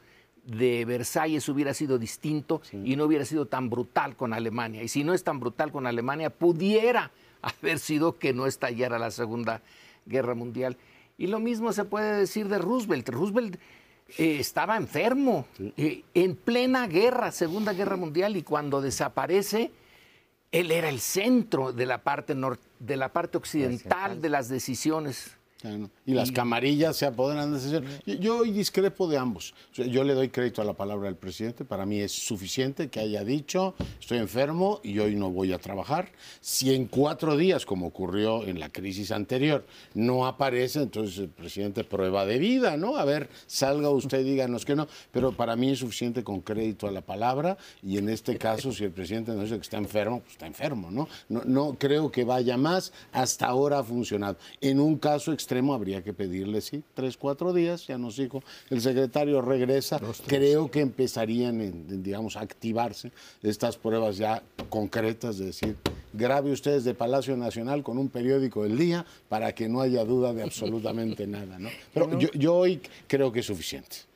de 0.49 0.85
Versalles 0.87 1.49
hubiera 1.49 1.75
sido 1.75 1.99
distinto 1.99 2.63
y 2.73 2.97
no 2.97 3.05
hubiera 3.05 3.25
sido 3.25 3.47
tan 3.47 3.69
brutal 3.69 4.17
con 4.17 4.33
Alemania. 4.33 4.83
Y 4.83 4.89
si 4.89 5.05
no 5.05 5.13
es 5.13 5.23
tan 5.23 5.41
brutal 5.41 5.71
con 5.71 5.87
Alemania, 5.87 6.31
pudiera 6.31 7.11
haber 7.43 7.79
sido 7.79 8.19
que 8.19 8.33
no 8.33 8.47
estallara 8.47 8.99
la 8.99 9.11
Segunda 9.11 9.61
Guerra 10.07 10.35
Mundial. 10.35 10.77
Y 11.19 11.27
lo 11.27 11.39
mismo 11.39 11.73
se 11.73 11.85
puede 11.85 12.17
decir 12.17 12.49
de 12.49 12.59
Roosevelt. 12.59 13.09
Roosevelt 13.11 13.57
eh, 14.17 14.39
estaba 14.41 14.77
enfermo 14.77 15.47
eh, 15.77 16.03
en 16.15 16.35
plena 16.35 16.87
guerra, 16.87 17.31
Segunda 17.31 17.75
Guerra 17.75 17.97
Mundial, 17.97 18.37
y 18.37 18.43
cuando 18.43 18.81
desaparece, 18.81 19.71
él 20.51 20.71
era 20.71 20.89
el 20.89 21.01
centro 21.01 21.75
de 21.75 21.85
la 21.85 21.99
parte, 21.99 22.35
de 22.79 22.97
la 22.97 23.13
parte 23.13 23.37
occidental 23.37 24.23
de 24.23 24.29
las 24.31 24.49
decisiones 24.49 25.38
y 26.07 26.15
las 26.15 26.31
camarillas 26.31 26.97
se 26.97 27.05
apoderan 27.05 27.53
de 27.53 27.59
ese 27.59 27.83
yo, 28.07 28.15
yo 28.15 28.39
hoy 28.39 28.53
discrepo 28.53 29.09
de 29.09 29.19
ambos. 29.19 29.55
yo 29.75 30.05
le 30.05 30.15
doy 30.15 30.29
crédito 30.29 30.63
a 30.63 30.65
la 30.65 30.75
palabra 30.75 31.07
del 31.07 31.17
presidente. 31.17 31.65
Para 31.65 31.85
mí 31.85 31.99
es 31.99 32.13
suficiente 32.13 32.89
que 32.89 33.01
haya 33.01 33.25
dicho, 33.25 33.75
estoy 33.99 34.19
enfermo 34.19 34.81
y 34.85 35.01
hoy 35.01 35.17
no 35.17 35.31
voy 35.31 35.53
a 35.53 35.59
trabajar. 35.59 36.13
Si 36.41 36.73
en 36.73 36.87
cuatro 36.87 37.37
días, 37.37 37.67
como 37.67 37.89
ocurrió 37.89 38.47
en 38.47 38.61
la 38.61 38.69
crisis 38.69 39.11
anterior, 39.11 39.67
no 39.95 40.27
aparece, 40.27 40.83
entonces 40.83 41.19
el 41.19 41.29
presidente 41.29 41.83
prueba 41.83 42.25
de 42.25 42.39
vida, 42.39 42.77
¿no? 42.77 42.97
A 42.97 43.05
ver, 43.05 43.29
salga 43.49 43.91
usted, 43.91 44.25
díganos 44.25 44.65
que 44.65 44.77
no. 44.77 44.87
Pero 45.11 45.33
para 45.33 45.57
mí 45.57 45.71
es 45.71 45.81
suficiente 45.81 46.23
con 46.23 46.41
crédito 46.41 46.87
a 46.87 46.93
la 46.93 47.01
palabra 47.01 47.59
y 47.83 47.99
en 47.99 48.09
este 48.11 48.39
caso, 48.39 48.71
si 48.71 48.85
el 48.85 48.93
presidente 48.93 49.33
nos 49.33 49.45
dice 49.45 49.57
que 49.57 49.63
está 49.63 49.79
enfermo, 49.79 50.21
pues 50.21 50.33
está 50.33 50.47
enfermo, 50.47 50.93
¿no? 50.93 51.09
No, 51.29 51.43
no 51.45 51.77
creo 51.77 52.13
que 52.13 52.23
vaya 52.23 52.57
más. 52.57 52.93
Hasta 53.11 53.47
ahora 53.47 53.81
ha 53.81 53.83
funcionado. 53.83 54.37
En 54.61 54.79
un 54.79 54.99
caso 54.99 55.33
extremo 55.33 55.48
habría 55.75 56.03
que 56.03 56.13
pedirle, 56.13 56.61
sí, 56.61 56.83
tres, 56.95 57.17
cuatro 57.17 57.53
días, 57.53 57.87
ya 57.87 57.99
nos 57.99 58.17
dijo, 58.17 58.43
el 58.71 58.81
secretario 58.81 59.41
regresa, 59.41 60.01
creo 60.27 60.71
que 60.71 60.81
empezarían, 60.81 62.03
digamos, 62.03 62.37
a 62.37 62.41
activarse 62.41 63.13
estas 63.43 63.77
pruebas 63.77 64.17
ya 64.17 64.43
concretas, 64.69 65.39
de 65.39 65.47
decir, 65.47 65.77
grabe 66.13 66.53
ustedes 66.53 66.85
de 66.85 66.95
Palacio 66.95 67.37
Nacional 67.37 67.83
con 67.83 67.99
un 67.99 68.09
periódico 68.09 68.63
del 68.65 68.79
día 68.79 69.07
para 69.29 69.55
que 69.55 69.69
no 69.69 69.81
haya 69.81 70.05
duda 70.05 70.33
de 70.33 70.43
absolutamente 70.43 71.27
nada, 71.27 71.59
¿no? 71.59 71.69
Pero 71.95 72.19
yo, 72.19 72.31
yo 72.33 72.55
hoy 72.55 72.81
creo 73.07 73.33
que 73.33 73.41
es 73.41 73.47
suficiente 73.47 74.08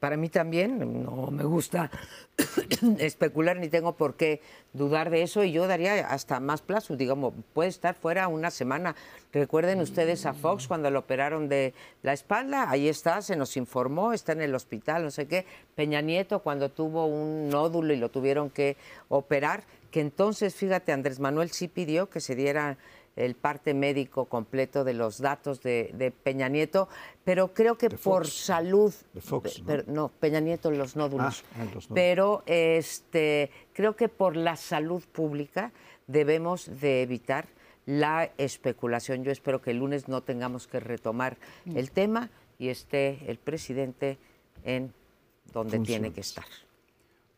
para 0.00 0.16
mí 0.16 0.28
también, 0.28 1.04
no 1.04 1.28
me 1.30 1.44
gusta 1.44 1.90
especular 2.98 3.56
ni 3.56 3.68
tengo 3.68 3.96
por 3.96 4.14
qué 4.14 4.40
dudar 4.72 5.10
de 5.10 5.22
eso 5.22 5.42
y 5.42 5.52
yo 5.52 5.66
daría 5.66 6.06
hasta 6.06 6.38
más 6.40 6.60
plazo, 6.62 6.96
digamos, 6.96 7.34
puede 7.54 7.70
estar 7.70 7.94
fuera 7.94 8.28
una 8.28 8.50
semana. 8.50 8.94
Recuerden 9.32 9.80
ustedes 9.80 10.26
a 10.26 10.34
Fox 10.34 10.68
cuando 10.68 10.90
lo 10.90 11.00
operaron 11.00 11.48
de 11.48 11.72
la 12.02 12.12
espalda, 12.12 12.70
ahí 12.70 12.88
está, 12.88 13.22
se 13.22 13.36
nos 13.36 13.56
informó, 13.56 14.12
está 14.12 14.32
en 14.32 14.42
el 14.42 14.54
hospital, 14.54 15.04
no 15.04 15.10
sé 15.10 15.26
qué. 15.26 15.46
Peña 15.74 16.00
Nieto 16.00 16.40
cuando 16.40 16.70
tuvo 16.70 17.06
un 17.06 17.48
nódulo 17.48 17.92
y 17.92 17.96
lo 17.96 18.10
tuvieron 18.10 18.50
que 18.50 18.76
operar, 19.08 19.64
que 19.90 20.00
entonces, 20.00 20.54
fíjate, 20.54 20.92
Andrés 20.92 21.20
Manuel 21.20 21.50
sí 21.50 21.68
pidió 21.68 22.10
que 22.10 22.20
se 22.20 22.34
diera 22.34 22.76
el 23.16 23.34
parte 23.34 23.72
médico 23.72 24.26
completo 24.26 24.84
de 24.84 24.92
los 24.92 25.18
datos 25.18 25.62
de, 25.62 26.12
Peña 26.22 26.48
Nieto, 26.48 26.88
pero 27.24 27.52
creo 27.54 27.76
que 27.78 27.88
por 27.90 28.26
salud, 28.26 28.94
¿no? 29.86 30.08
Peña 30.08 30.40
Nieto 30.40 30.70
los 30.70 30.96
nódulos, 30.96 31.44
ah, 31.56 31.64
ah, 31.64 31.78
pero 31.94 32.42
este, 32.46 33.50
creo 33.72 33.96
que 33.96 34.08
por 34.08 34.36
la 34.36 34.56
salud 34.56 35.02
pública 35.12 35.72
debemos 36.06 36.80
de 36.80 37.02
evitar 37.02 37.48
la 37.86 38.30
especulación. 38.36 39.24
Yo 39.24 39.32
espero 39.32 39.62
que 39.62 39.70
el 39.70 39.78
lunes 39.78 40.08
no 40.08 40.22
tengamos 40.22 40.66
que 40.66 40.80
retomar 40.80 41.38
mm. 41.64 41.76
el 41.76 41.90
tema 41.90 42.30
y 42.58 42.68
esté 42.68 43.18
el 43.26 43.38
presidente 43.38 44.18
en 44.64 44.92
donde 45.52 45.78
tiene 45.78 46.12
que 46.12 46.20
estar. 46.20 46.44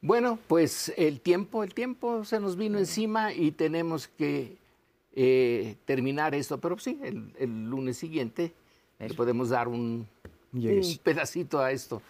Bueno, 0.00 0.38
pues 0.46 0.92
el 0.96 1.20
tiempo, 1.20 1.64
el 1.64 1.74
tiempo 1.74 2.24
se 2.24 2.40
nos 2.40 2.56
vino 2.56 2.78
encima 2.78 3.32
y 3.32 3.50
tenemos 3.52 4.08
que 4.08 4.56
eh, 5.20 5.74
terminar 5.84 6.32
esto, 6.36 6.58
pero 6.58 6.78
sí, 6.78 7.00
el, 7.02 7.68
lunes 7.68 7.96
siguiente 7.96 8.52
le 9.00 9.12
podemos 9.14 9.48
dar 9.48 9.66
un, 9.66 10.06
un 10.52 10.98
pedacito 11.02 11.58
a 11.58 11.72
esto. 11.72 12.00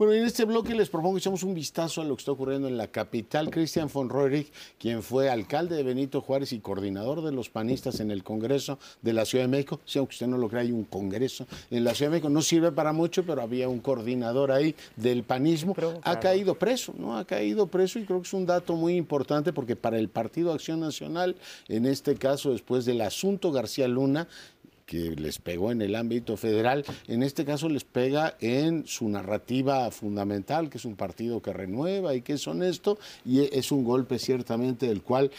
Bueno, 0.00 0.14
en 0.14 0.24
este 0.24 0.46
bloque 0.46 0.74
les 0.74 0.88
propongo 0.88 1.16
que 1.16 1.18
echemos 1.18 1.42
un 1.42 1.52
vistazo 1.52 2.00
a 2.00 2.06
lo 2.06 2.16
que 2.16 2.20
está 2.20 2.32
ocurriendo 2.32 2.66
en 2.66 2.78
la 2.78 2.86
capital. 2.86 3.50
Cristian 3.50 3.90
von 3.92 4.08
Roerich, 4.08 4.50
quien 4.78 5.02
fue 5.02 5.28
alcalde 5.28 5.76
de 5.76 5.82
Benito 5.82 6.22
Juárez 6.22 6.54
y 6.54 6.60
coordinador 6.60 7.20
de 7.20 7.32
los 7.32 7.50
panistas 7.50 8.00
en 8.00 8.10
el 8.10 8.24
Congreso 8.24 8.78
de 9.02 9.12
la 9.12 9.26
Ciudad 9.26 9.44
de 9.44 9.48
México. 9.48 9.78
Si 9.84 9.98
aunque 9.98 10.14
usted 10.14 10.26
no 10.26 10.38
lo 10.38 10.48
crea, 10.48 10.62
hay 10.62 10.72
un 10.72 10.84
Congreso 10.84 11.46
en 11.70 11.84
la 11.84 11.94
Ciudad 11.94 12.10
de 12.10 12.14
México. 12.14 12.30
No 12.30 12.40
sirve 12.40 12.72
para 12.72 12.94
mucho, 12.94 13.26
pero 13.26 13.42
había 13.42 13.68
un 13.68 13.80
coordinador 13.80 14.52
ahí 14.52 14.74
del 14.96 15.22
panismo. 15.22 15.76
Ha 16.02 16.18
caído 16.18 16.54
preso, 16.54 16.94
¿no? 16.96 17.18
Ha 17.18 17.26
caído 17.26 17.66
preso 17.66 17.98
y 17.98 18.06
creo 18.06 18.22
que 18.22 18.26
es 18.26 18.32
un 18.32 18.46
dato 18.46 18.76
muy 18.76 18.96
importante 18.96 19.52
porque 19.52 19.76
para 19.76 19.98
el 19.98 20.08
Partido 20.08 20.54
Acción 20.54 20.80
Nacional, 20.80 21.36
en 21.68 21.84
este 21.84 22.14
caso, 22.14 22.52
después 22.52 22.86
del 22.86 23.02
asunto 23.02 23.52
García 23.52 23.86
Luna, 23.86 24.28
que 24.90 25.14
les 25.14 25.38
pegó 25.38 25.70
en 25.70 25.82
el 25.82 25.94
ámbito 25.94 26.36
federal, 26.36 26.84
en 27.06 27.22
este 27.22 27.44
caso 27.44 27.68
les 27.68 27.84
pega 27.84 28.34
en 28.40 28.88
su 28.88 29.08
narrativa 29.08 29.88
fundamental, 29.92 30.68
que 30.68 30.78
es 30.78 30.84
un 30.84 30.96
partido 30.96 31.40
que 31.40 31.52
renueva 31.52 32.16
y 32.16 32.22
que 32.22 32.32
es 32.32 32.48
honesto, 32.48 32.98
y 33.24 33.42
es 33.56 33.70
un 33.70 33.84
golpe 33.84 34.18
ciertamente 34.18 34.88
del 34.88 35.02
cual 35.02 35.30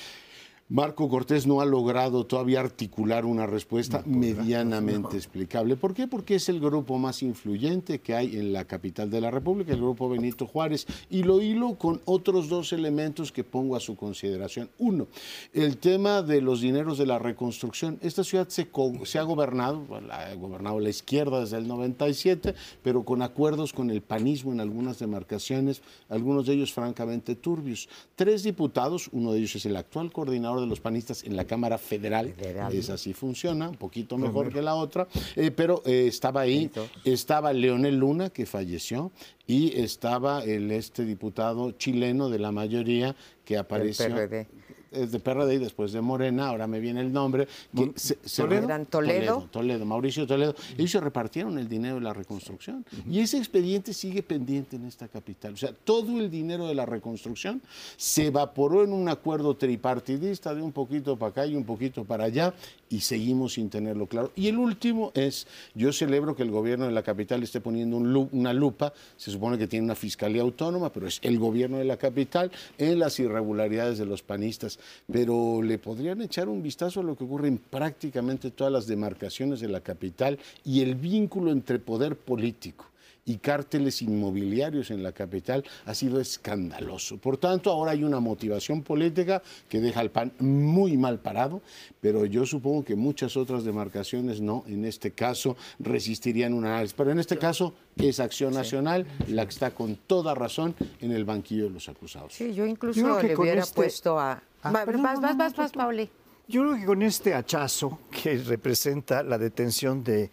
Marco 0.71 1.09
Cortés 1.09 1.47
no 1.47 1.59
ha 1.59 1.65
logrado 1.65 2.25
todavía 2.25 2.61
articular 2.61 3.25
una 3.25 3.45
respuesta 3.45 4.03
medianamente 4.05 5.17
explicable. 5.17 5.75
¿Por 5.75 5.93
qué? 5.93 6.07
Porque 6.07 6.35
es 6.35 6.47
el 6.47 6.61
grupo 6.61 6.97
más 6.97 7.23
influyente 7.23 7.99
que 7.99 8.15
hay 8.15 8.37
en 8.37 8.53
la 8.53 8.63
capital 8.63 9.09
de 9.09 9.19
la 9.19 9.31
República, 9.31 9.73
el 9.73 9.81
grupo 9.81 10.07
Benito 10.07 10.47
Juárez, 10.47 10.87
y 11.09 11.23
lo 11.23 11.41
hilo 11.41 11.75
con 11.75 11.99
otros 12.05 12.47
dos 12.47 12.71
elementos 12.71 13.33
que 13.33 13.43
pongo 13.43 13.75
a 13.75 13.81
su 13.81 13.97
consideración. 13.97 14.69
Uno, 14.77 15.07
el 15.51 15.75
tema 15.75 16.21
de 16.21 16.39
los 16.39 16.61
dineros 16.61 16.97
de 16.97 17.05
la 17.05 17.19
reconstrucción. 17.19 17.99
Esta 18.01 18.23
ciudad 18.23 18.47
se, 18.47 18.69
se 19.03 19.19
ha 19.19 19.23
gobernado, 19.23 19.85
ha 20.09 20.33
gobernado 20.35 20.79
la 20.79 20.89
izquierda 20.89 21.41
desde 21.41 21.57
el 21.57 21.67
97, 21.67 22.55
pero 22.81 23.03
con 23.03 23.21
acuerdos 23.21 23.73
con 23.73 23.89
el 23.89 24.01
panismo 24.01 24.53
en 24.53 24.61
algunas 24.61 24.99
demarcaciones, 24.99 25.81
algunos 26.07 26.45
de 26.45 26.53
ellos 26.53 26.71
francamente 26.71 27.35
turbios. 27.35 27.89
Tres 28.15 28.43
diputados, 28.43 29.09
uno 29.11 29.33
de 29.33 29.39
ellos 29.39 29.57
es 29.57 29.65
el 29.65 29.75
actual 29.75 30.13
coordinador 30.13 30.60
de 30.61 30.67
los 30.67 30.79
panistas 30.79 31.23
en 31.23 31.35
la 31.35 31.45
Cámara 31.45 31.77
Federal. 31.77 32.33
Esa 32.71 32.97
sí 32.97 33.13
funciona, 33.13 33.69
un 33.69 33.77
poquito 33.77 34.17
mejor 34.17 34.51
que 34.51 34.61
la 34.61 34.75
otra. 34.75 35.07
Eh, 35.35 35.51
pero 35.51 35.81
eh, 35.85 36.05
estaba 36.07 36.41
ahí, 36.41 36.69
estaba 37.03 37.53
Leonel 37.53 37.97
Luna, 37.97 38.29
que 38.29 38.45
falleció, 38.45 39.11
y 39.47 39.79
estaba 39.79 40.43
el 40.43 40.71
este 40.71 41.05
diputado 41.05 41.71
chileno 41.71 42.29
de 42.29 42.39
la 42.39 42.51
mayoría 42.51 43.15
que 43.43 43.57
apareció 43.57 44.15
es 44.91 45.11
de 45.11 45.19
PRD 45.19 45.55
y 45.55 45.57
después 45.57 45.91
de 45.91 46.01
Morena, 46.01 46.47
ahora 46.47 46.67
me 46.67 46.79
viene 46.79 47.01
el 47.01 47.11
nombre. 47.11 47.47
Que 47.75 47.93
Toledo? 48.35 48.85
Toledo? 48.89 49.47
Toledo, 49.51 49.85
Mauricio 49.85 50.27
Toledo. 50.27 50.55
Ellos 50.77 50.91
se 50.91 50.99
repartieron 50.99 51.57
el 51.57 51.67
dinero 51.67 51.95
de 51.95 52.01
la 52.01 52.13
reconstrucción. 52.13 52.85
Y 53.09 53.19
ese 53.19 53.37
expediente 53.37 53.93
sigue 53.93 54.21
pendiente 54.23 54.75
en 54.75 54.85
esta 54.85 55.07
capital. 55.07 55.53
O 55.53 55.57
sea, 55.57 55.73
todo 55.73 56.19
el 56.19 56.29
dinero 56.29 56.67
de 56.67 56.75
la 56.75 56.85
reconstrucción 56.85 57.61
se 57.97 58.27
evaporó 58.27 58.83
en 58.83 58.93
un 58.93 59.07
acuerdo 59.09 59.55
tripartidista 59.55 60.53
de 60.53 60.61
un 60.61 60.71
poquito 60.71 61.17
para 61.17 61.31
acá 61.31 61.45
y 61.45 61.55
un 61.55 61.63
poquito 61.63 62.03
para 62.03 62.25
allá 62.25 62.53
y 62.89 62.99
seguimos 62.99 63.53
sin 63.53 63.69
tenerlo 63.69 64.05
claro. 64.07 64.31
Y 64.35 64.47
el 64.47 64.57
último 64.57 65.11
es, 65.15 65.47
yo 65.73 65.93
celebro 65.93 66.35
que 66.35 66.43
el 66.43 66.51
gobierno 66.51 66.85
de 66.85 66.91
la 66.91 67.03
capital 67.03 67.41
esté 67.41 67.61
poniendo 67.61 67.97
una 67.97 68.53
lupa, 68.53 68.93
se 69.15 69.31
supone 69.31 69.57
que 69.57 69.67
tiene 69.67 69.85
una 69.85 69.95
fiscalía 69.95 70.41
autónoma, 70.41 70.91
pero 70.91 71.07
es 71.07 71.19
el 71.23 71.39
gobierno 71.39 71.77
de 71.77 71.85
la 71.85 71.95
capital 71.95 72.51
en 72.77 72.99
las 72.99 73.17
irregularidades 73.19 73.97
de 73.97 74.05
los 74.05 74.21
panistas 74.21 74.77
pero 75.11 75.61
le 75.61 75.77
podrían 75.77 76.21
echar 76.21 76.49
un 76.49 76.61
vistazo 76.61 76.99
a 76.99 77.03
lo 77.03 77.15
que 77.15 77.23
ocurre 77.23 77.47
en 77.47 77.57
prácticamente 77.57 78.51
todas 78.51 78.71
las 78.71 78.87
demarcaciones 78.87 79.59
de 79.59 79.69
la 79.69 79.81
capital 79.81 80.37
y 80.63 80.81
el 80.81 80.95
vínculo 80.95 81.51
entre 81.51 81.79
poder 81.79 82.15
político 82.15 82.90
y 83.25 83.37
cárteles 83.37 84.01
inmobiliarios 84.01 84.91
en 84.91 85.03
la 85.03 85.11
capital 85.11 85.63
ha 85.85 85.93
sido 85.93 86.19
escandaloso. 86.19 87.17
Por 87.17 87.37
tanto, 87.37 87.71
ahora 87.71 87.91
hay 87.91 88.03
una 88.03 88.19
motivación 88.19 88.81
política 88.83 89.41
que 89.69 89.79
deja 89.79 89.99
al 89.99 90.09
PAN 90.09 90.33
muy 90.39 90.97
mal 90.97 91.19
parado, 91.19 91.61
pero 91.99 92.25
yo 92.25 92.45
supongo 92.45 92.83
que 92.83 92.95
muchas 92.95 93.37
otras 93.37 93.63
demarcaciones 93.63 94.41
no, 94.41 94.63
en 94.67 94.85
este 94.85 95.11
caso 95.11 95.55
resistirían 95.79 96.53
un 96.53 96.65
análisis. 96.65 96.93
Pero 96.93 97.11
en 97.11 97.19
este 97.19 97.37
caso 97.37 97.73
es 97.97 98.19
Acción 98.19 98.53
Nacional 98.53 99.05
la 99.27 99.45
que 99.45 99.51
está 99.51 99.71
con 99.71 99.95
toda 99.95 100.33
razón 100.33 100.75
en 100.99 101.11
el 101.11 101.25
banquillo 101.25 101.65
de 101.65 101.71
los 101.71 101.89
acusados. 101.89 102.33
Sí, 102.33 102.53
yo 102.53 102.65
incluso 102.65 103.21
le 103.21 103.35
hubiera 103.35 103.61
este 103.61 103.75
puesto 103.75 104.19
a 104.19 104.41
Ah, 104.63 104.71
vas, 104.71 104.85
vas, 105.21 105.37
vas, 105.37 105.55
vas, 105.55 105.71
Pauli. 105.71 106.09
Yo 106.47 106.61
creo 106.61 106.75
que 106.75 106.85
con 106.85 107.01
este 107.01 107.33
hachazo 107.33 107.99
que 108.11 108.37
representa 108.37 109.23
la 109.23 109.37
detención 109.37 110.03
de 110.03 110.29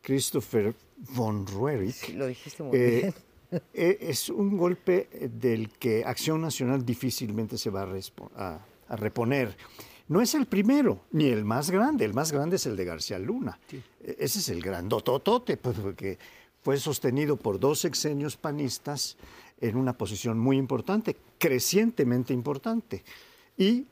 Christopher 0.00 0.74
von 1.14 1.46
Roerich, 1.46 2.14
lo 2.14 2.26
dijiste 2.26 2.62
muy 2.62 2.76
eh, 2.76 3.00
bien. 3.00 3.14
Eh, 3.74 3.98
es 4.02 4.28
un 4.28 4.56
golpe 4.56 5.08
del 5.32 5.70
que 5.70 6.04
Acción 6.04 6.40
Nacional 6.40 6.84
difícilmente 6.84 7.58
se 7.58 7.70
va 7.70 7.88
a, 8.36 8.96
reponer. 8.96 9.56
No 10.08 10.20
es 10.20 10.34
el 10.34 10.46
primero, 10.46 11.02
ni 11.12 11.26
el 11.26 11.44
más 11.44 11.70
grande. 11.70 12.04
El 12.04 12.14
más 12.14 12.30
grande 12.30 12.56
es 12.56 12.66
el 12.66 12.76
de 12.76 12.84
García 12.84 13.18
Luna. 13.18 13.58
E, 13.72 13.82
ese 14.20 14.38
es 14.38 14.48
el 14.50 14.62
grandototote, 14.62 15.56
pues, 15.56 15.78
porque 15.78 16.18
fue 16.62 16.76
sostenido 16.78 17.36
por 17.36 17.58
dos 17.58 17.80
sexenios 17.80 18.36
panistas 18.36 19.16
en 19.60 19.76
una 19.76 19.96
posición 19.96 20.38
muy 20.38 20.56
importante, 20.56 21.16
crecientemente 21.38 22.32
importante 22.32 23.04
y 23.56 23.86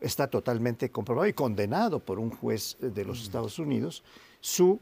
está 0.00 0.28
totalmente 0.28 0.90
comprobado 0.90 1.28
y 1.28 1.32
condenado 1.32 2.00
por 2.00 2.18
un 2.18 2.30
juez 2.30 2.76
de 2.80 3.04
los 3.04 3.22
Estados 3.22 3.58
Unidos 3.58 4.02
su 4.40 4.80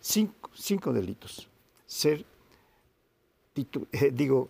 cinco, 0.00 0.92
delitos. 0.92 1.48
Ser, 1.86 2.24
eh, 3.92 4.10
digo, 4.12 4.48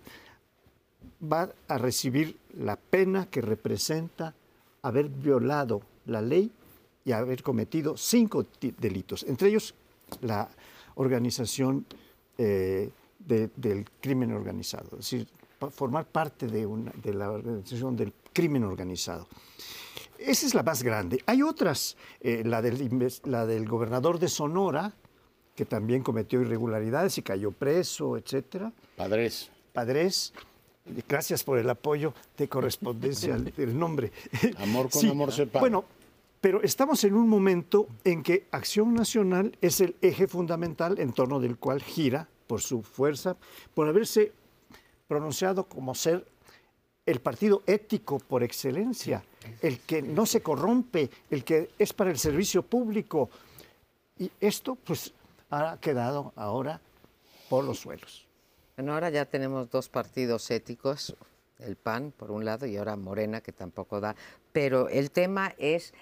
va 1.21 1.51
a 1.67 1.79
recibir 1.79 2.37
la 2.59 2.77
pena 2.77 3.27
que 3.27 3.41
representa 3.41 4.35
haber 4.83 5.09
violado 5.09 5.83
la 6.07 6.23
ley 6.23 6.51
y 7.05 7.13
haber 7.13 7.43
cometido 7.43 7.97
cinco 7.97 8.47
delitos, 8.79 9.25
entre 9.25 9.49
ellos 9.49 9.75
la 10.21 10.49
organización 10.97 11.87
eh, 12.37 12.91
del 13.19 13.87
crimen 14.01 14.33
organizado, 14.33 14.89
es 14.93 15.11
decir, 15.11 15.29
formar 15.71 16.07
parte 16.07 16.47
de, 16.47 16.65
una, 16.65 16.93
de 17.03 17.15
la 17.15 17.31
organización 17.31 17.97
del 17.97 18.13
crimen 18.33 18.65
organizado. 18.65 19.27
Esa 20.19 20.47
es 20.47 20.55
la 20.55 20.63
más 20.63 20.83
grande. 20.83 21.23
Hay 21.27 21.43
otras, 21.43 21.97
eh, 22.21 22.43
la, 22.45 22.63
del, 22.63 23.13
la 23.25 23.47
del 23.47 23.69
gobernador 23.69 24.19
de 24.19 24.29
Sonora, 24.29 24.93
que 25.59 25.65
también 25.65 26.05
cometió 26.05 26.41
irregularidades 26.41 27.19
y 27.19 27.23
cayó 27.23 27.51
preso, 27.51 28.17
etcétera. 28.17 28.73
Padres. 28.97 29.51
Padres. 29.73 30.33
Gracias 31.09 31.43
por 31.43 31.59
el 31.59 31.69
apoyo 31.69 32.15
de 32.37 32.49
correspondencia 32.49 33.37
del 33.57 33.77
nombre. 33.77 34.13
Amor 34.59 34.89
con 34.89 35.05
amor 35.09 35.33
se 35.33 35.49
paga. 35.49 35.59
Bueno, 35.59 35.85
pero 36.41 36.63
estamos 36.63 37.03
en 37.03 37.15
un 37.15 37.29
momento 37.29 37.89
en 38.05 38.23
que 38.23 38.47
Acción 38.53 38.95
Nacional 38.95 39.59
es 39.61 39.81
el 39.81 39.97
eje 40.01 40.29
fundamental 40.29 41.01
en 41.01 41.13
torno 41.13 41.41
del 41.41 41.57
cual 41.57 41.83
gira 41.83 42.29
por 42.47 42.61
su 42.61 42.83
fuerza, 42.83 43.37
por 43.75 43.89
haberse 43.89 44.31
pronunciado 45.09 45.65
como 45.65 45.97
ser 45.97 46.25
el 47.05 47.19
partido 47.19 47.65
ético 47.67 48.21
por 48.21 48.45
excelencia, 48.45 49.25
el 49.61 49.81
que 49.81 50.03
no 50.03 50.25
se 50.25 50.41
corrompe, 50.41 51.11
el 51.33 51.43
que 51.43 51.71
es 51.81 51.93
para 51.93 52.13
el 52.13 52.19
servicio 52.19 52.63
público. 52.63 53.29
Y 54.21 54.31
esto 54.41 54.77
pues 54.77 55.13
ha 55.51 55.79
quedado 55.81 56.33
ahora 56.37 56.81
por 57.49 57.65
los 57.65 57.81
suelos. 57.81 58.27
Bueno, 58.77 58.95
ahora 58.95 59.11
ya 59.11 59.25
tenemos 59.25 59.71
dos 59.71 59.89
partidos 59.89 60.51
éticos, 60.51 61.17
el 61.59 61.77
PAN 61.77 62.13
por 62.17 62.31
un 62.31 62.45
lado 62.45 62.67
y 62.67 62.77
ahora 62.77 62.97
Morena 62.97 63.41
que 63.41 63.53
tampoco 63.53 64.01
da, 64.01 64.15
pero 64.53 64.89
el 64.89 65.11
tema 65.11 65.55
es 65.59 65.93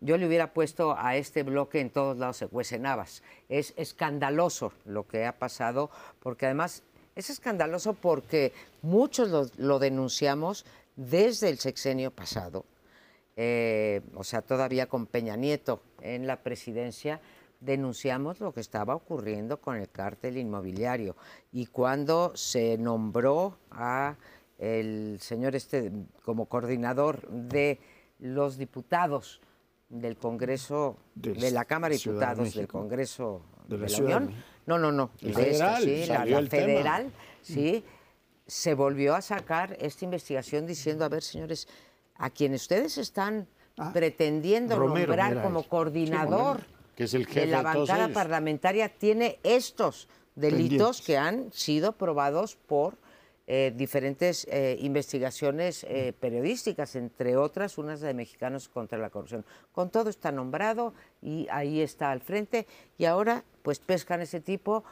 yo 0.00 0.18
le 0.18 0.26
hubiera 0.26 0.52
puesto 0.52 0.94
a 0.98 1.16
este 1.16 1.42
bloque 1.42 1.80
en 1.80 1.88
todos 1.88 2.18
lados 2.18 2.36
se 2.36 2.48
cuecen 2.48 2.84
habas. 2.84 3.22
Es 3.48 3.72
escandaloso 3.76 4.72
lo 4.84 5.06
que 5.06 5.24
ha 5.24 5.38
pasado, 5.38 5.90
porque 6.20 6.44
además 6.44 6.82
es 7.14 7.30
escandaloso 7.30 7.94
porque 7.94 8.52
muchos 8.82 9.30
lo, 9.30 9.46
lo 9.56 9.78
denunciamos 9.78 10.66
desde 10.96 11.48
el 11.48 11.58
sexenio 11.58 12.10
pasado, 12.10 12.64
eh, 13.36 14.00
o 14.14 14.24
sea, 14.24 14.42
todavía 14.42 14.86
con 14.86 15.06
Peña 15.06 15.36
Nieto 15.36 15.80
en 16.00 16.26
la 16.26 16.42
presidencia, 16.42 17.20
denunciamos 17.60 18.40
lo 18.40 18.52
que 18.52 18.60
estaba 18.60 18.94
ocurriendo 18.94 19.60
con 19.60 19.76
el 19.76 19.88
cártel 19.88 20.36
inmobiliario. 20.36 21.16
Y 21.52 21.66
cuando 21.66 22.32
se 22.34 22.78
nombró 22.78 23.58
a 23.70 24.16
el 24.58 25.18
señor 25.20 25.54
este 25.54 25.92
como 26.24 26.46
coordinador 26.46 27.28
de 27.28 27.78
los 28.18 28.56
diputados 28.56 29.40
del 29.88 30.16
Congreso, 30.16 30.96
de 31.14 31.50
la 31.50 31.64
Cámara 31.64 31.92
de 31.92 31.98
Diputados 31.98 32.54
del. 32.54 32.66
Congreso 32.66 33.42
De 33.68 33.76
de 33.76 33.88
la 33.88 33.98
Unión. 33.98 34.34
No, 34.66 34.78
no, 34.78 34.90
no. 34.90 35.10
De 35.20 35.32
federal, 35.32 35.82
sí, 35.82 36.06
la, 36.06 36.24
tema. 36.24 36.48
federal, 36.48 37.12
sí, 37.40 37.84
se 38.46 38.74
volvió 38.74 39.14
a 39.14 39.20
sacar 39.20 39.76
esta 39.80 40.04
investigación 40.04 40.66
diciendo, 40.66 41.04
a 41.04 41.08
ver, 41.08 41.22
señores, 41.22 41.68
a 42.16 42.30
quienes 42.30 42.62
ustedes 42.62 42.98
están 42.98 43.46
Ah, 43.78 43.90
pretendiendo 43.92 44.78
Romero, 44.78 45.08
nombrar 45.08 45.42
como 45.42 45.62
coordinador 45.62 46.60
Que 46.96 47.04
es 47.04 47.14
el 47.14 47.26
jefe 47.26 47.46
de 47.46 47.52
la 47.52 47.58
de 47.58 47.72
todos 47.74 47.88
bancada 47.88 48.12
parlamentaria 48.12 48.88
tiene 48.88 49.38
estos 49.44 50.08
delitos 50.34 50.98
Pendientes. 50.98 51.06
que 51.06 51.16
han 51.16 51.52
sido 51.52 51.92
probados 51.92 52.56
por 52.56 52.98
eh, 53.48 53.72
diferentes 53.76 54.44
eh, 54.50 54.76
investigaciones 54.80 55.84
eh, 55.84 56.12
periodísticas, 56.18 56.96
entre 56.96 57.36
otras 57.36 57.78
unas 57.78 58.00
de 58.00 58.12
mexicanos 58.12 58.68
contra 58.68 58.98
la 58.98 59.10
corrupción. 59.10 59.44
Con 59.70 59.90
todo 59.90 60.10
está 60.10 60.32
nombrado 60.32 60.94
y 61.22 61.46
ahí 61.52 61.80
está 61.80 62.10
al 62.10 62.20
frente 62.20 62.66
y 62.98 63.04
ahora 63.04 63.44
pues 63.62 63.78
pescan 63.78 64.20
ese 64.20 64.40
tipo 64.40 64.82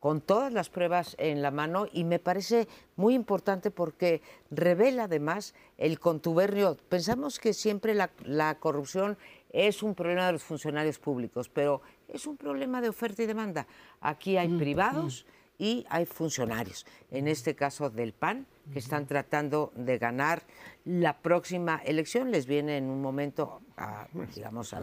con 0.00 0.20
todas 0.20 0.52
las 0.52 0.68
pruebas 0.68 1.14
en 1.18 1.42
la 1.42 1.52
mano 1.52 1.86
y 1.92 2.02
me 2.02 2.18
parece 2.18 2.66
muy 2.96 3.14
importante 3.14 3.70
porque 3.70 4.20
revela 4.50 5.04
además 5.04 5.54
el 5.78 6.00
contubernio. 6.00 6.76
Pensamos 6.88 7.38
que 7.38 7.52
siempre 7.52 7.94
la, 7.94 8.10
la 8.24 8.58
corrupción 8.58 9.16
es 9.56 9.82
un 9.82 9.94
problema 9.94 10.26
de 10.26 10.32
los 10.32 10.42
funcionarios 10.42 10.98
públicos, 10.98 11.48
pero 11.48 11.80
es 12.08 12.26
un 12.26 12.36
problema 12.36 12.82
de 12.82 12.90
oferta 12.90 13.22
y 13.22 13.26
demanda. 13.26 13.66
Aquí 14.02 14.36
hay 14.36 14.48
privados 14.48 15.24
y 15.56 15.86
hay 15.88 16.04
funcionarios, 16.04 16.84
en 17.10 17.26
este 17.26 17.54
caso 17.54 17.88
del 17.88 18.12
PAN, 18.12 18.46
que 18.70 18.78
están 18.78 19.06
tratando 19.06 19.72
de 19.74 19.96
ganar 19.96 20.42
la 20.84 21.16
próxima 21.16 21.80
elección. 21.86 22.30
Les 22.30 22.46
viene 22.46 22.76
en 22.76 22.90
un 22.90 23.00
momento, 23.00 23.62
a, 23.78 24.06
digamos, 24.34 24.74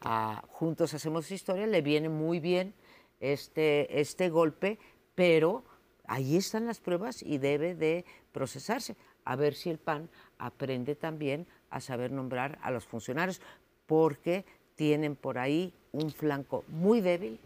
a 0.00 0.42
Juntos 0.48 0.94
Hacemos 0.94 1.30
Historia, 1.30 1.68
le 1.68 1.80
viene 1.80 2.08
muy 2.08 2.40
bien 2.40 2.74
este, 3.20 4.00
este 4.00 4.30
golpe, 4.30 4.80
pero 5.14 5.62
ahí 6.08 6.36
están 6.36 6.66
las 6.66 6.80
pruebas 6.80 7.22
y 7.22 7.38
debe 7.38 7.76
de 7.76 8.04
procesarse. 8.32 8.96
A 9.24 9.36
ver 9.36 9.54
si 9.54 9.70
el 9.70 9.78
PAN 9.78 10.10
aprende 10.38 10.96
también 10.96 11.46
a 11.70 11.80
saber 11.80 12.10
nombrar 12.10 12.58
a 12.62 12.72
los 12.72 12.84
funcionarios, 12.84 13.40
porque 13.88 14.44
tienen 14.76 15.16
por 15.16 15.38
ahí 15.38 15.72
un 15.90 16.12
flanco 16.12 16.62
muy 16.68 17.00
débil 17.00 17.40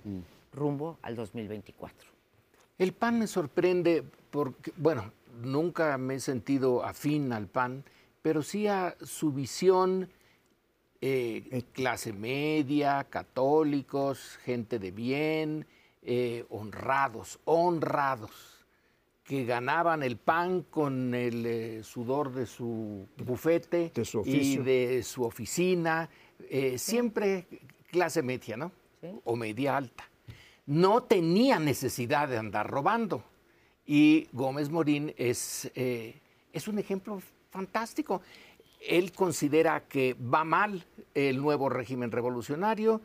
rumbo 0.53 0.99
al 1.01 1.16
2024. 1.16 2.11
El 2.76 2.93
PAN 2.93 3.20
me 3.20 3.26
sorprende 3.26 4.05
porque, 4.30 4.72
bueno, 4.76 5.12
nunca 5.40 5.97
me 5.97 6.16
he 6.16 6.20
sentido 6.20 6.84
afín 6.84 7.32
al 7.32 7.47
PAN, 7.47 7.84
pero 8.20 8.43
sí 8.43 8.66
a 8.66 8.97
su 9.03 9.32
visión 9.32 10.11
eh, 11.01 11.62
clase 11.72 12.12
media, 12.12 13.05
católicos, 13.09 14.38
gente 14.45 14.78
de 14.78 14.90
bien, 14.90 15.66
eh, 16.03 16.45
honrados, 16.51 17.38
honrados, 17.45 18.51
que 19.25 19.45
ganaban 19.45 20.03
el 20.03 20.16
pan 20.16 20.62
con 20.62 21.14
el 21.14 21.47
eh, 21.47 21.85
sudor 21.85 22.33
de 22.33 22.47
su 22.47 23.07
bufete 23.25 23.93
De 23.95 24.05
su 24.05 24.23
y 24.27 24.57
de 24.57 25.03
su 25.03 25.23
oficina, 25.23 26.09
eh, 26.51 26.77
siempre 26.79 27.47
clase 27.91 28.23
media, 28.23 28.57
¿no? 28.57 28.73
Sí. 29.01 29.09
O 29.25 29.37
media 29.37 29.77
alta. 29.77 30.09
No 30.66 31.03
tenía 31.05 31.59
necesidad 31.59 32.29
de 32.29 32.39
andar 32.39 32.68
robando. 32.68 33.25
Y 33.85 34.29
Gómez 34.33 34.70
Morín 34.70 35.12
es, 35.16 35.70
eh, 35.75 36.20
es 36.53 36.68
un 36.68 36.79
ejemplo 36.79 37.20
fantástico. 37.51 38.23
Él 38.81 39.12
considera 39.12 39.85
que 39.89 40.14
va 40.14 40.45
mal 40.45 40.85
el 41.14 41.41
nuevo 41.41 41.68
régimen 41.68 42.11
revolucionario, 42.11 43.01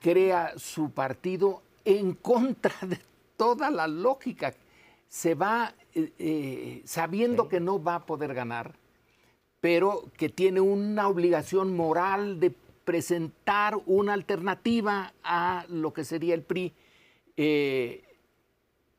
crea 0.00 0.54
su 0.56 0.90
partido 0.90 1.62
en 1.84 2.14
contra 2.14 2.74
de 2.82 2.98
toda 3.36 3.70
la 3.70 3.86
lógica. 3.86 4.54
Se 5.08 5.34
va 5.34 5.74
eh, 5.94 6.12
eh, 6.18 6.82
sabiendo 6.84 7.48
que 7.48 7.60
no 7.60 7.82
va 7.82 7.96
a 7.96 8.06
poder 8.06 8.34
ganar, 8.34 8.74
pero 9.60 10.04
que 10.16 10.28
tiene 10.28 10.60
una 10.60 11.08
obligación 11.08 11.74
moral 11.74 12.40
de 12.40 12.50
presentar 12.84 13.76
una 13.86 14.12
alternativa 14.12 15.12
a 15.22 15.64
lo 15.68 15.92
que 15.92 16.04
sería 16.04 16.34
el 16.34 16.42
PRI. 16.42 16.72
Eh, 17.36 18.04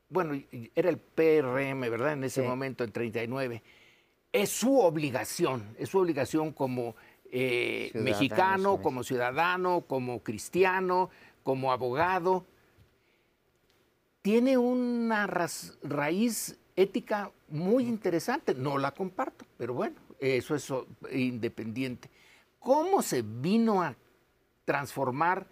bueno, 0.08 0.40
era 0.74 0.90
el 0.90 0.98
PRM, 0.98 1.80
¿verdad? 1.88 2.14
En 2.14 2.24
ese 2.24 2.42
Sí. 2.42 2.46
momento, 2.46 2.82
en 2.82 2.90
39. 2.92 3.62
Es 4.32 4.50
su 4.50 4.78
obligación, 4.78 5.74
es 5.78 5.88
su 5.88 5.98
obligación 5.98 6.52
como 6.52 6.94
mexicano, 7.94 8.82
como 8.82 9.04
ciudadano, 9.04 9.82
como 9.86 10.20
cristiano, 10.20 11.10
como 11.44 11.70
abogado. 11.72 12.44
Tiene 14.22 14.58
una 14.58 15.26
raíz 15.26 16.58
ética 16.76 17.30
muy 17.48 17.84
interesante. 17.84 18.54
No 18.54 18.78
la 18.78 18.92
comparto, 18.92 19.44
pero 19.56 19.74
bueno, 19.74 19.96
eso 20.18 20.54
es 20.54 20.72
independiente. 21.12 22.10
¿Cómo 22.58 23.02
se 23.02 23.22
vino 23.22 23.82
a 23.82 23.94
transformar 24.64 25.46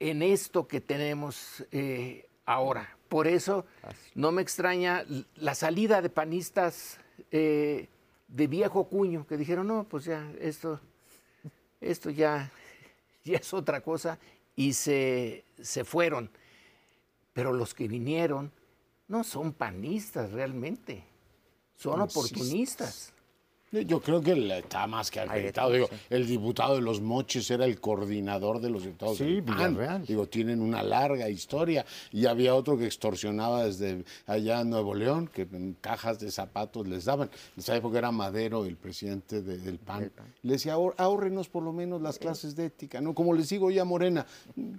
en 0.00 0.22
esto 0.22 0.66
que 0.66 0.80
tenemos 0.80 1.64
eh, 1.70 2.26
ahora? 2.46 2.96
Por 3.08 3.26
eso 3.26 3.66
no 4.14 4.32
me 4.32 4.42
extraña 4.42 5.04
la 5.36 5.54
salida 5.54 6.00
de 6.00 6.08
panistas 6.08 6.98
eh, 7.30 7.88
de 8.28 8.46
viejo 8.46 8.88
cuño 8.88 9.26
que 9.26 9.36
dijeron, 9.36 9.66
no, 9.66 9.84
pues 9.84 10.06
ya, 10.06 10.32
esto, 10.40 10.80
esto 11.80 12.10
ya, 12.10 12.50
ya 13.24 13.36
es 13.36 13.52
otra 13.52 13.82
cosa 13.82 14.18
y 14.56 14.72
se, 14.72 15.44
se 15.60 15.84
fueron. 15.84 16.30
Pero 17.34 17.52
los 17.52 17.74
que 17.74 17.86
vinieron 17.86 18.50
no 19.08 19.22
son 19.22 19.52
panistas 19.52 20.32
realmente, 20.32 21.04
son 21.74 22.00
oportunistas. 22.00 23.12
Yo 23.82 24.00
creo 24.00 24.20
que 24.20 24.32
está 24.58 24.86
más 24.86 25.10
que 25.10 25.20
acreditado. 25.20 25.70
Digo, 25.72 25.88
sí. 25.90 25.96
el 26.10 26.26
diputado 26.26 26.74
de 26.76 26.80
los 26.82 27.00
Mochis 27.00 27.50
era 27.50 27.64
el 27.64 27.80
coordinador 27.80 28.60
de 28.60 28.70
los 28.70 28.82
diputados 28.84 29.18
Sí. 29.18 29.40
Villarreal. 29.40 30.04
Digo, 30.06 30.26
tienen 30.26 30.60
una 30.60 30.82
larga 30.82 31.28
historia. 31.28 31.84
Y 32.12 32.26
había 32.26 32.54
otro 32.54 32.76
que 32.78 32.86
extorsionaba 32.86 33.64
desde 33.64 34.04
allá 34.26 34.60
en 34.60 34.70
Nuevo 34.70 34.94
León, 34.94 35.28
que 35.32 35.42
en 35.42 35.76
cajas 35.80 36.18
de 36.18 36.30
zapatos 36.30 36.86
les 36.88 37.04
daban. 37.04 37.28
En 37.56 37.60
esa 37.60 37.74
época 37.76 37.98
era 37.98 38.10
Madero 38.12 38.64
el 38.64 38.76
presidente 38.76 39.42
de- 39.42 39.58
del 39.58 39.78
PAN. 39.78 40.10
Le 40.42 40.52
decía, 40.52 40.74
"Ahor- 40.76 40.94
ahórrenos 40.98 41.48
por 41.48 41.62
lo 41.62 41.72
menos 41.72 42.00
las 42.02 42.18
clases 42.18 42.54
de 42.56 42.66
ética. 42.66 43.00
¿no? 43.00 43.14
Como 43.14 43.34
les 43.34 43.48
digo 43.48 43.70
ya 43.70 43.82
a 43.82 43.84
Morena, 43.84 44.26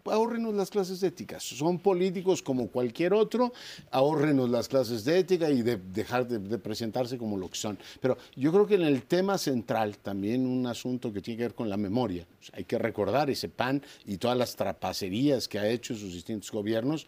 ahórrenos 0.06 0.54
las 0.54 0.70
clases 0.70 1.00
de 1.00 1.08
ética. 1.08 1.40
Son 1.40 1.80
políticos 1.80 2.42
como 2.42 2.68
cualquier 2.70 3.14
otro, 3.14 3.52
ahórrenos 3.92 4.50
las 4.50 4.68
clases 4.68 5.04
de 5.06 5.20
ética 5.20 5.50
y 5.50 5.62
de 5.62 5.78
dejar 5.78 6.28
de, 6.28 6.40
de 6.40 6.58
presentarse 6.58 7.18
como 7.18 7.38
lo 7.38 7.50
que 7.50 7.58
son. 7.58 7.78
Pero 8.02 8.18
yo 8.36 8.52
creo 8.52 8.66
que 8.66 8.76
en 8.76 8.84
el 8.86 9.04
tema 9.04 9.38
central, 9.38 9.98
también 9.98 10.46
un 10.46 10.66
asunto 10.68 11.12
que 11.12 11.22
tiene 11.22 11.38
que 11.38 11.44
ver 11.44 11.56
con 11.56 11.70
la 11.70 11.78
memoria. 11.78 12.26
O 12.40 12.44
sea, 12.44 12.56
hay 12.58 12.64
que 12.64 12.78
recordar 12.78 13.30
ese 13.30 13.50
PAN 13.50 13.82
y 14.06 14.18
todas 14.18 14.38
las 14.38 14.56
trapacerías 14.56 15.48
que 15.48 15.60
ha 15.60 15.68
hecho 15.68 15.96
sus 15.96 16.14
distintos 16.14 16.52
gobiernos. 16.52 17.08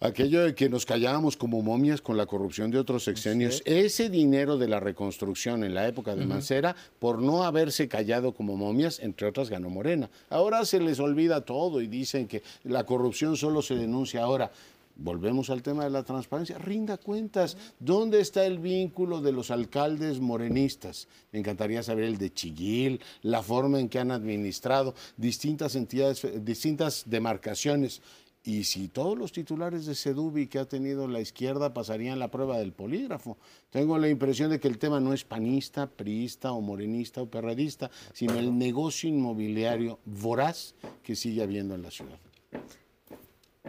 Aquello 0.00 0.44
de 0.44 0.54
que 0.54 0.68
nos 0.68 0.86
callábamos 0.86 1.36
como 1.36 1.60
momias 1.60 2.00
con 2.00 2.16
la 2.16 2.26
corrupción 2.26 2.70
de 2.70 2.78
otros 2.78 3.02
sexenios, 3.02 3.62
ese 3.64 4.08
dinero 4.08 4.56
de 4.56 4.68
la 4.68 4.78
reconstrucción 4.78 5.64
en 5.64 5.74
la 5.74 5.88
época 5.88 6.14
de 6.14 6.24
Mancera, 6.24 6.76
por 7.00 7.20
no 7.20 7.42
haberse 7.42 7.88
callado 7.88 8.32
como 8.32 8.56
momias, 8.56 9.00
entre 9.00 9.26
otras 9.26 9.50
ganó 9.50 9.70
Morena. 9.70 10.08
Ahora 10.30 10.64
se 10.64 10.78
les 10.78 11.00
olvida 11.00 11.40
todo 11.40 11.80
y 11.80 11.88
dicen 11.88 12.28
que 12.28 12.44
la 12.62 12.84
corrupción 12.84 13.36
solo 13.36 13.60
se 13.60 13.74
denuncia 13.74 14.22
ahora. 14.22 14.52
Volvemos 15.00 15.48
al 15.48 15.62
tema 15.62 15.84
de 15.84 15.90
la 15.90 16.02
transparencia. 16.02 16.58
Rinda 16.58 16.98
cuentas. 16.98 17.56
¿Dónde 17.78 18.20
está 18.20 18.44
el 18.44 18.58
vínculo 18.58 19.20
de 19.20 19.30
los 19.30 19.52
alcaldes 19.52 20.18
morenistas? 20.18 21.06
Me 21.30 21.38
encantaría 21.38 21.84
saber 21.84 22.04
el 22.04 22.18
de 22.18 22.34
Chiguil, 22.34 23.00
la 23.22 23.40
forma 23.44 23.78
en 23.78 23.88
que 23.88 24.00
han 24.00 24.10
administrado 24.10 24.96
distintas 25.16 25.76
entidades, 25.76 26.26
distintas 26.44 27.04
demarcaciones. 27.06 28.02
y 28.44 28.64
si 28.64 28.88
todos 28.88 29.18
los 29.18 29.30
titulares 29.30 29.84
de 29.84 29.94
Sedubi 29.94 30.46
que 30.46 30.58
ha 30.58 30.64
tenido 30.64 31.06
la 31.06 31.20
izquierda 31.20 31.74
pasarían 31.74 32.18
la 32.18 32.30
prueba 32.30 32.58
del 32.58 32.72
polígrafo. 32.72 33.36
Tengo 33.68 33.98
la 33.98 34.08
impresión 34.08 34.50
de 34.50 34.58
que 34.58 34.68
el 34.68 34.78
tema 34.78 35.00
no 35.00 35.12
es 35.12 35.24
panista, 35.24 35.86
priista 35.86 36.52
o 36.52 36.60
morenista 36.60 37.20
o 37.20 37.26
perredista, 37.26 37.90
sino 38.14 38.38
el 38.38 38.56
negocio 38.56 39.08
inmobiliario 39.08 39.98
voraz 40.06 40.74
que 41.02 41.14
sigue 41.14 41.42
habiendo 41.42 41.74
en 41.74 41.82
la 41.82 41.90
ciudad. 41.90 42.18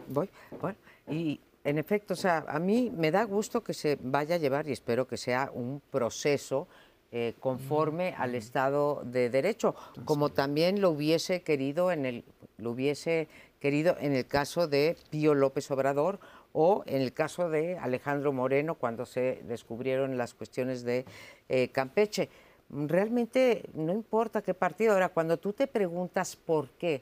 Voy, 0.07 0.29
bueno, 0.61 0.77
y 1.09 1.39
en 1.63 1.77
efecto, 1.77 2.13
o 2.13 2.17
sea, 2.17 2.45
a 2.47 2.59
mí 2.59 2.91
me 2.95 3.11
da 3.11 3.23
gusto 3.23 3.63
que 3.63 3.73
se 3.73 3.97
vaya 4.01 4.35
a 4.35 4.37
llevar 4.37 4.67
y 4.67 4.71
espero 4.71 5.07
que 5.07 5.17
sea 5.17 5.51
un 5.53 5.81
proceso 5.91 6.67
eh, 7.11 7.33
conforme 7.39 8.13
al 8.17 8.35
Estado 8.35 9.01
de 9.03 9.29
Derecho, 9.29 9.75
como 10.05 10.29
también 10.29 10.79
lo 10.79 10.91
hubiese 10.91 11.41
querido 11.41 11.91
en 11.91 12.05
el, 12.05 12.23
lo 12.57 12.71
hubiese 12.71 13.27
querido 13.59 13.97
en 13.99 14.13
el 14.13 14.25
caso 14.27 14.67
de 14.67 14.95
Pío 15.09 15.33
López 15.33 15.69
Obrador 15.71 16.19
o 16.53 16.83
en 16.85 17.01
el 17.01 17.13
caso 17.13 17.49
de 17.49 17.77
Alejandro 17.77 18.31
Moreno 18.31 18.75
cuando 18.75 19.05
se 19.05 19.41
descubrieron 19.47 20.17
las 20.17 20.33
cuestiones 20.33 20.83
de 20.83 21.05
eh, 21.49 21.69
Campeche. 21.69 22.29
Realmente 22.69 23.63
no 23.73 23.91
importa 23.91 24.41
qué 24.41 24.53
partido. 24.53 24.93
Ahora, 24.93 25.09
cuando 25.09 25.37
tú 25.37 25.53
te 25.53 25.67
preguntas 25.67 26.35
por 26.35 26.69
qué, 26.71 27.01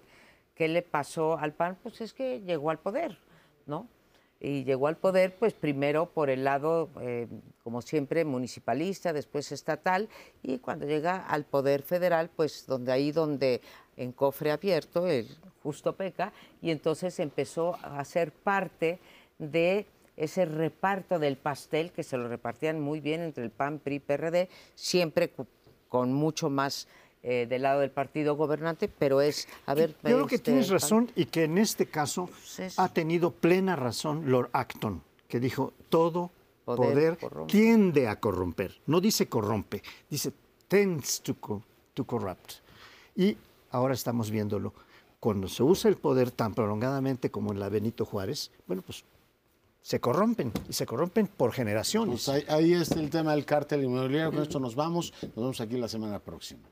qué 0.56 0.68
le 0.68 0.82
pasó 0.82 1.38
al 1.38 1.54
PAN, 1.54 1.78
pues 1.84 2.00
es 2.02 2.14
que 2.14 2.42
llegó 2.42 2.70
al 2.70 2.80
poder, 2.80 3.18
¿no? 3.66 3.88
Y 4.40 4.64
llegó 4.64 4.88
al 4.88 4.98
poder, 4.98 5.36
pues 5.36 5.54
primero 5.54 6.08
por 6.08 6.30
el 6.30 6.44
lado, 6.44 6.90
eh, 7.02 7.28
como 7.64 7.82
siempre, 7.82 8.24
municipalista, 8.24 9.14
después 9.14 9.52
estatal, 9.52 10.10
y 10.44 10.60
cuando 10.60 10.86
llega 10.86 11.26
al 11.26 11.46
poder 11.46 11.82
federal, 11.82 12.30
pues 12.36 12.66
donde 12.68 12.92
ahí 12.92 13.12
donde 13.12 13.62
en 13.96 14.12
cofre 14.12 14.52
abierto, 14.52 15.08
el 15.08 15.28
justo 15.64 15.96
peca, 15.96 16.34
y 16.62 16.72
entonces 16.72 17.20
empezó 17.20 17.76
a 17.82 18.04
ser 18.06 18.32
parte 18.32 19.00
de 19.40 19.88
ese 20.16 20.46
reparto 20.46 21.20
del 21.20 21.38
pastel 21.38 21.92
que 21.92 22.04
se 22.04 22.18
lo 22.18 22.28
repartían 22.28 22.80
muy 22.80 23.00
bien 23.00 23.22
entre 23.22 23.44
el 23.44 23.52
PAN, 23.52 23.80
PRI, 23.80 24.00
PRD, 24.00 24.50
siempre 24.76 25.32
con 25.90 26.14
mucho 26.14 26.50
más 26.50 26.88
eh, 27.24 27.46
del 27.50 27.62
lado 27.64 27.82
del 27.82 27.92
partido 27.92 28.36
gobernante, 28.36 28.88
pero 28.88 29.22
es, 29.22 29.48
a 29.66 29.74
ver... 29.74 29.90
Yo 29.92 29.96
creo 30.02 30.28
que 30.28 30.36
este, 30.36 30.52
tienes 30.52 30.70
razón 30.70 31.10
y 31.16 31.26
que 31.26 31.44
en 31.44 31.58
este 31.58 31.86
caso 31.88 32.30
ha 32.78 32.90
tenido 32.94 33.32
plena 33.32 33.76
razón 33.76 34.30
Lord 34.32 34.50
Acton, 34.54 35.02
que 35.28 35.40
dijo, 35.40 35.74
todo 35.90 36.32
Poder 36.66 36.94
poder, 36.94 37.18
corrompe". 37.18 37.52
tiende 37.52 38.08
a 38.08 38.20
corromper. 38.20 38.76
No 38.88 39.00
dice 39.00 39.28
corrompe, 39.28 39.82
dice 40.10 40.34
tends 40.68 41.22
to, 41.22 41.36
co- 41.36 41.64
to 41.94 42.06
corrupt. 42.06 42.54
Y 43.16 43.38
ahora 43.72 43.94
estamos 43.94 44.30
viéndolo. 44.30 44.74
Cuando 45.20 45.48
se 45.48 45.64
usa 45.64 45.90
el 45.90 45.96
poder 45.98 46.30
tan 46.32 46.54
prolongadamente 46.54 47.32
como 47.32 47.52
en 47.54 47.60
la 47.60 47.70
Benito 47.70 48.06
Juárez, 48.06 48.52
bueno, 48.68 48.84
pues 48.86 49.04
se 49.82 50.00
corrompen 50.02 50.52
y 50.70 50.74
se 50.74 50.86
corrompen 50.86 51.28
por 51.28 51.54
generaciones. 51.54 52.26
Pues 52.26 52.30
ahí, 52.30 52.44
ahí 52.50 52.74
está 52.74 53.00
el 53.00 53.10
tema 53.10 53.32
del 53.32 53.46
cártel 53.46 53.84
inmobiliario. 53.86 54.32
Con 54.34 54.44
esto 54.44 54.60
nos 54.60 54.76
vamos. 54.76 55.14
Nos 55.22 55.36
vemos 55.36 55.62
aquí 55.62 55.78
la 55.78 55.88
semana 55.88 56.20
próxima. 56.20 56.68